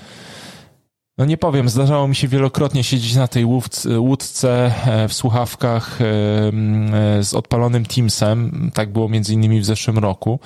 no 1.19 1.25
nie 1.25 1.37
powiem, 1.37 1.69
zdarzało 1.69 2.09
mi 2.09 2.15
się 2.15 2.29
wielokrotnie 2.29 2.85
siedzieć 2.85 3.15
na 3.15 3.29
tej 3.29 3.45
łódce 3.99 4.73
e, 4.87 5.09
w 5.09 5.13
słuchawkach 5.13 6.01
e, 6.01 6.05
e, 6.05 7.25
z 7.25 7.35
odpalonym 7.35 7.87
Teamsem. 7.87 8.71
Tak 8.75 8.93
było 8.93 9.09
między 9.09 9.35
innymi 9.35 9.61
w 9.61 9.65
zeszłym 9.65 9.99
roku. 9.99 10.41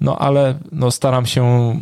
No 0.00 0.18
ale 0.18 0.58
no, 0.72 0.90
staram 0.90 1.26
się 1.26 1.74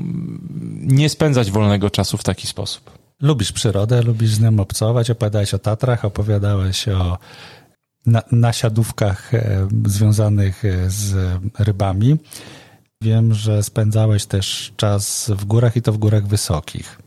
nie 0.81 1.09
spędzać 1.09 1.51
wolnego 1.51 1.91
czasu 1.91 2.17
w 2.17 2.25
taki 2.25 2.47
sposób. 2.47 2.91
Lubisz 3.21 3.53
przyrodę, 3.53 4.03
lubisz 4.03 4.31
z 4.31 4.41
nią 4.41 4.61
obcować, 4.61 5.11
opowiadałeś 5.11 5.55
o 5.55 5.59
Tatrach, 5.59 6.05
opowiadałeś 6.05 6.89
o 6.89 7.19
na, 8.07 8.23
nasiadówkach 8.33 9.33
związanych 9.87 10.63
z 10.87 11.39
rybami. 11.59 12.17
Wiem, 13.03 13.35
że 13.35 13.63
spędzałeś 13.63 14.27
też 14.27 14.73
czas 14.77 15.31
w 15.37 15.45
górach 15.45 15.77
i 15.77 15.83
to 15.83 15.93
w 15.93 15.99
górach 15.99 16.27
wysokich. 16.27 16.99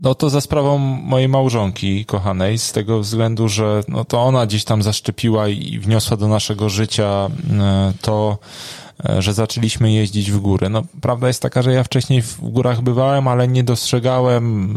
No 0.00 0.14
to 0.14 0.30
za 0.30 0.40
sprawą 0.40 0.78
mojej 0.78 1.28
małżonki 1.28 2.04
kochanej, 2.04 2.58
z 2.58 2.72
tego 2.72 3.00
względu, 3.00 3.48
że 3.48 3.82
no 3.88 4.04
to 4.04 4.22
ona 4.22 4.46
gdzieś 4.46 4.64
tam 4.64 4.82
zaszczepiła 4.82 5.48
i 5.48 5.78
wniosła 5.78 6.16
do 6.16 6.28
naszego 6.28 6.68
życia 6.68 7.28
e, 7.60 7.92
to, 8.00 8.38
e, 9.08 9.22
że 9.22 9.34
zaczęliśmy 9.34 9.92
jeździć 9.92 10.30
w 10.30 10.40
góry. 10.40 10.68
No, 10.68 10.82
prawda 11.00 11.28
jest 11.28 11.42
taka, 11.42 11.62
że 11.62 11.72
ja 11.72 11.84
wcześniej 11.84 12.22
w 12.22 12.40
górach 12.40 12.82
bywałem, 12.82 13.28
ale 13.28 13.48
nie 13.48 13.64
dostrzegałem 13.64 14.74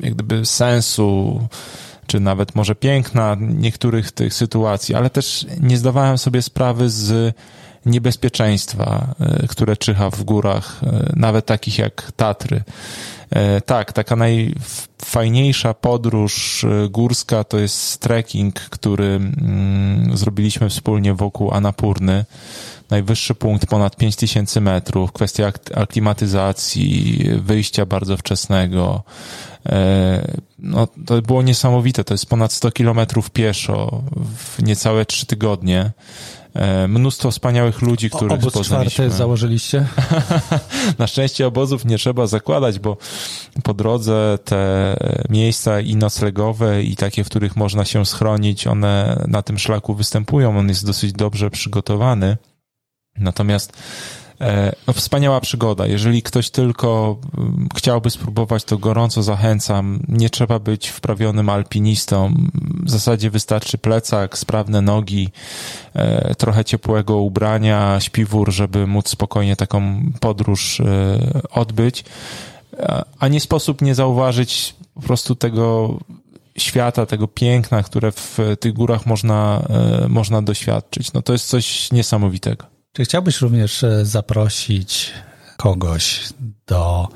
jak 0.00 0.14
gdyby 0.14 0.46
sensu, 0.46 1.40
czy 2.06 2.20
nawet 2.20 2.54
może 2.54 2.74
piękna 2.74 3.36
niektórych 3.40 4.12
tych 4.12 4.34
sytuacji, 4.34 4.94
ale 4.94 5.10
też 5.10 5.46
nie 5.60 5.76
zdawałem 5.76 6.18
sobie 6.18 6.42
sprawy 6.42 6.90
z 6.90 7.34
niebezpieczeństwa, 7.86 9.14
e, 9.20 9.46
które 9.48 9.76
czyha 9.76 10.10
w 10.10 10.22
górach, 10.22 10.80
nawet 11.16 11.46
takich 11.46 11.78
jak 11.78 12.12
Tatry. 12.16 12.62
E, 13.30 13.60
tak, 13.60 13.92
taka 13.92 14.16
najfajniejsza 14.16 15.74
podróż 15.74 16.64
e, 16.64 16.88
górska 16.88 17.44
to 17.44 17.58
jest 17.58 17.98
trekking, 17.98 18.54
który 18.54 19.04
mm, 19.04 20.16
zrobiliśmy 20.16 20.68
wspólnie 20.68 21.14
wokół 21.14 21.50
Anapurny. 21.50 22.24
Najwyższy 22.90 23.34
punkt 23.34 23.66
ponad 23.66 23.96
5000 23.96 24.60
metrów, 24.60 25.12
kwestia 25.12 25.52
aklimatyzacji, 25.74 27.24
wyjścia 27.36 27.86
bardzo 27.86 28.16
wczesnego. 28.16 29.02
E, 29.66 30.38
no, 30.58 30.88
to 31.06 31.22
było 31.22 31.42
niesamowite. 31.42 32.04
To 32.04 32.14
jest 32.14 32.26
ponad 32.26 32.52
100 32.52 32.70
kilometrów 32.70 33.30
pieszo 33.30 34.02
w 34.36 34.62
niecałe 34.62 35.06
3 35.06 35.26
tygodnie. 35.26 35.90
E, 36.54 36.88
mnóstwo 36.88 37.30
wspaniałych 37.30 37.82
ludzi, 37.82 38.10
których 38.10 38.32
Obóz 38.32 38.52
poznaliśmy. 38.52 38.90
czwarty 38.90 39.16
założyliście? 39.16 39.86
Na 40.98 41.06
szczęście 41.06 41.46
obozów 41.46 41.84
nie 41.84 41.98
trzeba 41.98 42.26
zakładać, 42.26 42.78
bo 42.78 42.96
po 43.62 43.74
drodze 43.74 44.38
te 44.44 44.96
miejsca 45.30 45.80
i 45.80 45.96
noclegowe 45.96 46.82
i 46.82 46.96
takie, 46.96 47.24
w 47.24 47.28
których 47.28 47.56
można 47.56 47.84
się 47.84 48.06
schronić, 48.06 48.66
one 48.66 49.24
na 49.28 49.42
tym 49.42 49.58
szlaku 49.58 49.94
występują. 49.94 50.58
On 50.58 50.68
jest 50.68 50.86
dosyć 50.86 51.12
dobrze 51.12 51.50
przygotowany. 51.50 52.36
Natomiast 53.18 53.72
no, 54.86 54.92
wspaniała 54.92 55.40
przygoda. 55.40 55.86
Jeżeli 55.86 56.22
ktoś 56.22 56.50
tylko 56.50 57.16
mm, 57.38 57.68
chciałby 57.76 58.10
spróbować, 58.10 58.64
to 58.64 58.78
gorąco 58.78 59.22
zachęcam. 59.22 60.00
Nie 60.08 60.30
trzeba 60.30 60.58
być 60.58 60.88
wprawionym 60.88 61.48
alpinistą. 61.48 62.34
W 62.82 62.90
zasadzie 62.90 63.30
wystarczy 63.30 63.78
plecak, 63.78 64.38
sprawne 64.38 64.80
nogi, 64.80 65.28
e, 65.94 66.34
trochę 66.34 66.64
ciepłego 66.64 67.16
ubrania, 67.16 68.00
śpiwór, 68.00 68.52
żeby 68.52 68.86
móc 68.86 69.08
spokojnie 69.08 69.56
taką 69.56 70.02
podróż 70.20 70.80
e, 70.80 71.18
odbyć. 71.50 72.04
A 73.18 73.28
nie 73.28 73.40
sposób 73.40 73.82
nie 73.82 73.94
zauważyć 73.94 74.74
po 74.94 75.00
prostu 75.00 75.34
tego 75.34 75.98
świata, 76.58 77.06
tego 77.06 77.28
piękna, 77.28 77.82
które 77.82 78.12
w 78.12 78.38
tych 78.60 78.72
górach 78.72 79.06
można, 79.06 79.62
można 80.08 80.42
doświadczyć. 80.42 81.12
No 81.12 81.22
to 81.22 81.32
jest 81.32 81.48
coś 81.48 81.92
niesamowitego. 81.92 82.69
Czy 82.92 83.04
chciałbyś 83.04 83.40
również 83.40 83.84
e, 83.84 84.04
zaprosić 84.04 85.12
kogoś 85.56 86.28
do 86.66 87.08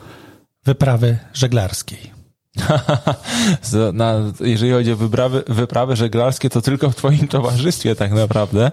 wyprawy 0.64 1.18
żeglarskiej? 1.32 2.13
Na, 3.92 4.14
jeżeli 4.40 4.72
chodzi 4.72 4.92
o 4.92 4.96
wyprawy, 4.96 5.42
wyprawy 5.48 5.96
żeglarskie, 5.96 6.50
to 6.50 6.62
tylko 6.62 6.90
w 6.90 6.96
twoim 6.96 7.28
towarzystwie 7.28 7.94
tak 7.96 8.12
naprawdę, 8.12 8.72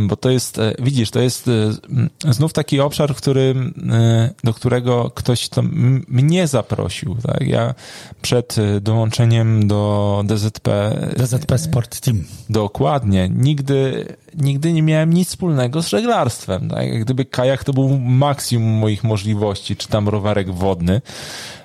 bo 0.00 0.16
to 0.16 0.30
jest, 0.30 0.58
e, 0.58 0.74
widzisz, 0.78 1.10
to 1.10 1.20
jest 1.20 1.48
e, 1.48 2.32
znów 2.32 2.52
taki 2.52 2.80
obszar, 2.80 3.14
który, 3.14 3.54
e, 3.92 4.30
do 4.44 4.54
którego 4.54 5.10
ktoś 5.14 5.48
to 5.48 5.62
mnie 6.08 6.46
zaprosił. 6.46 7.16
Tak? 7.26 7.40
Ja 7.40 7.74
przed 8.22 8.56
dołączeniem 8.80 9.68
do 9.68 10.22
DZP... 10.26 10.70
DZP 11.16 11.58
Sport 11.58 12.00
Team. 12.00 12.24
Dokładnie. 12.50 13.28
Nigdy, 13.34 14.06
nigdy 14.34 14.72
nie 14.72 14.82
miałem 14.82 15.12
nic 15.12 15.28
wspólnego 15.28 15.82
z 15.82 15.88
żeglarstwem. 15.88 16.68
Tak? 16.68 16.88
Jak 16.88 17.00
gdyby 17.00 17.24
kajak 17.24 17.64
to 17.64 17.72
był 17.72 17.98
maksimum 17.98 18.72
moich 18.72 19.04
możliwości, 19.04 19.76
czy 19.76 19.88
tam 19.88 20.08
rowerek 20.08 20.50
wodny. 20.50 21.00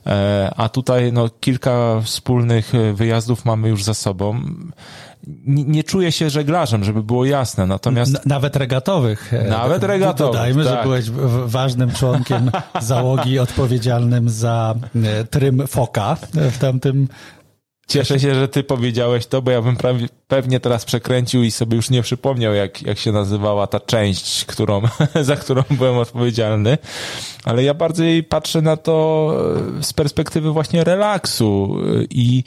E, 0.08 0.52
a 0.58 0.70
tutaj 0.70 1.14
no, 1.14 1.30
kilka 1.40 2.02
wspólnych 2.04 2.76
e, 2.76 2.94
wyjazdów 2.94 3.46
mamy 3.46 3.70
już 3.70 3.84
za 3.84 3.94
sobą. 3.94 4.42
Nie, 5.46 5.84
czuję 5.84 6.12
się 6.12 6.30
żeglarzem, 6.30 6.84
żeby 6.84 7.04
było 7.04 7.26
jasne, 7.26 7.68
natomiast... 7.68 8.26
Nawet 8.26 8.56
regatowych. 8.56 9.34
E, 9.34 9.50
Nawet 9.50 9.84
regatowych, 9.84 10.34
Dodajmy, 10.34 10.64
tak. 10.64 10.78
że 10.78 10.84
byłeś 10.84 11.10
ważnym 11.46 11.92
członkiem 11.92 12.52
załogi 12.82 13.40
odpowiedzialnym 13.40 14.30
za 14.30 14.76
trym 15.30 15.68
foka 15.68 16.18
w 16.34 16.58
tamtym 16.58 17.08
Cieszę 17.92 18.20
się, 18.20 18.36
że 18.36 18.48
ty 18.48 18.64
powiedziałeś 18.64 19.26
to, 19.26 19.42
bo 19.42 19.52
ja 19.52 19.62
bym 19.62 19.76
prawie, 19.76 20.08
pewnie 20.28 20.60
teraz 20.60 20.86
przekręcił 20.86 21.44
i 21.44 21.52
sobie 21.52 21.76
już 21.76 21.90
nie 21.90 22.02
przypomniał, 22.02 22.54
jak, 22.54 22.82
jak 22.82 22.98
się 22.98 23.12
nazywała 23.12 23.68
ta 23.68 23.80
część, 23.80 24.46
którą, 24.46 24.82
za 25.22 25.36
którą 25.36 25.64
byłem 25.72 25.98
odpowiedzialny. 25.98 26.78
Ale 27.44 27.64
ja 27.64 27.74
bardziej 27.74 28.24
patrzę 28.24 28.62
na 28.62 28.78
to 28.78 29.28
e, 29.80 29.84
z 29.84 29.94
perspektywy 29.94 30.52
właśnie 30.52 30.84
relaksu 30.84 31.78
e, 31.80 32.04
i, 32.10 32.44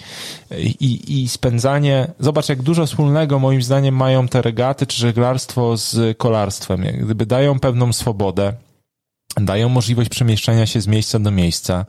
i, 0.81 1.23
i 1.23 1.29
spędzanie. 1.29 2.13
Zobacz, 2.19 2.49
jak 2.49 2.63
dużo 2.63 2.87
wspólnego 2.87 3.39
moim 3.39 3.63
zdaniem 3.63 3.97
mają 3.97 4.29
te 4.29 4.43
regaty 4.43 4.87
czy 4.87 5.01
żeglarstwo 5.01 5.77
z 5.77 6.19
kolarstwem. 6.19 6.85
Jak 6.85 7.05
gdyby 7.05 7.27
dają 7.27 7.61
pewną 7.61 7.93
swobodę 7.93 8.53
dają 9.41 9.69
możliwość 9.69 10.09
przemieszczania 10.09 10.67
się 10.67 10.81
z 10.81 10.87
miejsca 10.87 11.19
do 11.19 11.31
miejsca, 11.31 11.87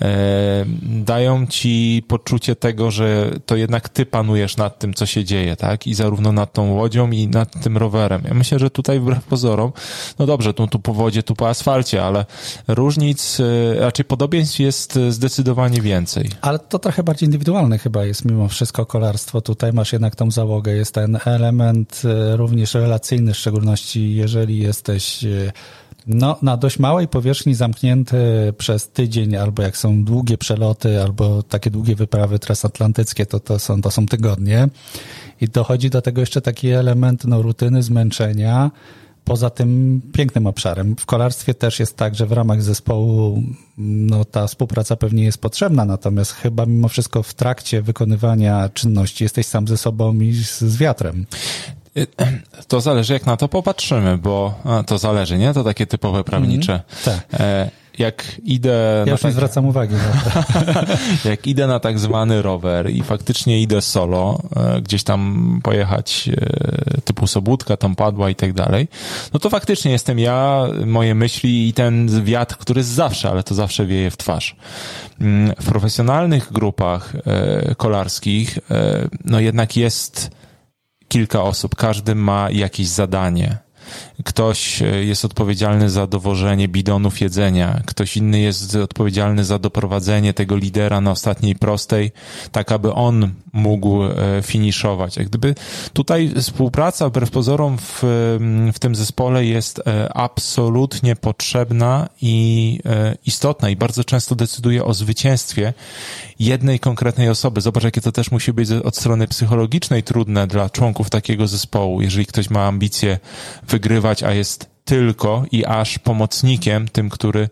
e, 0.00 0.64
dają 0.82 1.46
ci 1.46 2.02
poczucie 2.08 2.56
tego, 2.56 2.90
że 2.90 3.30
to 3.46 3.56
jednak 3.56 3.88
ty 3.88 4.06
panujesz 4.06 4.56
nad 4.56 4.78
tym, 4.78 4.94
co 4.94 5.06
się 5.06 5.24
dzieje, 5.24 5.56
tak? 5.56 5.86
I 5.86 5.94
zarówno 5.94 6.32
nad 6.32 6.52
tą 6.52 6.72
łodzią 6.72 7.10
i 7.10 7.28
nad 7.28 7.62
tym 7.62 7.76
rowerem. 7.76 8.22
Ja 8.28 8.34
myślę, 8.34 8.58
że 8.58 8.70
tutaj 8.70 9.00
wbrew 9.00 9.24
pozorom, 9.24 9.72
no 10.18 10.26
dobrze, 10.26 10.54
tu, 10.54 10.66
tu 10.66 10.78
po 10.78 10.94
wodzie, 10.94 11.22
tu 11.22 11.34
po 11.34 11.48
asfalcie, 11.48 12.04
ale 12.04 12.24
różnic, 12.68 13.40
e, 13.40 13.80
raczej 13.80 14.04
podobieństw 14.04 14.58
jest 14.58 14.98
zdecydowanie 15.08 15.80
więcej. 15.80 16.28
Ale 16.40 16.58
to 16.58 16.78
trochę 16.78 17.02
bardziej 17.02 17.26
indywidualne 17.26 17.78
chyba 17.78 18.04
jest 18.04 18.24
mimo 18.24 18.48
wszystko 18.48 18.86
kolarstwo. 18.86 19.40
Tutaj 19.40 19.72
masz 19.72 19.92
jednak 19.92 20.16
tą 20.16 20.30
załogę, 20.30 20.72
jest 20.72 20.94
ten 20.94 21.18
element 21.24 22.02
e, 22.04 22.36
również 22.36 22.74
relacyjny, 22.74 23.34
w 23.34 23.36
szczególności 23.36 24.14
jeżeli 24.14 24.58
jesteś 24.58 25.24
no, 26.06 26.38
na 26.42 26.56
dość 26.56 26.78
małej 26.78 27.08
powierzchni 27.08 27.54
zamknięty 27.54 28.18
przez 28.58 28.88
tydzień, 28.88 29.36
albo 29.36 29.62
jak 29.62 29.76
są 29.76 30.04
długie 30.04 30.38
przeloty, 30.38 31.02
albo 31.02 31.42
takie 31.42 31.70
długie 31.70 31.96
wyprawy 31.96 32.38
transatlantyckie, 32.38 33.26
to, 33.26 33.40
to, 33.40 33.58
są, 33.58 33.82
to 33.82 33.90
są 33.90 34.06
tygodnie. 34.06 34.68
I 35.40 35.48
dochodzi 35.48 35.90
do 35.90 36.02
tego 36.02 36.20
jeszcze 36.20 36.40
taki 36.40 36.68
element 36.68 37.24
no, 37.24 37.42
rutyny, 37.42 37.82
zmęczenia, 37.82 38.70
poza 39.28 39.50
tym 39.50 40.00
pięknym 40.12 40.46
obszarem. 40.46 40.96
W 40.96 41.06
kolarstwie 41.06 41.54
też 41.54 41.80
jest 41.80 41.96
tak, 41.96 42.14
że 42.14 42.26
w 42.26 42.32
ramach 42.32 42.62
zespołu 42.62 43.42
no, 43.78 44.24
ta 44.24 44.46
współpraca 44.46 44.96
pewnie 44.96 45.24
jest 45.24 45.38
potrzebna, 45.38 45.84
natomiast 45.84 46.32
chyba 46.32 46.66
mimo 46.66 46.88
wszystko 46.88 47.22
w 47.22 47.34
trakcie 47.34 47.82
wykonywania 47.82 48.68
czynności 48.68 49.24
jesteś 49.24 49.46
sam 49.46 49.68
ze 49.68 49.76
sobą 49.76 50.20
i 50.20 50.34
z, 50.34 50.60
z 50.60 50.76
wiatrem. 50.76 51.26
To 52.68 52.80
zależy, 52.80 53.12
jak 53.12 53.26
na 53.26 53.36
to 53.36 53.48
popatrzymy, 53.48 54.18
bo 54.18 54.54
to 54.86 54.98
zależy, 54.98 55.38
nie? 55.38 55.54
To 55.54 55.64
takie 55.64 55.86
typowe 55.86 56.24
prawnicze. 56.24 56.72
Mm, 56.72 56.84
tak. 57.04 57.40
E, 57.40 57.70
jak 57.98 58.24
idę. 58.44 59.04
Ja 59.06 59.12
już 59.12 59.20
tak... 59.20 59.28
nie 59.28 59.32
zwracam 59.32 59.66
uwagi 59.66 59.94
na 59.94 60.30
to. 60.30 60.48
jak 61.28 61.46
idę 61.46 61.66
na 61.66 61.80
tak 61.80 61.98
zwany 61.98 62.42
rower 62.42 62.90
i 62.90 63.02
faktycznie 63.02 63.60
idę 63.62 63.82
solo, 63.82 64.42
e, 64.56 64.82
gdzieś 64.82 65.04
tam 65.04 65.60
pojechać 65.62 66.30
e, 66.96 67.00
typu 67.00 67.26
Sobótka, 67.26 67.76
tam 67.76 67.94
padła 67.94 68.30
i 68.30 68.34
tak 68.34 68.52
dalej, 68.52 68.88
no 69.32 69.40
to 69.40 69.50
faktycznie 69.50 69.92
jestem 69.92 70.18
ja, 70.18 70.66
moje 70.86 71.14
myśli 71.14 71.68
i 71.68 71.72
ten 71.72 72.24
wiatr, 72.24 72.56
który 72.56 72.80
jest 72.80 72.90
zawsze, 72.90 73.30
ale 73.30 73.42
to 73.42 73.54
zawsze 73.54 73.86
wieje 73.86 74.10
w 74.10 74.16
twarz. 74.16 74.56
Mm, 75.20 75.54
w 75.60 75.68
profesjonalnych 75.68 76.52
grupach 76.52 77.12
kolarskich, 77.76 78.58
no 79.24 79.40
jednak 79.40 79.76
jest 79.76 80.30
kilka 81.08 81.42
osób, 81.42 81.76
każdy 81.76 82.14
ma 82.14 82.50
jakieś 82.50 82.88
zadanie. 82.88 83.58
Ktoś 84.24 84.82
e, 84.82 85.04
jest 85.04 85.24
odpowiedzialny 85.24 85.90
za 85.90 86.06
dowożenie 86.06 86.68
bidonów 86.68 87.20
jedzenia, 87.20 87.80
ktoś 87.86 88.16
inny 88.16 88.40
jest 88.40 88.74
odpowiedzialny 88.74 89.44
za 89.44 89.58
doprowadzenie 89.58 90.34
tego 90.34 90.56
lidera 90.56 91.00
na 91.00 91.10
ostatniej 91.10 91.54
prostej, 91.54 92.10
tak 92.52 92.72
aby 92.72 92.92
on 92.92 93.30
mógł 93.52 94.04
e, 94.04 94.12
finiszować. 94.42 95.16
Jak 95.16 95.28
gdyby 95.28 95.54
tutaj 95.92 96.32
współpraca 96.40 97.08
wbrew 97.08 97.30
pozorom 97.30 97.78
w, 97.78 98.02
w 98.74 98.78
tym 98.78 98.94
zespole 98.94 99.44
jest 99.44 99.78
e, 99.78 100.12
absolutnie 100.12 101.16
potrzebna 101.16 102.08
i 102.22 102.78
istotna 103.26 103.70
i 103.70 103.76
bardzo 103.76 104.04
często 104.04 104.34
decyduje 104.34 104.84
o 104.84 104.94
zwycięstwie 104.94 105.74
jednej 106.38 106.80
konkretnej 106.80 107.28
osoby. 107.28 107.60
Zobacz, 107.60 107.84
jakie 107.84 108.00
to 108.00 108.12
też 108.12 108.30
musi 108.30 108.52
być 108.52 108.70
od 108.70 108.96
strony 108.96 109.28
psychologicznej 109.28 110.02
trudne 110.02 110.46
dla 110.46 110.70
członków 110.70 111.10
takiego 111.10 111.46
zespołu, 111.46 112.02
jeżeli 112.02 112.26
ktoś 112.26 112.50
ma 112.50 112.66
ambicje 112.66 113.18
wygrywać, 113.68 114.07
a 114.22 114.32
jest 114.32 114.70
tylko 114.84 115.44
i 115.52 115.64
aż 115.64 115.98
pomocnikiem, 115.98 116.88
tym, 116.88 117.10
który 117.10 117.48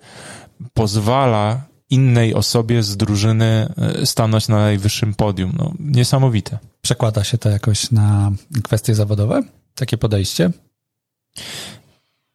pozwala 0.75 1.61
innej 1.91 2.35
osobie 2.35 2.83
z 2.83 2.97
drużyny 2.97 3.69
e, 3.79 4.07
stanąć 4.07 4.49
na 4.49 4.57
najwyższym 4.57 5.15
podium. 5.15 5.53
No, 5.59 5.73
niesamowite. 5.81 6.59
Przekłada 6.83 7.25
się 7.25 7.39
to 7.39 7.49
jakoś 7.49 7.91
na 7.91 8.33
kwestie 8.65 8.95
zawodowe? 8.95 9.43
Takie 9.75 9.99
podejście? 9.99 10.51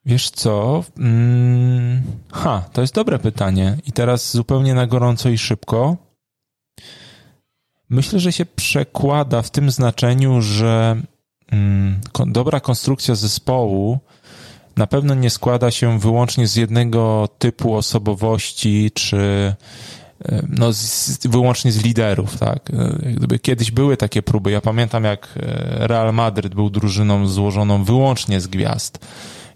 Wiesz 0.06 0.30
co? 0.30 0.84
Hmm, 0.98 2.02
ha, 2.32 2.70
to 2.74 2.82
jest 2.82 2.94
dobre 2.94 3.20
pytanie. 3.20 3.78
I 3.86 3.92
teraz 3.92 4.32
zupełnie 4.32 4.74
na 4.74 4.88
gorąco 4.88 5.30
i 5.30 5.38
szybko. 5.38 5.98
Myślę, 7.90 8.20
że 8.20 8.32
się 8.32 8.46
przekłada 8.46 9.42
w 9.42 9.50
tym 9.50 9.72
znaczeniu, 9.72 10.42
że 10.42 11.02
dobra 12.26 12.60
konstrukcja 12.60 13.16
zespołu 13.16 14.00
na 14.78 14.88
pewno 14.88 15.16
nie 15.16 15.30
składa 15.30 15.72
się 15.72 16.00
wyłącznie 16.00 16.48
z 16.48 16.56
jednego 16.56 17.30
typu 17.40 17.76
osobowości, 17.76 18.92
czy 18.94 19.18
e, 20.26 20.44
no, 20.50 20.74
z, 20.74 21.28
wyłącznie 21.28 21.72
z 21.72 21.84
liderów, 21.84 22.38
tak. 22.38 22.70
E, 22.74 23.12
gdyby 23.12 23.40
kiedyś 23.40 23.72
były 23.72 23.98
takie 23.98 24.22
próby, 24.22 24.52
ja 24.52 24.62
pamiętam 24.62 25.04
jak 25.04 25.28
e, 25.38 25.88
Real 25.88 26.14
Madryt 26.14 26.56
był 26.56 26.70
drużyną 26.70 27.28
złożoną 27.28 27.84
wyłącznie 27.84 28.42
z 28.42 28.48
gwiazd 28.48 29.00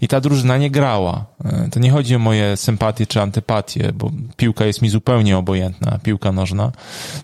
i 0.06 0.08
ta 0.08 0.22
drużyna 0.22 0.58
nie 0.58 0.72
grała. 0.72 1.26
To 1.72 1.80
nie 1.80 1.92
chodzi 1.92 2.16
o 2.16 2.20
moje 2.20 2.58
sympatie 2.58 3.08
czy 3.08 3.22
antypatie, 3.22 3.92
bo 3.94 4.12
piłka 4.38 4.66
jest 4.66 4.82
mi 4.82 4.90
zupełnie 4.90 5.38
obojętna, 5.38 6.00
piłka 6.04 6.32
nożna. 6.32 6.72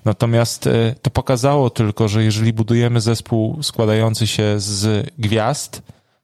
Natomiast 0.05 0.69
to 1.01 1.09
pokazało 1.09 1.69
tylko, 1.69 2.07
że 2.07 2.23
jeżeli 2.23 2.53
budujemy 2.53 3.01
zespół 3.01 3.63
składający 3.63 4.27
się 4.27 4.55
z 4.57 5.09
gwiazd, 5.17 5.81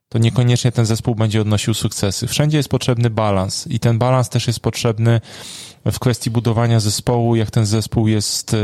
to 0.09 0.17
niekoniecznie 0.17 0.71
ten 0.71 0.85
zespół 0.85 1.15
będzie 1.15 1.41
odnosił 1.41 1.73
sukcesy. 1.73 2.27
Wszędzie 2.27 2.57
jest 2.57 2.69
potrzebny 2.69 3.09
balans 3.09 3.67
i 3.67 3.79
ten 3.79 3.97
balans 3.97 4.29
też 4.29 4.47
jest 4.47 4.59
potrzebny 4.59 5.21
w 5.85 5.99
kwestii 5.99 6.29
budowania 6.29 6.79
zespołu, 6.79 7.35
jak 7.35 7.51
ten 7.51 7.65
zespół 7.65 8.07
jest 8.07 8.53
e, 8.53 8.57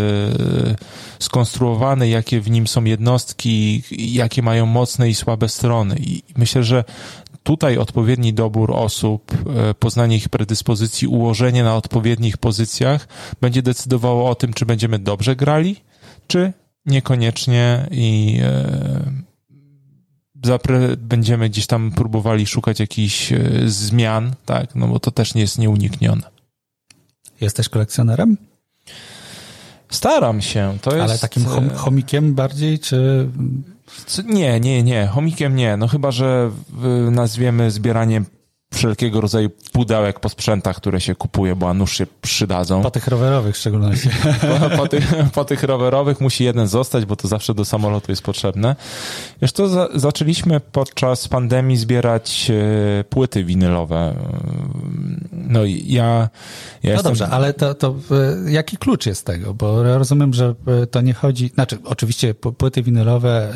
skonstruowany, 1.19 2.09
jakie 2.09 2.41
w 2.41 2.49
nim 2.49 2.67
są 2.67 2.83
jednostki, 2.83 3.83
jakie 3.91 4.41
mają 4.41 4.65
mocne 4.65 5.09
i 5.09 5.15
słabe 5.15 5.49
strony. 5.49 5.95
I 5.99 6.23
myślę, 6.37 6.63
że 6.63 6.83
tutaj 7.43 7.77
odpowiedni 7.77 8.33
dobór 8.33 8.71
osób, 8.71 9.31
e, 9.31 9.73
poznanie 9.73 10.15
ich 10.15 10.29
predyspozycji, 10.29 11.07
ułożenie 11.07 11.63
na 11.63 11.75
odpowiednich 11.75 12.37
pozycjach 12.37 13.07
będzie 13.41 13.61
decydowało 13.61 14.29
o 14.29 14.35
tym, 14.35 14.53
czy 14.53 14.65
będziemy 14.65 14.99
dobrze 14.99 15.35
grali, 15.35 15.75
czy 16.27 16.53
niekoniecznie 16.85 17.87
i 17.91 18.39
e, 18.43 19.23
będziemy 20.97 21.49
gdzieś 21.49 21.67
tam 21.67 21.91
próbowali 21.91 22.45
szukać 22.45 22.79
jakichś 22.79 23.31
e, 23.31 23.39
zmian, 23.65 24.33
tak, 24.45 24.75
no 24.75 24.87
bo 24.87 24.99
to 24.99 25.11
też 25.11 25.35
nie 25.35 25.41
jest 25.41 25.59
nieuniknione. 25.59 26.33
Jesteś 27.41 27.69
kolekcjonerem? 27.69 28.37
Staram 29.89 30.41
się. 30.41 30.77
To 30.81 31.03
Ale 31.03 31.19
takim 31.19 31.45
chom 31.45 31.69
chomikiem 31.69 32.33
bardziej, 32.33 32.79
czy... 32.79 33.29
Nie, 34.25 34.59
nie, 34.59 34.83
nie. 34.83 35.07
Chomikiem 35.07 35.55
nie. 35.55 35.77
No 35.77 35.87
chyba, 35.87 36.11
że 36.11 36.51
nazwiemy 37.11 37.71
zbieranie 37.71 38.21
wszelkiego 38.73 39.21
rodzaju 39.21 39.49
pudełek 39.71 40.19
po 40.19 40.29
sprzętach, 40.29 40.75
które 40.75 41.01
się 41.01 41.15
kupuje, 41.15 41.55
bo 41.55 41.69
a 41.69 41.73
nuż 41.73 41.97
się 41.97 42.07
przydadzą. 42.21 42.81
Po 42.81 42.91
tych 42.91 43.07
rowerowych 43.07 43.55
w 43.55 43.57
szczególności. 43.57 44.09
Po, 44.69 44.77
po, 44.77 44.87
tych, 44.87 45.13
po 45.33 45.45
tych 45.45 45.63
rowerowych 45.63 46.21
musi 46.21 46.43
jeden 46.43 46.67
zostać, 46.67 47.05
bo 47.05 47.15
to 47.15 47.27
zawsze 47.27 47.53
do 47.53 47.65
samolotu 47.65 48.11
jest 48.11 48.21
potrzebne. 48.21 48.75
To 49.53 49.67
za, 49.67 49.89
zaczęliśmy 49.95 50.59
podczas 50.59 51.27
pandemii 51.27 51.77
zbierać 51.77 52.51
e, 52.51 53.03
płyty 53.03 53.43
winylowe. 53.43 54.15
No 55.31 55.63
i 55.63 55.93
ja... 55.93 56.03
ja 56.03 56.29
no 56.83 56.89
jestem... 56.89 57.03
dobrze, 57.03 57.27
ale 57.27 57.53
to, 57.53 57.73
to 57.73 57.95
e, 58.47 58.51
jaki 58.51 58.77
klucz 58.77 59.05
jest 59.05 59.25
tego? 59.25 59.53
Bo 59.53 59.97
rozumiem, 59.97 60.33
że 60.33 60.55
to 60.91 61.01
nie 61.01 61.13
chodzi... 61.13 61.51
Znaczy, 61.53 61.77
oczywiście 61.83 62.33
płyty 62.33 62.83
winylowe 62.83 63.53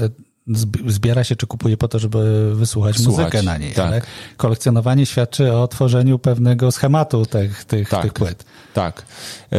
zbiera 0.88 1.24
się 1.24 1.36
czy 1.36 1.48
kupuje 1.48 1.78
po 1.78 1.88
to, 1.88 2.00
żeby 2.00 2.52
wysłuchać 2.56 2.98
Słuchać, 2.98 3.26
muzykę 3.26 3.44
na 3.44 3.58
niej, 3.58 3.74
tak. 3.74 3.88
ale 3.88 4.02
kolekcjonowanie 4.38 5.06
świadczy 5.06 5.54
o 5.54 5.68
tworzeniu 5.68 6.20
pewnego 6.20 6.72
schematu 6.72 7.26
tych, 7.26 7.66
tych, 7.66 7.90
tak, 7.90 8.02
tych 8.02 8.14
płyt. 8.14 8.46
Tak, 8.74 9.06
e, 9.52 9.56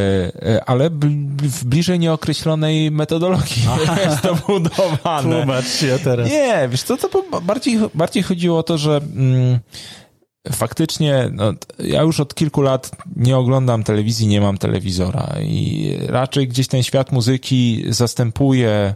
e, 0.46 0.64
ale 0.64 0.90
w 0.90 1.64
bliżej 1.64 1.98
nieokreślonej 1.98 2.90
metodologii 2.90 3.62
Aha. 3.68 4.00
jest 4.10 4.22
to 4.22 4.34
budowane. 4.34 5.36
Tłumacz 5.36 5.66
się 5.66 5.98
teraz. 6.04 6.28
Nie, 6.30 6.68
wiesz 6.70 6.82
co, 6.82 6.96
to 6.96 7.40
bardziej, 7.42 7.78
bardziej 7.94 8.22
chodziło 8.22 8.58
o 8.58 8.62
to, 8.62 8.78
że 8.78 8.96
mm, 8.96 9.58
faktycznie, 10.52 11.30
no, 11.32 11.52
ja 11.78 12.02
już 12.02 12.20
od 12.20 12.34
kilku 12.34 12.62
lat 12.62 12.90
nie 13.16 13.36
oglądam 13.36 13.84
telewizji, 13.84 14.26
nie 14.26 14.40
mam 14.40 14.58
telewizora 14.58 15.34
i 15.42 15.92
raczej 16.06 16.48
gdzieś 16.48 16.68
ten 16.68 16.82
świat 16.82 17.12
muzyki 17.12 17.84
zastępuje 17.88 18.94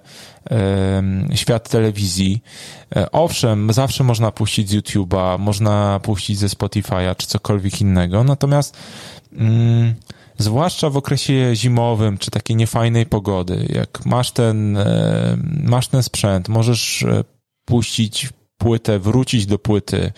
świat 1.34 1.68
telewizji. 1.68 2.42
E, 2.96 3.12
owszem, 3.12 3.72
zawsze 3.72 4.04
można 4.04 4.30
puścić 4.30 4.70
z 4.70 4.74
YouTube'a, 4.74 5.38
można 5.38 6.00
puścić 6.02 6.38
ze 6.38 6.46
Spotify'a 6.46 7.16
czy 7.16 7.26
cokolwiek 7.26 7.80
innego, 7.80 8.24
natomiast 8.24 8.76
mm, 9.32 9.94
zwłaszcza 10.38 10.90
w 10.90 10.96
okresie 10.96 11.50
zimowym 11.54 12.18
czy 12.18 12.30
takiej 12.30 12.56
niefajnej 12.56 13.06
pogody, 13.06 13.66
jak 13.68 14.06
masz 14.06 14.30
ten, 14.30 14.76
e, 14.76 15.36
masz 15.64 15.88
ten 15.88 16.02
sprzęt, 16.02 16.48
możesz 16.48 17.02
e, 17.02 17.24
puścić 17.64 18.28
płytę, 18.62 18.98
wrócić 18.98 19.46
do 19.46 19.58
płyty, 19.58 20.12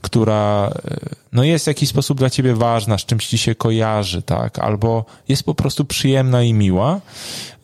która 0.00 0.72
no 1.32 1.44
jest 1.44 1.64
w 1.64 1.68
jakiś 1.68 1.88
sposób 1.88 2.18
dla 2.18 2.30
ciebie 2.30 2.54
ważna, 2.54 2.98
z 2.98 3.04
czymś 3.04 3.26
ci 3.26 3.38
się 3.38 3.54
kojarzy, 3.54 4.22
tak, 4.22 4.58
albo 4.58 5.04
jest 5.28 5.42
po 5.42 5.54
prostu 5.54 5.84
przyjemna 5.84 6.42
i 6.42 6.52
miła 6.52 7.00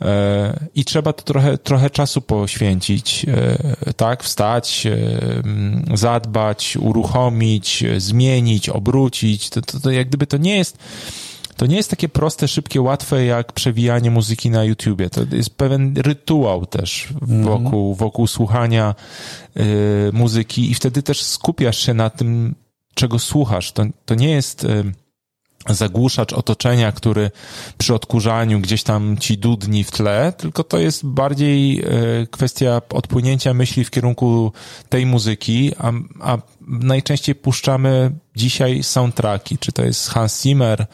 e, 0.02 0.68
i 0.74 0.84
trzeba 0.84 1.12
to 1.12 1.22
trochę, 1.22 1.58
trochę 1.58 1.90
czasu 1.90 2.20
poświęcić, 2.20 3.26
e, 3.28 3.92
tak, 3.92 4.22
wstać, 4.24 4.86
e, 4.86 5.96
zadbać, 5.96 6.76
uruchomić, 6.76 7.84
zmienić, 7.98 8.68
obrócić, 8.68 9.50
to, 9.50 9.62
to, 9.62 9.80
to 9.80 9.90
jak 9.90 10.08
gdyby 10.08 10.26
to 10.26 10.36
nie 10.36 10.56
jest 10.56 10.78
to 11.56 11.66
nie 11.66 11.76
jest 11.76 11.90
takie 11.90 12.08
proste, 12.08 12.48
szybkie, 12.48 12.80
łatwe 12.80 13.24
jak 13.24 13.52
przewijanie 13.52 14.10
muzyki 14.10 14.50
na 14.50 14.64
YouTubie. 14.64 15.10
To 15.10 15.20
jest 15.32 15.56
pewien 15.56 15.94
rytuał 15.96 16.66
też 16.66 17.08
wokół, 17.22 17.86
mm. 17.86 17.94
wokół 17.94 18.26
słuchania 18.26 18.94
y, 19.56 20.10
muzyki 20.12 20.70
i 20.70 20.74
wtedy 20.74 21.02
też 21.02 21.22
skupiasz 21.22 21.78
się 21.78 21.94
na 21.94 22.10
tym, 22.10 22.54
czego 22.94 23.18
słuchasz. 23.18 23.72
To, 23.72 23.84
to 24.04 24.14
nie 24.14 24.30
jest 24.30 24.64
y, 24.64 24.92
zagłuszacz 25.68 26.32
otoczenia, 26.32 26.92
który 26.92 27.30
przy 27.78 27.94
odkurzaniu 27.94 28.60
gdzieś 28.60 28.82
tam 28.82 29.16
ci 29.18 29.38
dudni 29.38 29.84
w 29.84 29.90
tle, 29.90 30.32
tylko 30.36 30.64
to 30.64 30.78
jest 30.78 31.06
bardziej 31.06 31.84
y, 32.22 32.26
kwestia 32.30 32.82
odpłynięcia 32.90 33.54
myśli 33.54 33.84
w 33.84 33.90
kierunku 33.90 34.52
tej 34.88 35.06
muzyki, 35.06 35.72
a, 35.78 35.92
a 36.20 36.38
najczęściej 36.60 37.34
puszczamy 37.34 38.10
dzisiaj 38.36 38.82
soundtracki, 38.82 39.58
czy 39.58 39.72
to 39.72 39.84
jest 39.84 40.08
Hans 40.08 40.42
Zimmer, 40.42 40.86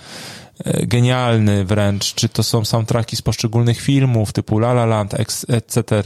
genialny 0.64 1.64
wręcz, 1.64 2.14
czy 2.14 2.28
to 2.28 2.42
są 2.42 2.64
soundtracki 2.64 3.16
z 3.16 3.22
poszczególnych 3.22 3.80
filmów 3.80 4.32
typu 4.32 4.58
La 4.58 4.70
La 4.70 4.86
Land, 4.86 5.14
etc., 5.48 6.02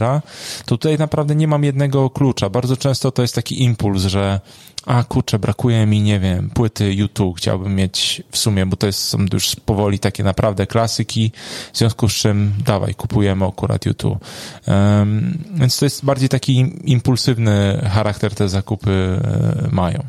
to 0.65 0.77
tutaj 0.77 0.97
naprawdę 0.97 1.35
nie 1.35 1.47
mam 1.47 1.63
jednego 1.63 2.09
klucza. 2.09 2.49
Bardzo 2.49 2.77
często 2.77 3.11
to 3.11 3.21
jest 3.21 3.35
taki 3.35 3.63
impuls, 3.63 4.01
że 4.01 4.39
a 4.85 5.03
kurczę, 5.03 5.39
brakuje 5.39 5.85
mi, 5.85 6.01
nie 6.01 6.19
wiem, 6.19 6.49
płyty 6.49 6.93
YouTube, 6.93 7.37
chciałbym 7.37 7.75
mieć 7.75 8.23
w 8.31 8.37
sumie, 8.37 8.65
bo 8.65 8.75
to 8.75 8.87
jest, 8.87 8.99
są 8.99 9.25
już 9.33 9.55
powoli 9.55 9.99
takie 9.99 10.23
naprawdę 10.23 10.67
klasyki, 10.67 11.31
w 11.73 11.77
związku 11.77 12.09
z 12.09 12.13
czym 12.13 12.53
dawaj, 12.65 12.95
kupujemy 12.95 13.45
akurat 13.45 13.85
YouTube. 13.85 14.25
Um, 14.67 15.37
więc 15.53 15.77
to 15.77 15.85
jest 15.85 16.05
bardziej 16.05 16.29
taki 16.29 16.73
impulsywny 16.83 17.81
charakter 17.93 18.35
te 18.35 18.49
zakupy 18.49 18.91
e, 18.91 19.69
mają. 19.71 20.03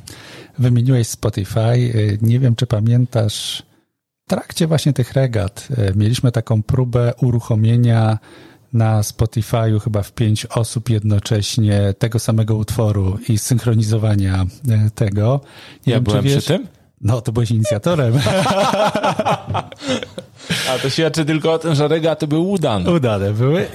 Wymieniłeś 0.58 1.08
Spotify, 1.08 1.60
e, 1.60 1.82
nie 2.22 2.40
wiem, 2.40 2.56
czy 2.56 2.66
pamiętasz 2.66 3.62
trakcie 4.26 4.66
właśnie 4.66 4.92
tych 4.92 5.12
regat 5.12 5.68
e, 5.76 5.92
mieliśmy 5.94 6.32
taką 6.32 6.62
próbę 6.62 7.12
uruchomienia 7.22 8.18
na 8.72 9.00
Spotify'u 9.00 9.80
chyba 9.80 10.02
w 10.02 10.12
pięć 10.12 10.46
osób 10.46 10.90
jednocześnie 10.90 11.94
tego 11.98 12.18
samego 12.18 12.56
utworu 12.56 13.18
i 13.28 13.38
synchronizowania 13.38 14.46
e, 14.68 14.90
tego. 14.90 15.40
Nie 15.86 15.92
ja 15.92 15.96
wiem, 15.96 16.04
byłem 16.04 16.24
wiesz, 16.24 16.38
przy 16.38 16.46
tym? 16.46 16.66
No, 17.04 17.20
to 17.20 17.32
byłeś 17.32 17.50
inicjatorem. 17.50 18.14
A 20.70 20.78
to 20.78 20.90
świadczy 20.90 21.24
tylko 21.24 21.52
o 21.52 21.58
tym, 21.58 21.74
że 21.74 21.88
regaty 21.88 22.26
były 22.26 22.40
udane. 22.40 22.90
Udane 22.90 23.32
były. 23.32 23.66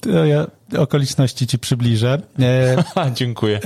To 0.00 0.24
ja 0.24 0.46
okoliczności 0.78 1.46
ci 1.46 1.58
przybliżę. 1.58 2.22
E, 2.40 2.84
Dziękuję. 3.14 3.60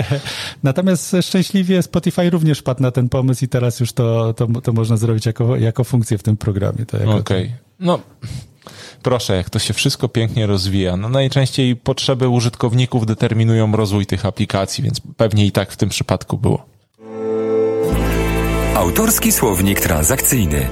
Natomiast 0.63 1.17
szczęśliwie 1.23 1.83
Spotify 1.83 2.31
również 2.31 2.63
padł 2.63 2.83
na 2.83 2.91
ten 2.91 3.09
pomysł 3.09 3.45
i 3.45 3.49
teraz 3.49 3.81
już 3.81 3.93
to, 3.93 4.35
to, 4.35 4.47
to 4.47 4.73
można 4.73 4.97
zrobić 4.97 5.27
jako, 5.27 5.57
jako 5.57 5.85
funkcję 5.85 6.19
w 6.19 6.23
tym 6.23 6.37
programie. 6.37 6.83
Okej. 6.93 7.19
Okay. 7.19 7.51
No, 7.81 8.01
proszę, 9.03 9.37
jak 9.37 9.51
to 9.51 9.59
się 9.59 9.75
wszystko 9.75 10.09
pięknie 10.09 10.47
rozwija. 10.47 10.97
No 10.97 11.09
najczęściej 11.09 11.77
potrzeby 11.77 12.29
użytkowników 12.29 13.07
determinują 13.07 13.73
rozwój 13.73 14.07
tych 14.07 14.27
aplikacji, 14.27 14.85
więc 14.85 15.01
pewnie 15.17 15.47
i 15.47 15.53
tak 15.53 15.73
w 15.73 15.77
tym 15.77 15.89
przypadku 15.89 16.39
było. 16.39 16.74
Autorski 18.75 19.33
słownik 19.33 19.81
transakcyjny. 19.81 20.69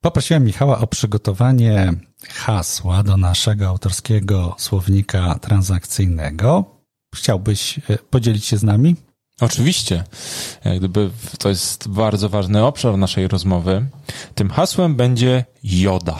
Poprosiłem 0.00 0.44
Michała 0.44 0.78
o 0.78 0.86
przygotowanie 0.86 1.92
hasła 2.28 3.02
do 3.02 3.16
naszego 3.16 3.68
autorskiego 3.68 4.54
słownika 4.58 5.38
transakcyjnego. 5.38 6.64
Chciałbyś 7.14 7.78
e, 7.78 7.98
podzielić 8.10 8.44
się 8.44 8.56
z 8.56 8.62
nami? 8.62 8.96
Oczywiście. 9.40 10.04
Jak 10.64 10.78
gdyby 10.78 11.10
to 11.38 11.48
jest 11.48 11.88
bardzo 11.88 12.28
ważny 12.28 12.64
obszar 12.64 12.98
naszej 12.98 13.28
rozmowy. 13.28 13.86
Tym 14.34 14.50
hasłem 14.50 14.94
będzie 14.94 15.44
joda. 15.62 16.18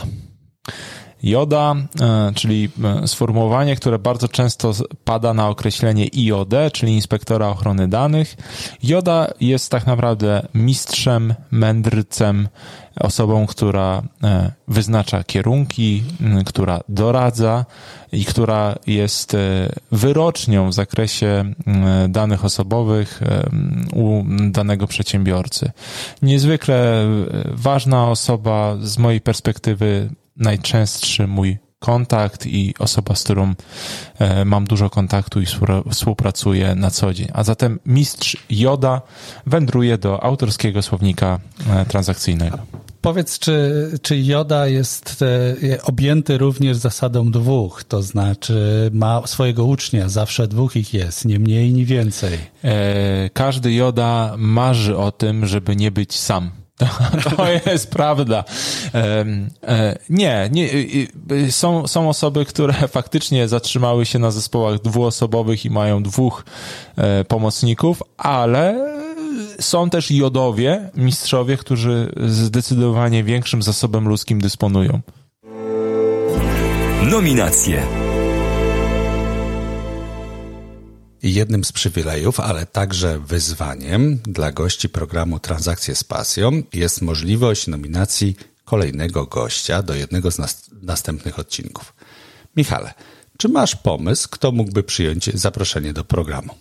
Joda, 1.23 1.77
e, 2.01 2.33
czyli 2.35 2.69
e, 2.85 3.09
sformułowanie, 3.09 3.77
które 3.77 3.99
bardzo 3.99 4.29
często 4.29 4.73
pada 5.05 5.35
na 5.35 5.49
określenie 5.49 6.07
IOD, 6.17 6.55
czyli 6.73 6.95
inspektora 6.95 7.49
ochrony 7.49 7.89
danych. 7.89 8.37
Joda 8.83 9.31
jest 9.41 9.71
tak 9.71 9.87
naprawdę 9.87 10.47
mistrzem, 10.55 11.35
mędrcem, 11.51 12.49
osobą, 13.01 13.47
która 13.47 14.03
e, 14.23 14.53
wyznacza 14.69 15.25
kierunki, 15.25 16.03
która 16.47 16.81
doradza 16.89 17.65
i 18.13 18.25
która 18.25 18.75
jest 18.87 19.37
wyrocznią 19.93 20.71
w 20.71 20.75
zakresie 20.75 21.55
danych 22.09 22.45
osobowych 22.45 23.21
u 23.95 24.25
danego 24.51 24.87
przedsiębiorcy. 24.87 25.71
Niezwykle 26.23 27.07
ważna 27.45 28.11
osoba 28.11 28.77
z 28.81 28.99
mojej 28.99 29.21
perspektywy 29.21 30.11
najczęstszy 30.37 31.27
mój 31.27 31.59
kontakt 31.81 32.47
i 32.47 32.75
osoba, 32.79 33.15
z 33.15 33.25
którą 33.25 33.55
e, 34.19 34.45
mam 34.45 34.65
dużo 34.65 34.91
kontaktu 34.91 35.41
i 35.41 35.47
współpracuję 35.91 36.75
na 36.75 36.91
co 36.91 37.15
dzień. 37.15 37.29
A 37.33 37.45
zatem 37.45 37.79
mistrz 37.87 38.37
Joda 38.51 39.03
wędruje 39.47 39.99
do 39.99 40.23
autorskiego 40.23 40.83
słownika 40.83 41.41
e, 41.71 41.85
transakcyjnego. 41.85 42.59
Powiedz, 43.01 43.39
czy, 43.39 43.91
czy 44.03 44.21
Joda 44.23 44.67
jest 44.67 45.23
e, 45.73 45.83
objęty 45.83 46.39
również 46.39 46.77
zasadą 46.77 47.31
dwóch, 47.31 47.85
to 47.85 48.03
znaczy 48.03 48.91
ma 48.93 49.27
swojego 49.27 49.65
ucznia, 49.65 50.09
zawsze 50.09 50.49
dwóch 50.49 50.77
ich 50.77 50.95
jest, 50.95 51.25
nie 51.25 51.39
mniej, 51.39 51.73
ni 51.73 51.85
więcej. 51.85 52.39
Każdy 53.33 53.73
Joda 53.73 54.35
marzy 54.39 54.97
o 54.97 55.13
tym, 55.13 55.47
żeby 55.47 55.77
nie 55.77 55.91
być 55.91 56.19
sam 56.19 56.51
to, 56.81 57.31
to 57.37 57.71
jest 57.71 57.91
prawda. 57.91 58.45
E, 58.95 59.25
nie, 60.11 60.51
nie 60.53 60.69
są, 61.51 61.87
są 61.87 62.09
osoby, 62.09 62.45
które 62.45 62.73
faktycznie 62.99 63.49
zatrzymały 63.49 64.07
się 64.07 64.19
na 64.19 64.31
zespołach 64.31 64.81
dwuosobowych 64.81 65.65
i 65.65 65.71
mają 65.71 66.03
dwóch 66.03 66.45
e, 66.97 67.25
pomocników, 67.25 68.03
ale 68.17 68.91
są 69.61 69.91
też 69.91 70.11
jodowie, 70.11 70.91
mistrzowie, 70.97 71.57
którzy 71.57 72.13
zdecydowanie 72.27 73.25
większym 73.25 73.63
zasobem 73.63 74.09
ludzkim 74.09 74.41
dysponują. 74.41 75.01
Nominacje. 77.03 78.10
Jednym 81.23 81.65
z 81.65 81.73
przywilejów, 81.73 82.41
ale 82.41 82.67
także 82.67 83.19
wyzwaniem 83.19 84.17
dla 84.17 84.53
gości 84.53 84.89
programu 84.89 85.39
Transakcje 85.39 85.95
z 85.95 86.05
Pasją 86.05 86.51
jest 86.73 87.03
możliwość 87.03 87.67
nominacji 87.67 88.37
kolejnego 88.65 89.27
gościa 89.27 89.83
do 89.83 89.95
jednego 89.95 90.31
z 90.31 90.39
nas 90.39 90.71
następnych 90.83 91.39
odcinków. 91.39 91.95
Michale, 92.57 92.95
czy 93.39 93.49
masz 93.49 93.77
pomysł, 93.77 94.29
kto 94.31 94.53
mógłby 94.53 94.83
przyjąć 94.83 95.25
zaproszenie 95.35 95.93
do 95.93 96.05
programu? 96.05 96.55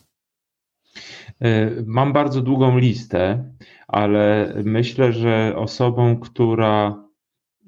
E, 1.42 1.72
mam 1.86 2.14
bardzo 2.14 2.42
długą 2.42 2.78
listę, 2.78 3.54
ale 3.88 4.54
myślę, 4.64 5.14
że 5.14 5.54
osobą, 5.56 6.20
która 6.20 7.04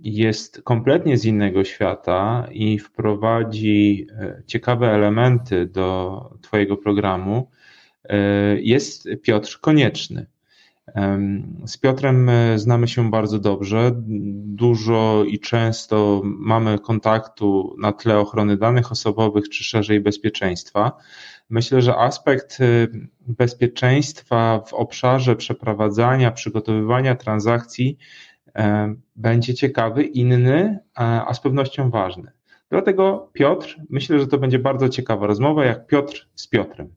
jest 0.02 0.62
kompletnie 0.62 1.18
z 1.18 1.26
innego 1.26 1.64
świata 1.64 2.48
i 2.52 2.80
wprowadzi 2.80 4.08
e, 4.20 4.44
ciekawe 4.48 4.92
elementy 4.92 5.66
do 5.66 6.30
Twojego 6.42 6.78
programu, 6.78 7.52
e, 8.04 8.18
jest 8.62 9.08
Piotr 9.22 9.60
Konieczny. 9.60 10.26
Z 11.66 11.78
Piotrem 11.78 12.30
e, 12.30 12.60
znamy 12.60 12.88
się 12.88 13.12
bardzo 13.12 13.40
dobrze. 13.40 13.92
Dużo 14.46 15.24
i 15.28 15.40
często 15.40 16.22
mamy 16.24 16.80
kontaktu 16.80 17.76
na 17.80 17.92
tle 17.92 18.20
ochrony 18.20 18.58
danych 18.58 18.92
osobowych 18.92 19.50
czy 19.50 19.64
szerzej 19.64 20.00
bezpieczeństwa. 20.00 20.92
Myślę, 21.50 21.82
że 21.82 21.98
aspekt 21.98 22.58
bezpieczeństwa 23.20 24.62
w 24.68 24.74
obszarze 24.74 25.36
przeprowadzania, 25.36 26.32
przygotowywania 26.32 27.16
transakcji 27.16 27.98
będzie 29.16 29.54
ciekawy, 29.54 30.04
inny, 30.04 30.80
a 30.96 31.34
z 31.34 31.40
pewnością 31.40 31.90
ważny. 31.90 32.32
Dlatego 32.70 33.30
Piotr, 33.34 33.78
myślę, 33.90 34.20
że 34.20 34.28
to 34.28 34.38
będzie 34.38 34.60
bardzo 34.60 34.90
ciekawa 34.90 35.28
rozmowa, 35.28 35.66
jak 35.66 35.88
Piotr 35.88 36.28
z 36.36 36.48
Piotrem. 36.48 36.96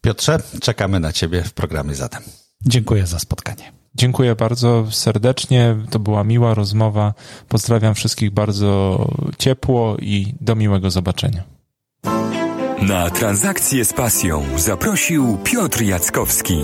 Piotrze, 0.00 0.38
czekamy 0.60 1.00
na 1.00 1.12
Ciebie 1.12 1.42
w 1.42 1.52
programie 1.52 1.94
zatem. 1.94 2.22
Dziękuję 2.62 3.06
za 3.06 3.18
spotkanie. 3.18 3.72
Dziękuję 3.94 4.36
bardzo 4.36 4.86
serdecznie. 4.90 5.76
To 5.90 5.98
była 5.98 6.24
miła 6.24 6.54
rozmowa. 6.54 7.14
Pozdrawiam 7.48 7.94
wszystkich 7.94 8.30
bardzo 8.30 9.08
ciepło 9.38 9.96
i 9.96 10.34
do 10.40 10.56
miłego 10.56 10.90
zobaczenia. 10.90 11.42
Na 12.82 13.10
transakcję 13.10 13.84
z 13.84 13.92
pasją 13.92 14.42
zaprosił 14.56 15.38
Piotr 15.44 15.82
Jackowski. 15.82 16.62